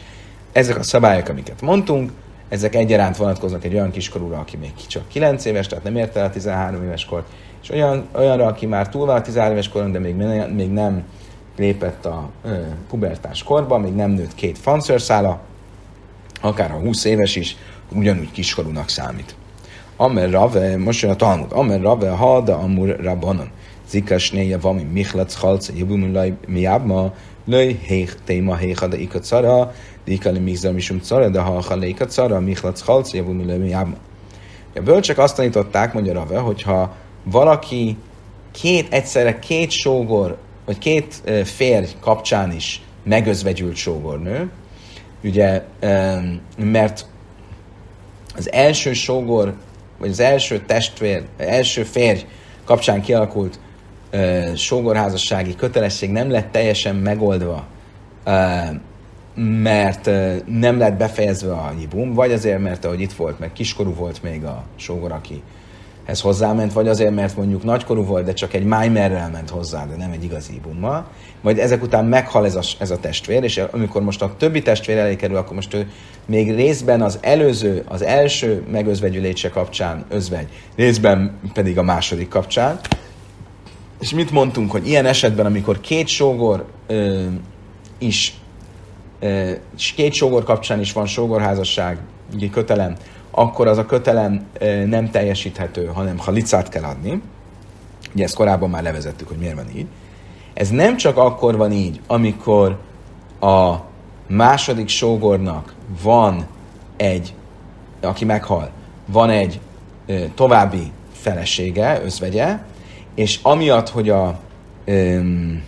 ezek 0.52 0.78
a 0.78 0.84
szabályok, 0.84 1.28
amiket 1.28 1.62
mondtunk, 1.62 2.12
ezek 2.50 2.76
egyaránt 2.76 3.18
vonatkoznak 3.18 3.64
egy 3.64 3.74
olyan 3.74 3.92
kiskorúra, 3.92 4.40
aki 4.40 4.58
még 4.58 4.72
csak 4.88 5.08
9 5.08 5.46
éves, 5.46 5.68
tehát 5.68 5.84
nem 5.84 5.96
érte 5.96 6.20
el 6.20 6.26
a 6.26 6.30
13 6.30 6.84
éves 6.84 7.06
kort, 7.06 7.28
és 7.64 7.70
olyan, 7.70 8.08
olyanra, 8.16 8.46
aki 8.46 8.66
már 8.66 8.90
túl 8.90 9.06
van 9.06 9.16
a 9.16 9.22
13 9.22 9.54
éves 9.54 9.70
koron, 9.70 9.92
de 9.92 10.00
még, 10.00 10.16
még 10.54 10.72
nem 10.72 11.04
lépett 11.58 12.06
a 12.06 12.30
ö, 12.44 12.62
pubertás 12.90 13.44
korba, 13.44 13.78
még 13.78 13.94
nem 13.94 14.12
nőtt 14.12 14.36
két 14.36 14.58
fanszörszála, 14.58 15.42
akár 16.42 16.72
a 16.72 16.78
20 16.78 17.04
éves 17.04 17.36
is, 17.36 17.56
ugyanúgy 17.92 18.32
kiskorúnak 18.32 18.90
számít. 18.90 19.36
Amer 20.04 20.30
rave, 20.30 20.78
most 20.78 21.02
jön 21.02 21.12
a 21.12 21.16
Talmud, 21.16 21.52
Amer 21.52 21.82
rave, 21.82 22.10
ha, 22.10 22.42
de 22.42 22.52
amur 22.52 22.96
rabbanon. 23.02 23.50
Zikas 23.90 24.32
néje 24.32 24.58
vami 24.58 24.84
michlac 24.84 25.34
halca 25.34 25.74
jibumulaj 25.76 26.34
miábma, 26.48 27.14
löj 27.46 27.80
héch 27.88 28.14
téma 28.26 28.56
hécha 28.56 28.88
de 28.88 28.98
ikat 28.98 29.24
szara, 29.24 29.74
de 30.06 30.12
ikali 30.12 30.40
mizar 30.40 30.74
misum 30.74 31.02
szara, 31.02 31.30
de 31.30 31.40
ha 31.40 31.62
ha 31.62 31.76
leikat 31.76 32.12
szara, 32.12 32.40
michlac 32.40 32.82
halca 32.82 33.18
jibumulaj 33.18 33.58
miábma. 33.58 33.96
A 34.76 34.80
bölcsek 34.82 35.18
azt 35.18 35.36
tanították, 35.36 35.94
mondja 35.94 36.14
Rave, 36.14 36.38
hogyha 36.38 36.96
valaki 37.24 37.98
két, 38.52 38.94
egyszerre 38.94 39.40
két 39.40 39.70
sógor, 39.70 40.38
vagy 40.66 40.78
két 40.78 41.22
férj 41.44 41.88
kapcsán 42.00 42.52
is 42.52 42.82
megözvegyült 43.04 43.76
sógornő, 43.76 44.52
ugye, 45.24 45.64
mert 46.58 47.06
az 48.36 48.52
első 48.52 48.94
sógor, 48.94 49.54
vagy 49.98 50.10
az 50.10 50.20
első 50.20 50.60
testvér, 50.60 51.24
első 51.38 51.84
férj 51.84 52.26
kapcsán 52.66 53.02
kialakult 53.02 53.60
sógorházassági 54.56 55.56
kötelesség 55.56 56.12
nem 56.12 56.32
lett 56.32 56.52
teljesen 56.52 56.96
megoldva, 56.96 57.66
mert 59.36 60.06
nem 60.46 60.78
lett 60.78 60.98
befejezve 60.98 61.52
a 61.52 61.74
jibum, 61.80 62.14
vagy 62.14 62.32
azért, 62.32 62.60
mert 62.60 62.86
ahogy 62.86 63.02
itt 63.02 63.14
volt, 63.14 63.40
meg 63.40 63.54
kiskorú 63.54 63.94
volt 63.94 64.24
még 64.24 64.44
a 64.44 64.64
sógor, 64.76 65.12
aki 65.12 65.42
ez 66.06 66.22
hozzáment, 66.22 66.74
vagy 66.74 66.88
azért, 66.88 67.16
mert 67.16 67.38
mondjuk 67.38 67.64
nagykorú 67.64 68.04
volt, 68.04 68.26
de 68.26 68.34
csak 68.34 68.54
egy 68.54 68.64
májmerrel 68.64 69.30
ment 69.30 69.50
hozzá, 69.50 69.86
de 69.86 69.96
nem 69.96 70.12
egy 70.12 70.24
igazi 70.24 70.54
ibummal, 70.54 71.08
vagy 71.42 71.60
ezek 71.60 71.84
után 71.84 72.06
meghal 72.06 72.46
ez 72.46 72.56
a, 72.56 72.62
ez 72.80 72.92
a 72.92 73.00
testvér, 73.00 73.44
és 73.44 73.58
amikor 73.72 74.02
most 74.02 74.22
a 74.22 74.36
többi 74.38 74.62
testvér 74.62 74.98
elé 74.98 75.16
kerül, 75.16 75.38
akkor 75.38 75.56
most 75.56 75.74
ő 75.74 75.92
még 76.26 76.56
részben 76.56 77.02
az 77.02 77.20
előző, 77.22 77.84
az 77.88 78.02
első 78.02 78.64
megözvegyülése 78.72 79.50
kapcsán 79.50 80.06
özvegy, 80.10 80.48
részben 80.76 81.40
pedig 81.54 81.78
a 81.78 81.84
második 81.84 82.28
kapcsán. 82.28 82.80
És 84.00 84.14
mit 84.14 84.32
mondtunk, 84.32 84.72
hogy 84.72 84.88
ilyen 84.88 85.06
esetben, 85.06 85.46
amikor 85.46 85.82
két 85.82 86.08
sógor 86.08 86.66
ö, 86.88 87.24
is, 87.98 88.34
ö, 89.20 89.52
két 89.96 90.14
sógor 90.14 90.44
kapcsán 90.44 90.80
is 90.80 90.94
van 90.94 91.06
sógorházasság, 91.06 91.98
ugye 92.34 92.50
kötelem, 92.50 92.96
akkor 93.36 93.68
az 93.68 93.78
a 93.78 93.86
kötelem 93.86 94.46
nem 94.86 95.10
teljesíthető, 95.12 95.86
hanem 95.86 96.18
ha 96.18 96.32
licát 96.32 96.70
kell 96.70 96.84
adni. 96.84 97.22
Ugye 98.14 98.24
ezt 98.24 98.36
korábban 98.36 98.70
már 98.70 98.84
levezettük, 98.84 99.28
hogy 99.28 99.38
miért 99.38 99.56
van 99.56 99.70
így. 99.76 99.88
Ez 100.54 100.70
nem 100.70 100.98
csak 100.98 101.18
akkor 101.18 101.58
van 101.58 101.72
így, 101.72 102.02
amikor 102.08 102.80
a 103.40 103.76
második 104.28 104.88
sógornak 104.88 105.74
van 106.04 106.48
egy, 106.98 107.34
aki 108.02 108.26
meghal, 108.26 108.70
van 109.06 109.30
egy 109.30 109.60
további 110.36 110.92
felesége, 111.12 112.02
özvegye, 112.04 112.60
és 113.16 113.40
amiatt, 113.42 113.90
hogy 113.90 114.10
a 114.10 114.40
öm, 114.86 115.64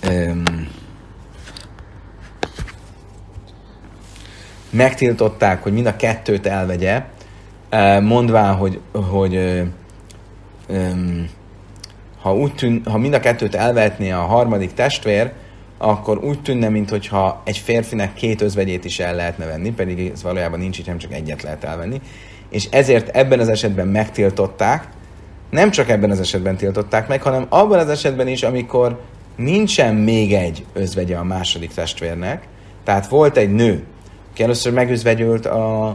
öm, 0.00 0.61
megtiltották, 4.72 5.62
hogy 5.62 5.72
mind 5.72 5.86
a 5.86 5.96
kettőt 5.96 6.46
elvegye, 6.46 7.02
mondván, 8.00 8.54
hogy, 8.54 8.80
hogy 8.92 9.62
ha, 12.22 12.34
úgy 12.34 12.54
tűn, 12.54 12.82
ha 12.84 12.98
mind 12.98 13.14
a 13.14 13.20
kettőt 13.20 13.54
elvetné 13.54 14.10
a 14.10 14.20
harmadik 14.20 14.74
testvér, 14.74 15.32
akkor 15.78 16.24
úgy 16.24 16.42
tűnne, 16.42 16.68
mintha 16.68 17.42
egy 17.44 17.56
férfinek 17.56 18.14
két 18.14 18.40
özvegyét 18.40 18.84
is 18.84 18.98
el 18.98 19.14
lehetne 19.14 19.46
venni, 19.46 19.70
pedig 19.70 20.10
ez 20.14 20.22
valójában 20.22 20.58
nincs 20.58 20.78
így, 20.78 20.86
nem 20.86 20.98
csak 20.98 21.12
egyet 21.12 21.42
lehet 21.42 21.64
elvenni. 21.64 22.00
És 22.50 22.68
ezért 22.70 23.16
ebben 23.16 23.40
az 23.40 23.48
esetben 23.48 23.88
megtiltották, 23.88 24.88
nem 25.50 25.70
csak 25.70 25.88
ebben 25.88 26.10
az 26.10 26.20
esetben 26.20 26.56
tiltották 26.56 27.08
meg, 27.08 27.22
hanem 27.22 27.46
abban 27.48 27.78
az 27.78 27.88
esetben 27.88 28.28
is, 28.28 28.42
amikor 28.42 29.00
nincsen 29.36 29.94
még 29.94 30.32
egy 30.32 30.64
özvegye 30.72 31.16
a 31.16 31.24
második 31.24 31.74
testvérnek, 31.74 32.48
tehát 32.84 33.08
volt 33.08 33.36
egy 33.36 33.52
nő, 33.52 33.84
aki 34.32 34.42
először 34.42 34.72
megözvegyült 34.72 35.46
a, 35.46 35.86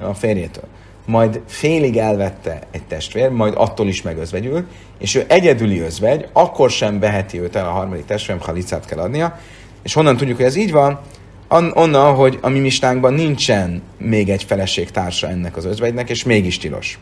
a 0.00 0.14
férjétől. 0.14 0.64
Majd 1.06 1.40
félig 1.46 1.96
elvette 1.96 2.62
egy 2.70 2.82
testvér, 2.82 3.28
majd 3.28 3.54
attól 3.56 3.88
is 3.88 4.02
megözvegyült, 4.02 4.66
és 4.98 5.14
ő 5.14 5.24
egyedüli 5.28 5.80
özvegy, 5.80 6.28
akkor 6.32 6.70
sem 6.70 6.98
beheti 6.98 7.40
őt 7.40 7.56
el 7.56 7.66
a 7.66 7.70
harmadik 7.70 8.04
testvérem, 8.04 8.42
ha 8.42 8.52
licát 8.52 8.86
kell 8.86 8.98
adnia. 8.98 9.38
És 9.82 9.94
honnan 9.94 10.16
tudjuk, 10.16 10.36
hogy 10.36 10.46
ez 10.46 10.56
így 10.56 10.72
van? 10.72 11.00
Onnan, 11.74 12.14
hogy 12.14 12.38
a 12.40 12.48
mi 12.48 12.58
mistánkban 12.58 13.14
nincsen 13.14 13.82
még 13.98 14.28
egy 14.28 14.44
feleség 14.44 14.90
társa 14.90 15.28
ennek 15.28 15.56
az 15.56 15.64
özvegynek, 15.64 16.10
és 16.10 16.24
mégis 16.24 16.58
tilos. 16.58 16.98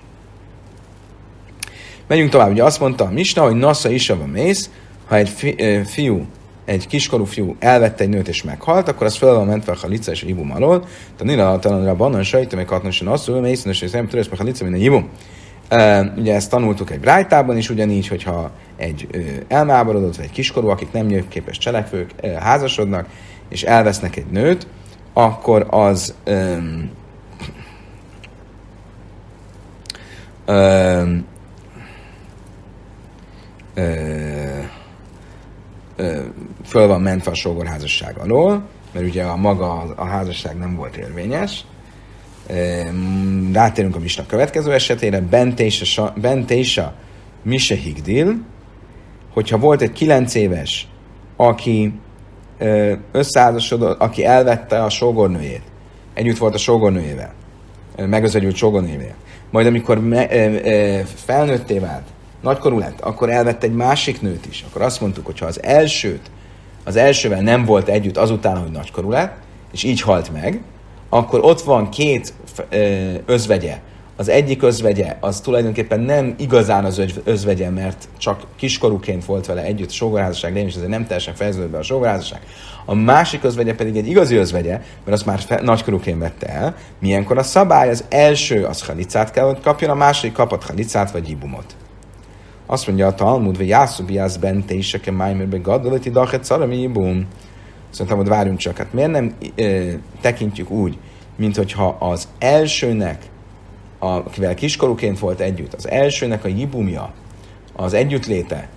Megyünk 2.06 2.30
tovább. 2.30 2.50
Ugye 2.50 2.64
azt 2.64 2.80
mondta 2.80 3.04
a 3.04 3.10
Misna, 3.10 3.42
hogy 3.42 3.54
Nassa 3.54 3.90
is 3.90 4.10
a 4.10 4.26
mész, 4.32 4.70
ha 5.06 5.16
egy 5.16 5.28
fi, 5.28 5.82
fiú 5.84 6.26
egy 6.68 6.86
kiskorú 6.86 7.24
fiú 7.24 7.56
elvette 7.58 8.02
egy 8.02 8.08
nőt 8.08 8.28
és 8.28 8.42
meghalt, 8.42 8.88
akkor 8.88 9.06
az 9.06 9.16
fel 9.16 9.34
van 9.34 9.46
mentve 9.46 9.72
a 9.72 9.76
halica 9.80 10.10
és 10.10 10.22
a 10.22 10.26
jibum 10.26 10.52
alól. 10.52 10.80
Tehát 10.80 11.24
nila 11.34 11.58
talanra 11.58 11.94
bannan 11.94 12.22
sajta, 12.22 12.56
meg 12.56 12.68
hatnosan 12.68 13.08
asszul, 13.08 13.40
mert 13.40 13.52
iszonyos, 13.52 13.80
hogy 13.80 13.90
nem 13.92 14.08
törös 14.08 14.28
halica, 14.36 14.64
mint 14.64 14.76
a 14.76 14.80
jibum. 14.80 15.08
Uh, 15.70 16.06
ugye 16.16 16.34
ezt 16.34 16.50
tanultuk 16.50 16.90
egy 16.90 17.00
brájtában 17.00 17.56
is, 17.56 17.70
ugyanígy, 17.70 18.08
hogyha 18.08 18.50
egy 18.76 19.08
elmáborodott, 19.48 20.16
vagy 20.16 20.24
egy 20.24 20.30
kiskorú, 20.30 20.68
akik 20.68 20.92
nem 20.92 21.10
jövőképes 21.10 21.58
cselekvők 21.58 22.10
házasodnak, 22.38 23.06
és 23.48 23.62
elvesznek 23.62 24.16
egy 24.16 24.26
nőt, 24.30 24.66
akkor 25.12 25.66
az 25.70 26.14
um, 26.26 26.90
um, 30.46 31.26
uh, 33.76 34.76
föl 36.64 36.86
van 36.86 37.00
mentve 37.00 37.30
a 37.30 37.34
sógorházasság 37.34 38.16
alól, 38.16 38.62
mert 38.92 39.06
ugye 39.06 39.24
a 39.24 39.36
maga 39.36 39.94
a 39.96 40.04
házasság 40.04 40.56
nem 40.56 40.76
volt 40.76 40.96
érvényes. 40.96 41.64
Rátérünk 43.52 43.96
a 43.96 43.98
Misna 43.98 44.26
következő 44.26 44.72
esetére, 44.72 45.20
Bentésa 46.20 46.94
Mise 47.42 47.74
Higdil, 47.74 48.44
hogyha 49.32 49.58
volt 49.58 49.82
egy 49.82 49.92
kilenc 49.92 50.34
éves, 50.34 50.88
aki 51.36 51.92
összeházasodott, 53.12 54.00
aki 54.00 54.24
elvette 54.24 54.82
a 54.82 54.88
sógornőjét, 54.88 55.62
együtt 56.14 56.38
volt 56.38 56.54
a 56.54 56.58
sógornőjével, 56.58 57.32
megözvegyült 57.96 58.56
sógornőjével, 58.56 59.14
majd 59.50 59.66
amikor 59.66 60.00
me, 60.00 60.26
felnőtté 61.04 61.78
vált, 61.78 62.06
nagykorú 62.40 62.78
lett, 62.78 63.00
akkor 63.00 63.30
elvett 63.30 63.62
egy 63.62 63.74
másik 63.74 64.20
nőt 64.20 64.46
is. 64.46 64.64
Akkor 64.68 64.82
azt 64.82 65.00
mondtuk, 65.00 65.26
hogy 65.26 65.38
ha 65.38 65.46
az 65.46 65.62
elsőt, 65.62 66.30
az 66.84 66.96
elsővel 66.96 67.40
nem 67.40 67.64
volt 67.64 67.88
együtt 67.88 68.16
azután, 68.16 68.56
hogy 68.56 68.70
nagykorú 68.70 69.10
lett, 69.10 69.36
és 69.72 69.82
így 69.82 70.00
halt 70.00 70.32
meg, 70.32 70.60
akkor 71.08 71.40
ott 71.44 71.60
van 71.60 71.88
két 71.88 72.32
özvegye. 73.26 73.78
Az 74.16 74.28
egyik 74.28 74.62
özvegye 74.62 75.16
az 75.20 75.40
tulajdonképpen 75.40 76.00
nem 76.00 76.34
igazán 76.38 76.84
az 76.84 77.02
özvegye, 77.24 77.70
mert 77.70 78.08
csak 78.18 78.42
kiskorúként 78.56 79.24
volt 79.24 79.46
vele 79.46 79.62
együtt 79.62 79.88
a 79.88 79.92
sógorházasság 79.92 80.56
és 80.56 80.74
ezért 80.74 80.88
nem 80.88 81.06
teljesen 81.06 81.34
fejeződött 81.34 81.70
be 81.70 81.78
a 81.78 81.82
sógorházasság. 81.82 82.40
A 82.84 82.94
másik 82.94 83.44
özvegye 83.44 83.74
pedig 83.74 83.96
egy 83.96 84.08
igazi 84.08 84.36
özvegye, 84.36 84.70
mert 84.70 85.12
azt 85.12 85.26
már 85.26 85.40
fe, 85.40 85.60
nagykorúként 85.62 86.18
vette 86.18 86.46
el. 86.46 86.74
Milyenkor 87.00 87.38
a 87.38 87.42
szabály, 87.42 87.88
az 87.88 88.04
első 88.08 88.64
az 88.64 88.86
halicát 88.86 89.30
kell, 89.30 89.44
hogy 89.44 89.60
kapjon, 89.60 89.90
a 89.90 89.94
második 89.94 90.32
kapott 90.32 90.64
halicát 90.64 91.10
vagy 91.10 91.30
ibumot. 91.30 91.76
Azt 92.70 92.86
mondja 92.86 93.06
a 93.06 93.14
Talmud, 93.14 93.56
hogy 93.56 93.68
Jászubi 93.68 94.18
az 94.18 94.36
bente 94.36 94.74
is, 94.74 94.94
ake 94.94 95.10
májmérbe 95.10 95.56
gadolati 95.56 96.10
dachet 96.10 96.44
szarami 96.44 96.86
bum. 96.86 97.26
Szerintem, 97.90 98.16
hogy 98.16 98.28
várjunk 98.28 98.58
csak, 98.58 98.76
hát 98.76 98.92
miért 98.92 99.10
nem 99.10 99.34
ö, 99.54 99.90
tekintjük 100.20 100.70
úgy, 100.70 100.98
mint 101.36 101.56
hogyha 101.56 101.96
az 101.98 102.28
elsőnek, 102.38 103.22
akivel 103.98 104.54
kiskorúként 104.54 105.18
volt 105.18 105.40
együtt, 105.40 105.74
az 105.74 105.88
elsőnek 105.88 106.44
a 106.44 106.48
jibumja, 106.48 107.12
az 107.76 107.92
együttléte, 107.94 108.68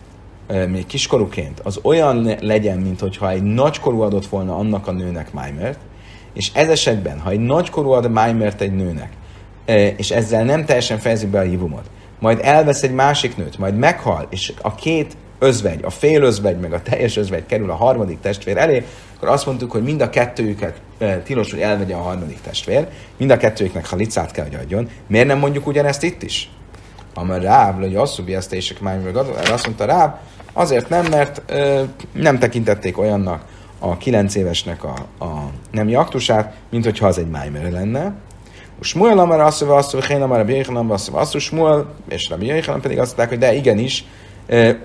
még 0.68 0.86
kiskorúként, 0.86 1.60
az 1.60 1.80
olyan 1.84 2.36
legyen, 2.40 2.78
mint 2.78 3.00
hogyha 3.00 3.30
egy 3.30 3.44
nagykorú 3.44 4.02
adott 4.02 4.26
volna 4.26 4.58
annak 4.58 4.88
a 4.88 4.92
nőnek 4.92 5.34
Májmert, 5.34 5.80
és 6.34 6.52
ez 6.54 6.70
esetben, 6.70 7.20
ha 7.20 7.30
egy 7.30 7.40
nagykorú 7.40 7.90
ad 7.90 8.12
Májmert 8.12 8.62
egy 8.62 8.76
nőnek, 8.76 9.12
és 9.98 10.12
ezzel 10.12 10.44
nem 10.44 10.66
teljesen 10.66 11.00
fejezi 11.00 11.26
be 11.26 11.40
a 11.40 11.44
hívumot, 11.44 11.90
majd 12.22 12.40
elvesz 12.42 12.84
egy 12.84 12.94
másik 12.94 13.38
nőt, 13.38 13.58
majd 13.58 13.78
meghal, 13.78 14.28
és 14.30 14.54
a 14.62 14.76
két 14.76 15.18
özvegy, 15.40 15.80
a 15.84 15.90
fél 15.90 16.22
özvegy, 16.22 16.60
meg 16.60 16.74
a 16.74 16.82
teljes 16.82 17.18
özvegy 17.18 17.46
kerül 17.46 17.70
a 17.70 17.76
harmadik 17.76 18.20
testvér 18.20 18.58
elé, 18.58 18.86
akkor 19.16 19.30
azt 19.30 19.46
mondtuk, 19.46 19.72
hogy 19.72 19.84
mind 19.84 20.02
a 20.02 20.10
kettőjüket 20.10 20.82
e, 20.98 21.18
tilos, 21.18 21.52
hogy 21.52 21.60
elvegye 21.60 21.96
a 21.96 22.02
harmadik 22.02 22.42
testvér, 22.42 22.88
mind 23.18 23.32
a 23.32 23.38
kettőjüknek 23.38 23.88
halicát 23.88 24.32
kell, 24.32 24.46
hogy 24.46 24.56
adjon. 24.56 24.90
Miért 25.08 25.28
nem 25.28 25.38
mondjuk 25.38 25.68
ugyanezt 25.68 26.04
itt 26.04 26.24
is? 26.24 26.50
Amar 27.14 27.42
Ráv, 27.42 27.80
hogy 27.80 27.96
asszubbi 27.96 28.36
ezt 28.36 28.54
és 28.54 28.74
azt 29.52 29.66
mondta 29.66 29.86
Ráv, 29.86 30.14
azért 30.54 30.90
nem, 30.90 31.06
mert 31.06 31.52
e, 31.52 31.86
nem 32.14 32.40
tekintették 32.40 32.98
olyannak 32.98 33.46
a 33.80 33.98
kilenc 33.98 34.36
évesnek 34.36 34.84
a, 34.84 35.26
a 35.26 35.50
nemi 35.72 35.96
aktusát, 35.96 36.56
mint 36.70 36.84
hogyha 36.84 37.08
az 37.08 37.18
egy 37.18 37.30
májmer 37.30 37.72
lenne, 37.72 38.14
Smuel 38.84 39.20
amar 39.20 39.40
asszú, 39.40 39.70
asszú, 39.70 40.00
hén 40.00 40.22
amar 40.22 40.40
a 40.40 40.48
Jéhanan, 40.48 40.92
asszú, 40.92 41.16
asszú, 41.16 41.40
Smuel, 41.40 41.94
és 42.10 42.30
Rabbi 42.30 42.46
Jéhanan 42.46 42.82
pedig 42.82 43.00
azt 43.00 43.18
mondták, 43.18 43.30
hogy 43.30 43.38
de 43.38 43.54
igenis, 43.54 44.06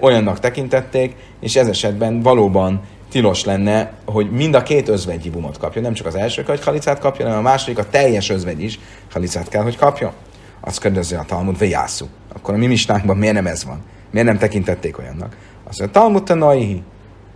olyannak 0.01 0.39
tekintették, 0.39 1.17
és 1.41 1.57
ez 1.57 1.69
esetben 1.69 2.21
valóban 2.21 2.81
tilos 3.11 3.45
lenne, 3.45 3.93
hogy 4.05 4.31
mind 4.31 4.55
a 4.55 4.63
két 4.63 4.89
özvegyi 4.89 5.31
bumot 5.31 5.59
kapja, 5.59 5.81
nem 5.81 5.93
csak 5.93 6.07
az 6.07 6.15
első, 6.15 6.43
hogy 6.47 6.65
halicát 6.65 6.99
kapja, 6.99 7.25
hanem 7.25 7.39
a 7.39 7.43
második, 7.43 7.79
a 7.79 7.89
teljes 7.89 8.31
özvegy 8.31 8.63
is 8.63 8.79
halicát 9.13 9.49
kell, 9.49 9.63
hogy 9.63 9.77
kapja. 9.77 10.13
Azt 10.61 10.81
kérdezi 10.81 11.15
a 11.15 11.25
Talmud, 11.27 11.59
ve 11.59 11.67
jászú. 11.67 12.07
Akkor 12.35 12.55
a 12.55 12.57
mi 12.57 12.67
mistánkban 12.67 13.17
miért 13.17 13.35
nem 13.35 13.47
ez 13.47 13.65
van? 13.65 13.83
Miért 14.11 14.27
nem 14.27 14.39
tekintették 14.39 14.99
olyannak? 14.99 15.37
Azt 15.69 15.79
mondja, 15.79 16.01
Talmud 16.01 16.23
tanaihi. 16.23 16.83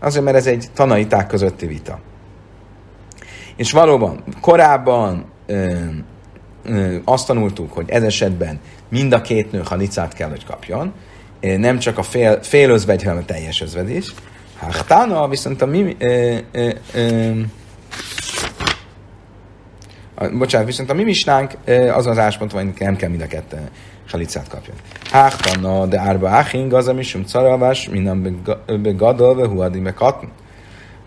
Azért, 0.01 0.25
mert 0.25 0.37
ez 0.37 0.47
egy 0.47 0.67
tanaiták 0.75 1.27
közötti 1.27 1.67
vita. 1.67 1.99
És 3.57 3.73
valóban, 3.73 4.25
korábban 4.41 5.25
ö, 5.47 5.55
ö, 5.55 5.77
azt 7.05 7.27
tanultuk, 7.27 7.73
hogy 7.73 7.91
ez 7.91 8.03
esetben 8.03 8.61
mind 8.89 9.13
a 9.13 9.21
két 9.21 9.53
nő 9.53 9.63
halicát 9.65 10.15
kell, 10.15 10.29
hogy 10.29 10.45
kapjon, 10.45 10.93
nem 11.41 11.79
csak 11.79 11.99
a 11.99 12.03
fél, 12.03 12.43
fél 12.43 12.71
özvegy, 12.71 13.03
hanem 13.03 13.19
a 13.19 13.25
teljes 13.25 13.61
özvedés. 13.61 14.15
Hátána 14.57 15.29
viszont 15.29 15.63
a 15.63 15.67
mi... 15.67 15.97
Ö, 15.99 16.37
ö, 16.53 16.71
ö, 16.95 17.31
a, 20.15 20.29
bocsánat, 20.29 20.67
viszont 20.67 20.91
a 20.91 20.95
mi 20.95 21.03
misnánk 21.03 21.57
az 21.95 22.07
az 22.07 22.19
áspont, 22.19 22.53
hogy 22.53 22.73
nem 22.79 22.97
kell 22.97 23.09
mind 23.09 23.23
a 23.23 23.27
kettő 23.27 23.59
halicát 24.11 24.49
kapjon. 24.49 24.77
Hátána, 25.11 25.87
de 25.87 25.99
árba 25.99 26.29
áhing, 26.29 26.73
az 26.73 26.89
a 26.89 26.93
misum 26.93 27.25
caravás, 27.25 27.89
minden 27.89 28.43
begadolve, 28.67 29.47
huadi 29.47 29.83
katn. 29.95 30.27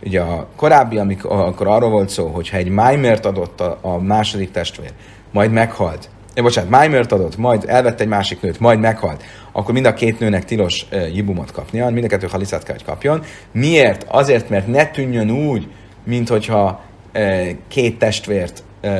Ugye 0.05 0.21
a 0.21 0.47
korábbi, 0.55 0.97
amikor, 0.97 1.31
akkor 1.31 1.67
arról 1.67 1.89
volt 1.89 2.09
szó, 2.09 2.27
hogy 2.27 2.49
ha 2.49 2.57
egy 2.57 2.69
májmért 2.69 3.25
adott 3.25 3.61
a, 3.61 3.77
a 3.81 3.97
második 3.97 4.51
testvér, 4.51 4.91
majd 5.33 5.51
meghalt, 5.51 6.09
eh, 6.33 6.43
bocsánat, 6.43 6.69
májmért 6.69 7.11
adott, 7.11 7.37
majd 7.37 7.63
elvette 7.67 8.03
egy 8.03 8.09
másik 8.09 8.41
nőt, 8.41 8.59
majd 8.59 8.79
meghalt, 8.79 9.23
akkor 9.51 9.73
mind 9.73 9.85
a 9.85 9.93
két 9.93 10.19
nőnek 10.19 10.45
tilos 10.45 10.85
uh, 10.91 11.15
jibumot 11.15 11.51
kapnia, 11.51 11.89
mind 11.89 12.05
a 12.05 12.07
kettő 12.07 12.27
halicát 12.27 12.63
kell, 12.63 12.75
hogy 12.75 12.85
kapjon. 12.85 13.23
Miért? 13.51 14.05
Azért, 14.07 14.49
mert 14.49 14.67
ne 14.67 14.85
tűnjön 14.85 15.31
úgy, 15.31 15.67
mint 16.03 16.29
hogyha 16.29 16.81
uh, 17.13 17.49
két 17.67 17.97
testvért, 17.97 18.63
uh, 18.83 18.91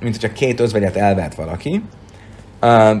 mint 0.00 0.20
hogyha 0.20 0.32
két 0.32 0.60
özvegyet 0.60 0.96
elvett 0.96 1.34
valaki. 1.34 1.82
Uh, 2.62 2.96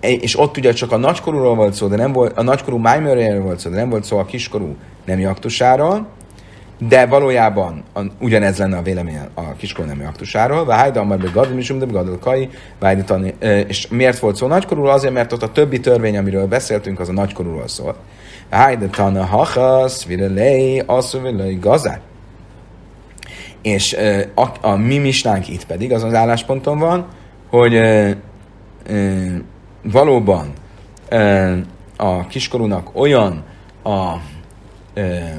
és 0.00 0.38
ott 0.38 0.56
ugye 0.56 0.72
csak 0.72 0.92
a 0.92 0.96
nagykorúról 0.96 1.54
volt 1.54 1.74
szó, 1.74 1.86
de 1.86 1.96
nem 1.96 2.12
volt, 2.12 2.38
a 2.38 2.42
nagykorú 2.42 2.76
májmőréről 2.76 3.42
volt 3.42 3.58
szó, 3.58 3.70
de 3.70 3.76
nem 3.76 3.88
volt 3.88 4.04
szó 4.04 4.18
a 4.18 4.24
kiskorú 4.24 4.76
nemi 5.04 5.24
aktusáról, 5.24 6.06
de 6.78 7.06
valójában 7.06 7.82
a, 7.94 8.00
ugyanez 8.20 8.58
lenne 8.58 8.76
a 8.76 8.82
vélemény 8.82 9.18
a 9.34 9.52
kiskorú 9.52 9.88
nemi 9.88 10.04
aktusáról, 10.04 10.64
hajda 10.64 11.04
már 11.04 11.18
be 11.18 11.30
gadol, 11.32 11.78
de 11.78 11.84
gadol 11.84 12.18
kai, 12.18 12.48
és 13.66 13.88
miért 13.88 14.18
volt 14.18 14.36
szó 14.36 14.46
nagykorúról? 14.46 14.90
Azért, 14.90 15.12
mert 15.12 15.32
ott 15.32 15.42
a 15.42 15.52
többi 15.52 15.80
törvény, 15.80 16.16
amiről 16.16 16.46
beszéltünk, 16.46 17.00
az 17.00 17.08
a 17.08 17.12
nagykorúról 17.12 17.68
szól. 17.68 17.96
Hajda 18.50 18.88
tana 18.88 19.24
hachasz, 19.24 20.04
virelei, 20.04 20.82
asszú 20.86 21.18
gazár. 21.60 22.00
És 23.62 23.96
a, 24.34 24.46
a 24.60 24.76
mi 24.76 24.98
misnánk 24.98 25.48
itt 25.48 25.66
pedig 25.66 25.92
az 25.92 26.02
az 26.02 26.14
állásponton 26.14 26.78
van, 26.78 27.06
hogy 27.50 27.74
e, 27.74 27.80
e, 27.80 28.16
valóban 29.82 30.52
e, 31.08 31.56
a 31.96 32.26
kiskorúnak 32.26 32.90
olyan 32.92 33.44
a 33.82 34.14
e, 34.94 35.38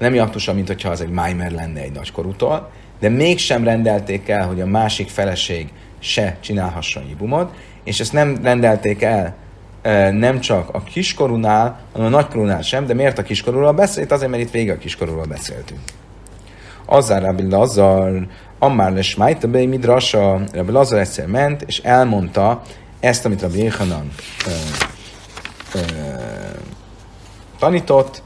nem 0.00 0.18
aktusa, 0.18 0.52
mint 0.52 0.66
hogyha 0.66 0.90
az 0.90 1.00
egy 1.00 1.10
májmer 1.10 1.50
lenne 1.50 1.80
egy 1.80 1.92
nagykorútól, 1.92 2.70
de 3.00 3.08
mégsem 3.08 3.64
rendelték 3.64 4.28
el, 4.28 4.46
hogy 4.46 4.60
a 4.60 4.66
másik 4.66 5.08
feleség 5.08 5.72
se 5.98 6.36
csinálhasson 6.40 7.08
jibumot, 7.08 7.52
és 7.84 8.00
ezt 8.00 8.12
nem 8.12 8.38
rendelték 8.42 9.02
el 9.02 9.34
nem 10.12 10.40
csak 10.40 10.68
a 10.74 10.82
kiskorúnál, 10.82 11.80
hanem 11.92 12.06
a 12.06 12.10
nagykorúnál 12.10 12.62
sem, 12.62 12.86
de 12.86 12.94
miért 12.94 13.18
a 13.18 13.22
kiskorúról 13.22 13.72
beszélt? 13.72 14.12
Azért, 14.12 14.30
mert 14.30 14.42
itt 14.42 14.50
vége 14.50 14.72
a 14.72 14.78
kiskorúról 14.78 15.24
beszéltünk. 15.24 15.80
Azzal 16.86 17.20
Rabbi 17.20 17.48
Lazar, 17.48 18.26
Ammár 18.58 18.92
les 18.92 19.14
Májtabé 19.14 19.66
Midrasa, 19.66 20.40
Rabbi 20.52 20.72
Lazar 20.72 20.98
egyszer 20.98 21.26
ment, 21.26 21.62
és 21.62 21.78
elmondta 21.78 22.62
ezt, 23.00 23.24
amit 23.24 23.40
Rabbi 23.40 23.58
Jéhanan 23.58 24.12
tanított, 27.58 28.22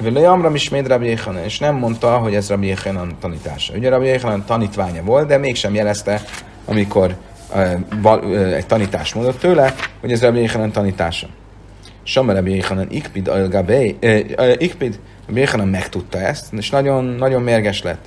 Vele 0.00 0.28
Amram 0.28 0.54
ismét 0.54 0.88
Rabbi 0.88 1.06
Yechanan, 1.06 1.44
és 1.44 1.58
nem 1.58 1.76
mondta, 1.76 2.18
hogy 2.18 2.34
ez 2.34 2.48
Rabbi 2.48 2.66
Yechanan 2.66 3.16
tanítása. 3.20 3.74
Ugye 3.74 3.88
Rabbi 3.88 4.06
Yechanan 4.06 4.44
tanítványa 4.44 5.02
volt, 5.02 5.26
de 5.26 5.38
mégsem 5.38 5.74
jelezte, 5.74 6.22
amikor 6.64 7.16
egy 8.54 8.66
tanítást 8.66 9.14
mondott 9.14 9.38
tőle, 9.38 9.74
hogy 10.00 10.12
ez 10.12 10.22
Rabbi 10.22 10.40
Yechanan 10.40 10.72
tanítása. 10.72 11.26
Sama 12.02 12.32
Rabbi 12.32 12.54
Yechanan 12.54 12.86
ikpid 12.90 13.28
al 13.28 13.48
gabei, 13.48 13.96
uh, 14.02 14.52
ikpid, 14.58 14.98
Rabbi 15.26 15.40
Yechanan 15.40 15.68
megtudta 15.68 16.18
ezt, 16.18 16.52
és 16.52 16.70
nagyon, 16.70 17.04
nagyon 17.04 17.42
mérges 17.42 17.82
lett. 17.82 18.04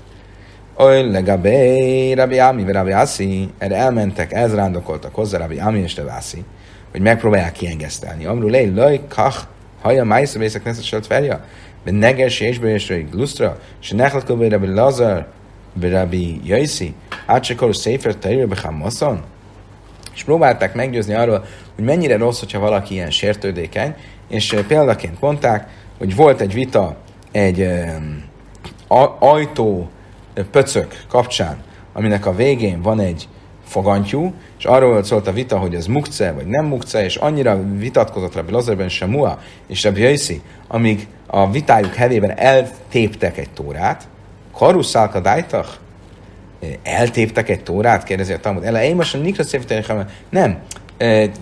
Oly 0.78 1.12
legabé, 1.12 2.12
Rabbi 2.14 2.40
Ami, 2.40 2.72
Rabbi 2.72 2.92
Asi, 2.92 3.50
erre 3.58 3.76
elmentek, 3.76 4.32
elzrándokoltak 4.32 5.16
hozzá 5.16 5.38
Rabbi 5.38 5.60
Ami 5.60 5.80
és 5.80 5.96
Rabbi 5.96 6.12
Asi, 6.18 6.44
hogy 6.92 7.02
megpróbálják 7.02 7.52
kiengesztelni. 7.52 8.26
Amru 8.26 8.48
lej, 8.48 8.74
laj, 8.74 9.02
kach, 9.08 9.38
haja, 9.82 10.04
májsza, 10.04 10.40
vészek, 10.40 10.64
neszesselt 10.64 11.06
felja. 11.06 11.46
בנגש 11.85 12.39
שיש 12.39 12.61
יש 12.65 12.93
גלוסטרה, 12.93 13.53
שנחלת 13.81 14.27
כל 14.27 14.35
ברבי 14.35 14.67
לזר, 14.67 15.21
ברבי 15.77 16.39
יויסzi, 16.43 16.93
át 17.29 17.45
se 17.45 17.55
a 17.59 17.73
széfer 17.73 18.15
tejre 18.15 18.47
bechamaszon. 18.47 19.23
És 20.15 20.25
próbálták 20.25 20.75
meggyőzni 20.75 21.15
arról, 21.15 21.45
hogy 21.75 21.85
mennyire 21.85 22.17
rossz, 22.17 22.39
hogyha 22.39 22.59
valaki 22.59 22.95
ilyen 22.95 23.11
sértődékeny, 23.11 23.95
és 24.29 24.57
példaként 24.69 25.21
mondták, 25.21 25.69
hogy 25.99 26.17
volt 26.17 26.41
egy 26.41 26.53
vita 26.53 26.97
egy 27.33 27.61
um, 27.61 28.25
ajtó 29.19 29.89
pöcök 30.51 31.05
kapcsán, 31.09 31.63
aminek 31.93 32.27
a 32.27 32.35
végén 32.35 32.83
van 32.83 33.01
egy 33.01 33.29
fogantyú, 33.74 34.34
és 34.58 34.66
arról 34.66 35.04
szólt 35.04 35.28
a 35.28 35.32
vita, 35.32 35.58
hogy 35.58 35.76
ez 35.76 35.86
mukce 35.86 36.32
vagy 36.32 36.46
nem 36.46 36.66
mukce, 36.66 37.04
és 37.04 37.16
annyira 37.16 37.64
vitatkozott 37.78 38.36
Rabbi 38.36 38.52
Lazarben 38.52 38.90
Semua 38.90 39.40
és 39.68 39.84
Rabbi 39.84 40.02
Jaisi, 40.02 40.42
amíg 40.68 41.08
a 41.28 41.52
vitájuk 41.52 41.94
hevében 41.94 42.38
eltéptek 42.38 43.38
egy 43.38 43.50
tórát, 43.50 44.08
karuszálka 44.54 45.20
dájtach, 45.20 45.70
eltéptek 46.84 47.50
egy 47.50 47.64
tórát, 47.64 48.04
kérdezi 48.04 48.34
a 48.34 48.40
Talmud. 48.40 48.64
Ele, 48.64 48.86
én 48.86 48.96
most 48.96 49.22
Nikra 49.22 49.44
nem, 50.30 50.60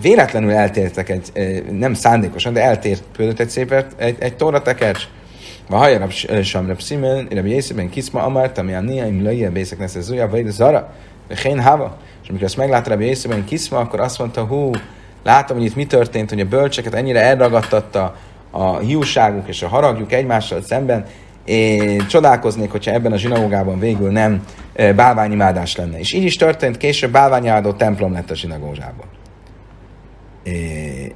véletlenül 0.00 0.52
eltértek 0.52 1.08
egy, 1.08 1.32
nem 1.70 1.94
szándékosan, 1.94 2.52
de 2.52 2.62
eltérpődött 2.62 3.38
egy 3.38 3.48
szép 3.48 3.84
egy, 3.96 4.16
egy 4.18 4.36
tóra 4.36 4.62
tekercs. 4.62 5.02
Va 5.68 5.76
hajarab 5.76 6.10
sem 6.42 6.66
rab 6.66 6.80
szimen, 6.80 7.28
rabbi 7.30 7.50
Jészében 7.50 7.90
kiszma 7.90 8.22
amart, 8.22 8.58
ami 8.58 8.74
a 8.74 8.80
niaim 8.80 9.22
löjje 9.22 9.50
bészek 9.50 9.78
nesze 9.78 10.00
zuja, 10.00 10.28
vagy 10.28 10.50
zara, 11.28 11.40
Hén 11.40 11.62
hava. 11.62 11.96
És 12.22 12.28
amikor 12.28 12.46
ezt 12.46 12.56
meglátta 12.56 12.90
Rabbi 12.90 13.04
Jészében 13.04 13.44
kiszma, 13.44 13.78
akkor 13.78 14.00
azt 14.00 14.18
mondta, 14.18 14.44
hú, 14.44 14.70
látom, 15.22 15.56
hogy 15.56 15.66
itt 15.66 15.76
mi 15.76 15.86
történt, 15.86 16.28
hogy 16.28 16.40
a 16.40 16.44
bölcseket 16.44 16.94
ennyire 16.94 17.20
elragadtatta 17.20 18.16
a 18.50 18.78
hiúságuk 18.78 19.48
és 19.48 19.62
a 19.62 19.68
haragjuk 19.68 20.12
egymással 20.12 20.62
szemben, 20.62 21.06
én 21.44 22.06
csodálkoznék, 22.06 22.70
hogyha 22.70 22.92
ebben 22.92 23.12
a 23.12 23.16
zsinagógában 23.16 23.78
végül 23.78 24.10
nem 24.10 24.44
bálványimádás 24.96 25.76
lenne. 25.76 25.98
És 25.98 26.12
így 26.12 26.24
is 26.24 26.36
történt, 26.36 26.76
később 26.76 27.10
bálványimádó 27.10 27.72
templom 27.72 28.12
lett 28.12 28.30
a 28.30 28.34
zsinagógában. 28.34 29.06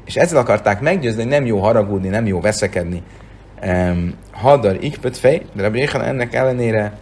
És 0.05 0.16
ezzel 0.16 0.39
akarták 0.39 0.81
meggyőzni, 0.81 1.23
hogy 1.23 1.31
nem 1.31 1.47
jó 1.47 1.59
haragudni, 1.59 2.09
nem 2.09 2.27
jó 2.27 2.41
veszekedni. 2.41 3.03
Hadar 4.33 4.77
ikpet 4.81 5.16
fej, 5.16 5.43
de 5.53 5.62
Rabbi 5.62 5.89
ennek 5.93 6.35
ellenére 6.35 6.99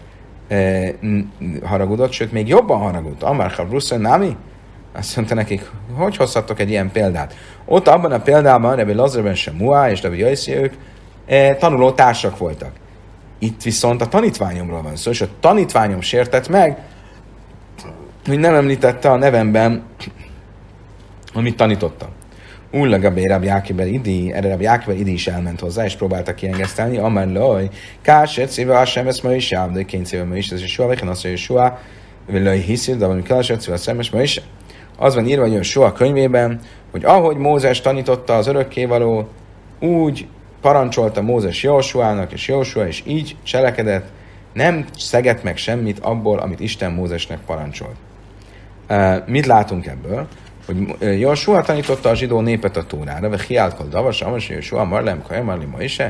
haragudott, 1.64 2.12
sőt, 2.12 2.32
még 2.32 2.48
jobban 2.48 2.80
haragudott. 2.80 3.22
Amár 3.22 3.50
Havruszon 3.50 4.00
Nami, 4.00 4.36
azt 4.92 5.16
mondta 5.16 5.34
nekik, 5.34 5.70
hogy 5.94 6.16
hozhattok 6.16 6.60
egy 6.60 6.70
ilyen 6.70 6.90
példát? 6.90 7.34
Ott 7.64 7.88
abban 7.88 8.12
a 8.12 8.20
példában 8.20 8.76
Rabbi 8.76 8.92
Lazarben 8.92 9.34
sem 9.34 9.54
Muá 9.54 9.90
és 9.90 10.02
Rabbi 10.02 10.18
Jaiszi 10.18 10.54
ők 10.54 10.74
tanuló 11.58 11.92
társak 11.92 12.38
voltak. 12.38 12.70
Itt 13.38 13.62
viszont 13.62 14.00
a 14.00 14.08
tanítványomról 14.08 14.82
van 14.82 14.96
szó, 14.96 15.10
és 15.10 15.20
a 15.20 15.28
tanítványom 15.40 16.00
sértett 16.00 16.48
meg, 16.48 16.78
hogy 18.26 18.38
nem 18.38 18.54
említette 18.54 19.10
a 19.10 19.16
nevemben, 19.16 19.82
amit 21.32 21.56
tanítottam. 21.56 22.08
Ullagabé 22.74 23.26
Rab 23.26 23.44
Jákiber 23.44 23.86
Idi, 23.86 24.32
erre 24.32 24.48
Rab 24.48 24.60
Jákiber 24.60 24.96
Idi 24.96 25.12
is 25.12 25.26
elment 25.26 25.60
hozzá, 25.60 25.84
és 25.84 25.96
próbálta 25.96 26.34
kiengesztelni, 26.34 26.98
amár 26.98 27.28
loj, 27.28 27.68
kásért 28.02 28.50
szíve 28.50 28.78
a 28.78 28.84
sem, 28.84 29.08
ma 29.22 29.32
is 29.32 29.46
sáv, 29.46 29.70
de 29.70 29.82
kény 29.82 30.04
szíve 30.04 30.24
ma 30.24 30.36
is, 30.36 30.50
ez 30.50 30.62
is 30.62 30.72
soha, 30.72 30.88
vagy 30.88 31.02
azt, 31.06 31.22
hogy 31.22 31.36
soha, 31.36 31.78
loj 32.26 32.58
hiszi, 32.58 32.92
de 32.92 33.04
valami 33.04 33.22
keresett 33.22 33.60
szíve 33.60 33.74
a 33.74 33.78
szemes 33.78 34.10
ma 34.10 34.22
is. 34.22 34.40
Az 34.98 35.14
van 35.14 35.26
írva, 35.26 35.48
hogy 35.48 35.64
soha 35.64 35.92
könyvében, 35.92 36.60
hogy 36.90 37.04
ahogy 37.04 37.36
Mózes 37.36 37.80
tanította 37.80 38.36
az 38.36 38.46
örökkévaló, 38.46 39.28
úgy 39.80 40.26
parancsolta 40.60 41.22
Mózes 41.22 41.62
Jósuának, 41.62 42.32
és 42.32 42.48
Jósua 42.48 42.86
és 42.86 43.02
így 43.06 43.36
cselekedett, 43.42 44.06
nem 44.52 44.84
szeget 44.98 45.42
meg 45.42 45.56
semmit 45.56 45.98
abból, 45.98 46.38
amit 46.38 46.60
Isten 46.60 46.92
Mózesnek 46.92 47.38
parancsolt. 47.46 47.96
mit 49.26 49.46
látunk 49.46 49.86
ebből? 49.86 50.28
Hogy 50.66 50.96
Jósua 51.20 51.62
tanította 51.62 52.08
a 52.08 52.14
zsidó 52.14 52.40
népet 52.40 52.76
a 52.76 52.84
tórára, 52.84 53.28
vagy 53.28 53.40
hiáltkal 53.40 53.86
davas, 53.86 54.22
amas, 54.22 54.48
Jósua, 54.48 54.84
marlem, 54.84 55.22
kajamarli, 55.22 55.64
ma 55.64 55.82
is 55.82 56.00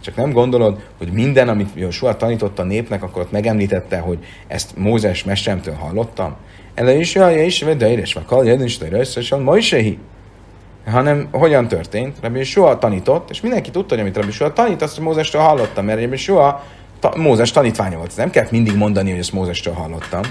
csak 0.00 0.16
nem 0.16 0.32
gondolod, 0.32 0.82
hogy 0.98 1.12
minden, 1.12 1.48
amit 1.48 1.68
Jósua 1.74 2.16
tanította 2.16 2.62
a 2.62 2.64
népnek, 2.64 3.02
akkor 3.02 3.22
ott 3.22 3.32
megemlítette, 3.32 3.98
hogy 3.98 4.18
ezt 4.46 4.76
Mózes 4.76 5.24
mesteremtől 5.24 5.74
hallottam. 5.74 6.36
Ele 6.74 6.94
is, 6.94 7.14
jaj, 7.14 7.44
is, 7.44 7.58
de 7.58 7.90
éres, 7.90 8.12
vagy 8.12 8.24
kal, 8.24 8.46
jedin, 8.46 8.66
és 9.14 9.34
ma 9.44 9.56
is 9.56 9.74
hanem 10.86 11.28
hogyan 11.30 11.68
történt? 11.68 12.16
Rabbi 12.20 12.44
soha 12.44 12.78
tanított, 12.78 13.30
és 13.30 13.40
mindenki 13.40 13.70
tudta, 13.70 13.94
hogy 13.94 14.02
amit 14.02 14.16
Rabbi 14.16 14.30
soha 14.30 14.52
tanít, 14.52 14.82
azt 14.82 15.00
Mózestől 15.00 15.42
hallottam, 15.42 15.84
mert 15.84 16.00
Rabbi 16.00 16.16
soha 16.16 16.64
ta, 17.00 17.12
Mózes 17.16 17.50
tanítványa 17.50 17.96
volt. 17.96 18.16
Nem 18.16 18.30
kellett 18.30 18.50
mindig 18.50 18.76
mondani, 18.76 19.10
hogy 19.10 19.18
ezt 19.18 19.32
Mózestől 19.32 19.74
hallottam. 19.74 20.22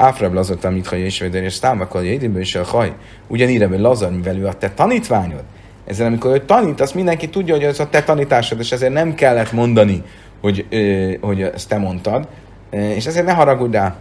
Áfrab 0.00 0.34
Lazar 0.34 0.56
tanít, 0.56 0.86
hogy 0.86 0.98
és 0.98 1.20
és 1.20 1.58
támakal, 1.58 2.02
hogy 2.02 2.38
is 2.38 2.54
a 2.54 2.64
haj. 2.64 2.92
Ugyanígy 3.26 3.60
Rabbi 3.60 3.76
Lazar, 3.76 4.10
mivel 4.10 4.36
ő 4.36 4.46
a 4.46 4.52
te 4.52 4.70
tanítványod, 4.70 5.42
ezzel 5.86 6.06
amikor 6.06 6.34
ő 6.34 6.38
tanít, 6.44 6.80
azt 6.80 6.94
mindenki 6.94 7.28
tudja, 7.28 7.54
hogy 7.54 7.64
ez 7.64 7.80
a 7.80 7.88
te 7.88 8.02
tanításod, 8.02 8.58
és 8.58 8.72
ezért 8.72 8.92
nem 8.92 9.14
kellett 9.14 9.52
mondani, 9.52 10.02
hogy, 10.40 10.66
hogy 11.20 11.42
ezt 11.42 11.68
te 11.68 11.78
mondtad, 11.78 12.28
és 12.70 13.06
ezért 13.06 13.26
ne 13.26 13.32
haragudj 13.32 13.76
rá. 13.76 13.96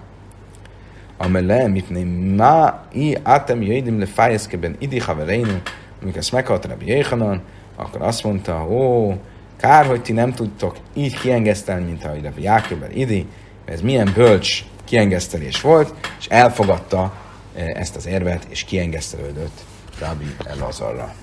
Amele, 1.18 1.68
mipnei 1.68 2.04
ma 2.38 2.84
i 2.94 3.18
atem 3.24 3.62
jöjdim 3.62 4.00
le 4.00 4.06
fájeszkeben 4.06 4.76
idi 4.80 5.00
havereinu, 5.00 5.58
amikor 6.02 6.20
ezt 6.20 6.32
meghalt 6.32 6.68
Jéhanan, 6.86 7.42
akkor 7.76 8.02
azt 8.02 8.24
mondta, 8.24 8.68
ó, 8.70 9.14
kár, 9.58 9.86
hogy 9.86 10.02
ti 10.02 10.12
nem 10.12 10.34
tudtok 10.34 10.76
így 10.94 11.20
kiengesztelni, 11.20 11.86
mint 11.86 12.04
ahogy 12.04 12.24
Rabbi 12.24 12.42
Jákobel 12.42 12.92
idi, 12.92 13.26
ez 13.66 13.82
milyen 13.82 14.12
bölcs 14.16 14.64
kiengesztelés 14.90 15.62
volt, 15.62 15.94
és 16.20 16.26
elfogadta 16.28 17.14
ezt 17.54 17.96
az 17.96 18.06
érvet, 18.06 18.46
és 18.50 18.64
kiengesztelődött 18.64 19.62
Rabbi 20.00 20.36
Elazarra. 20.46 21.14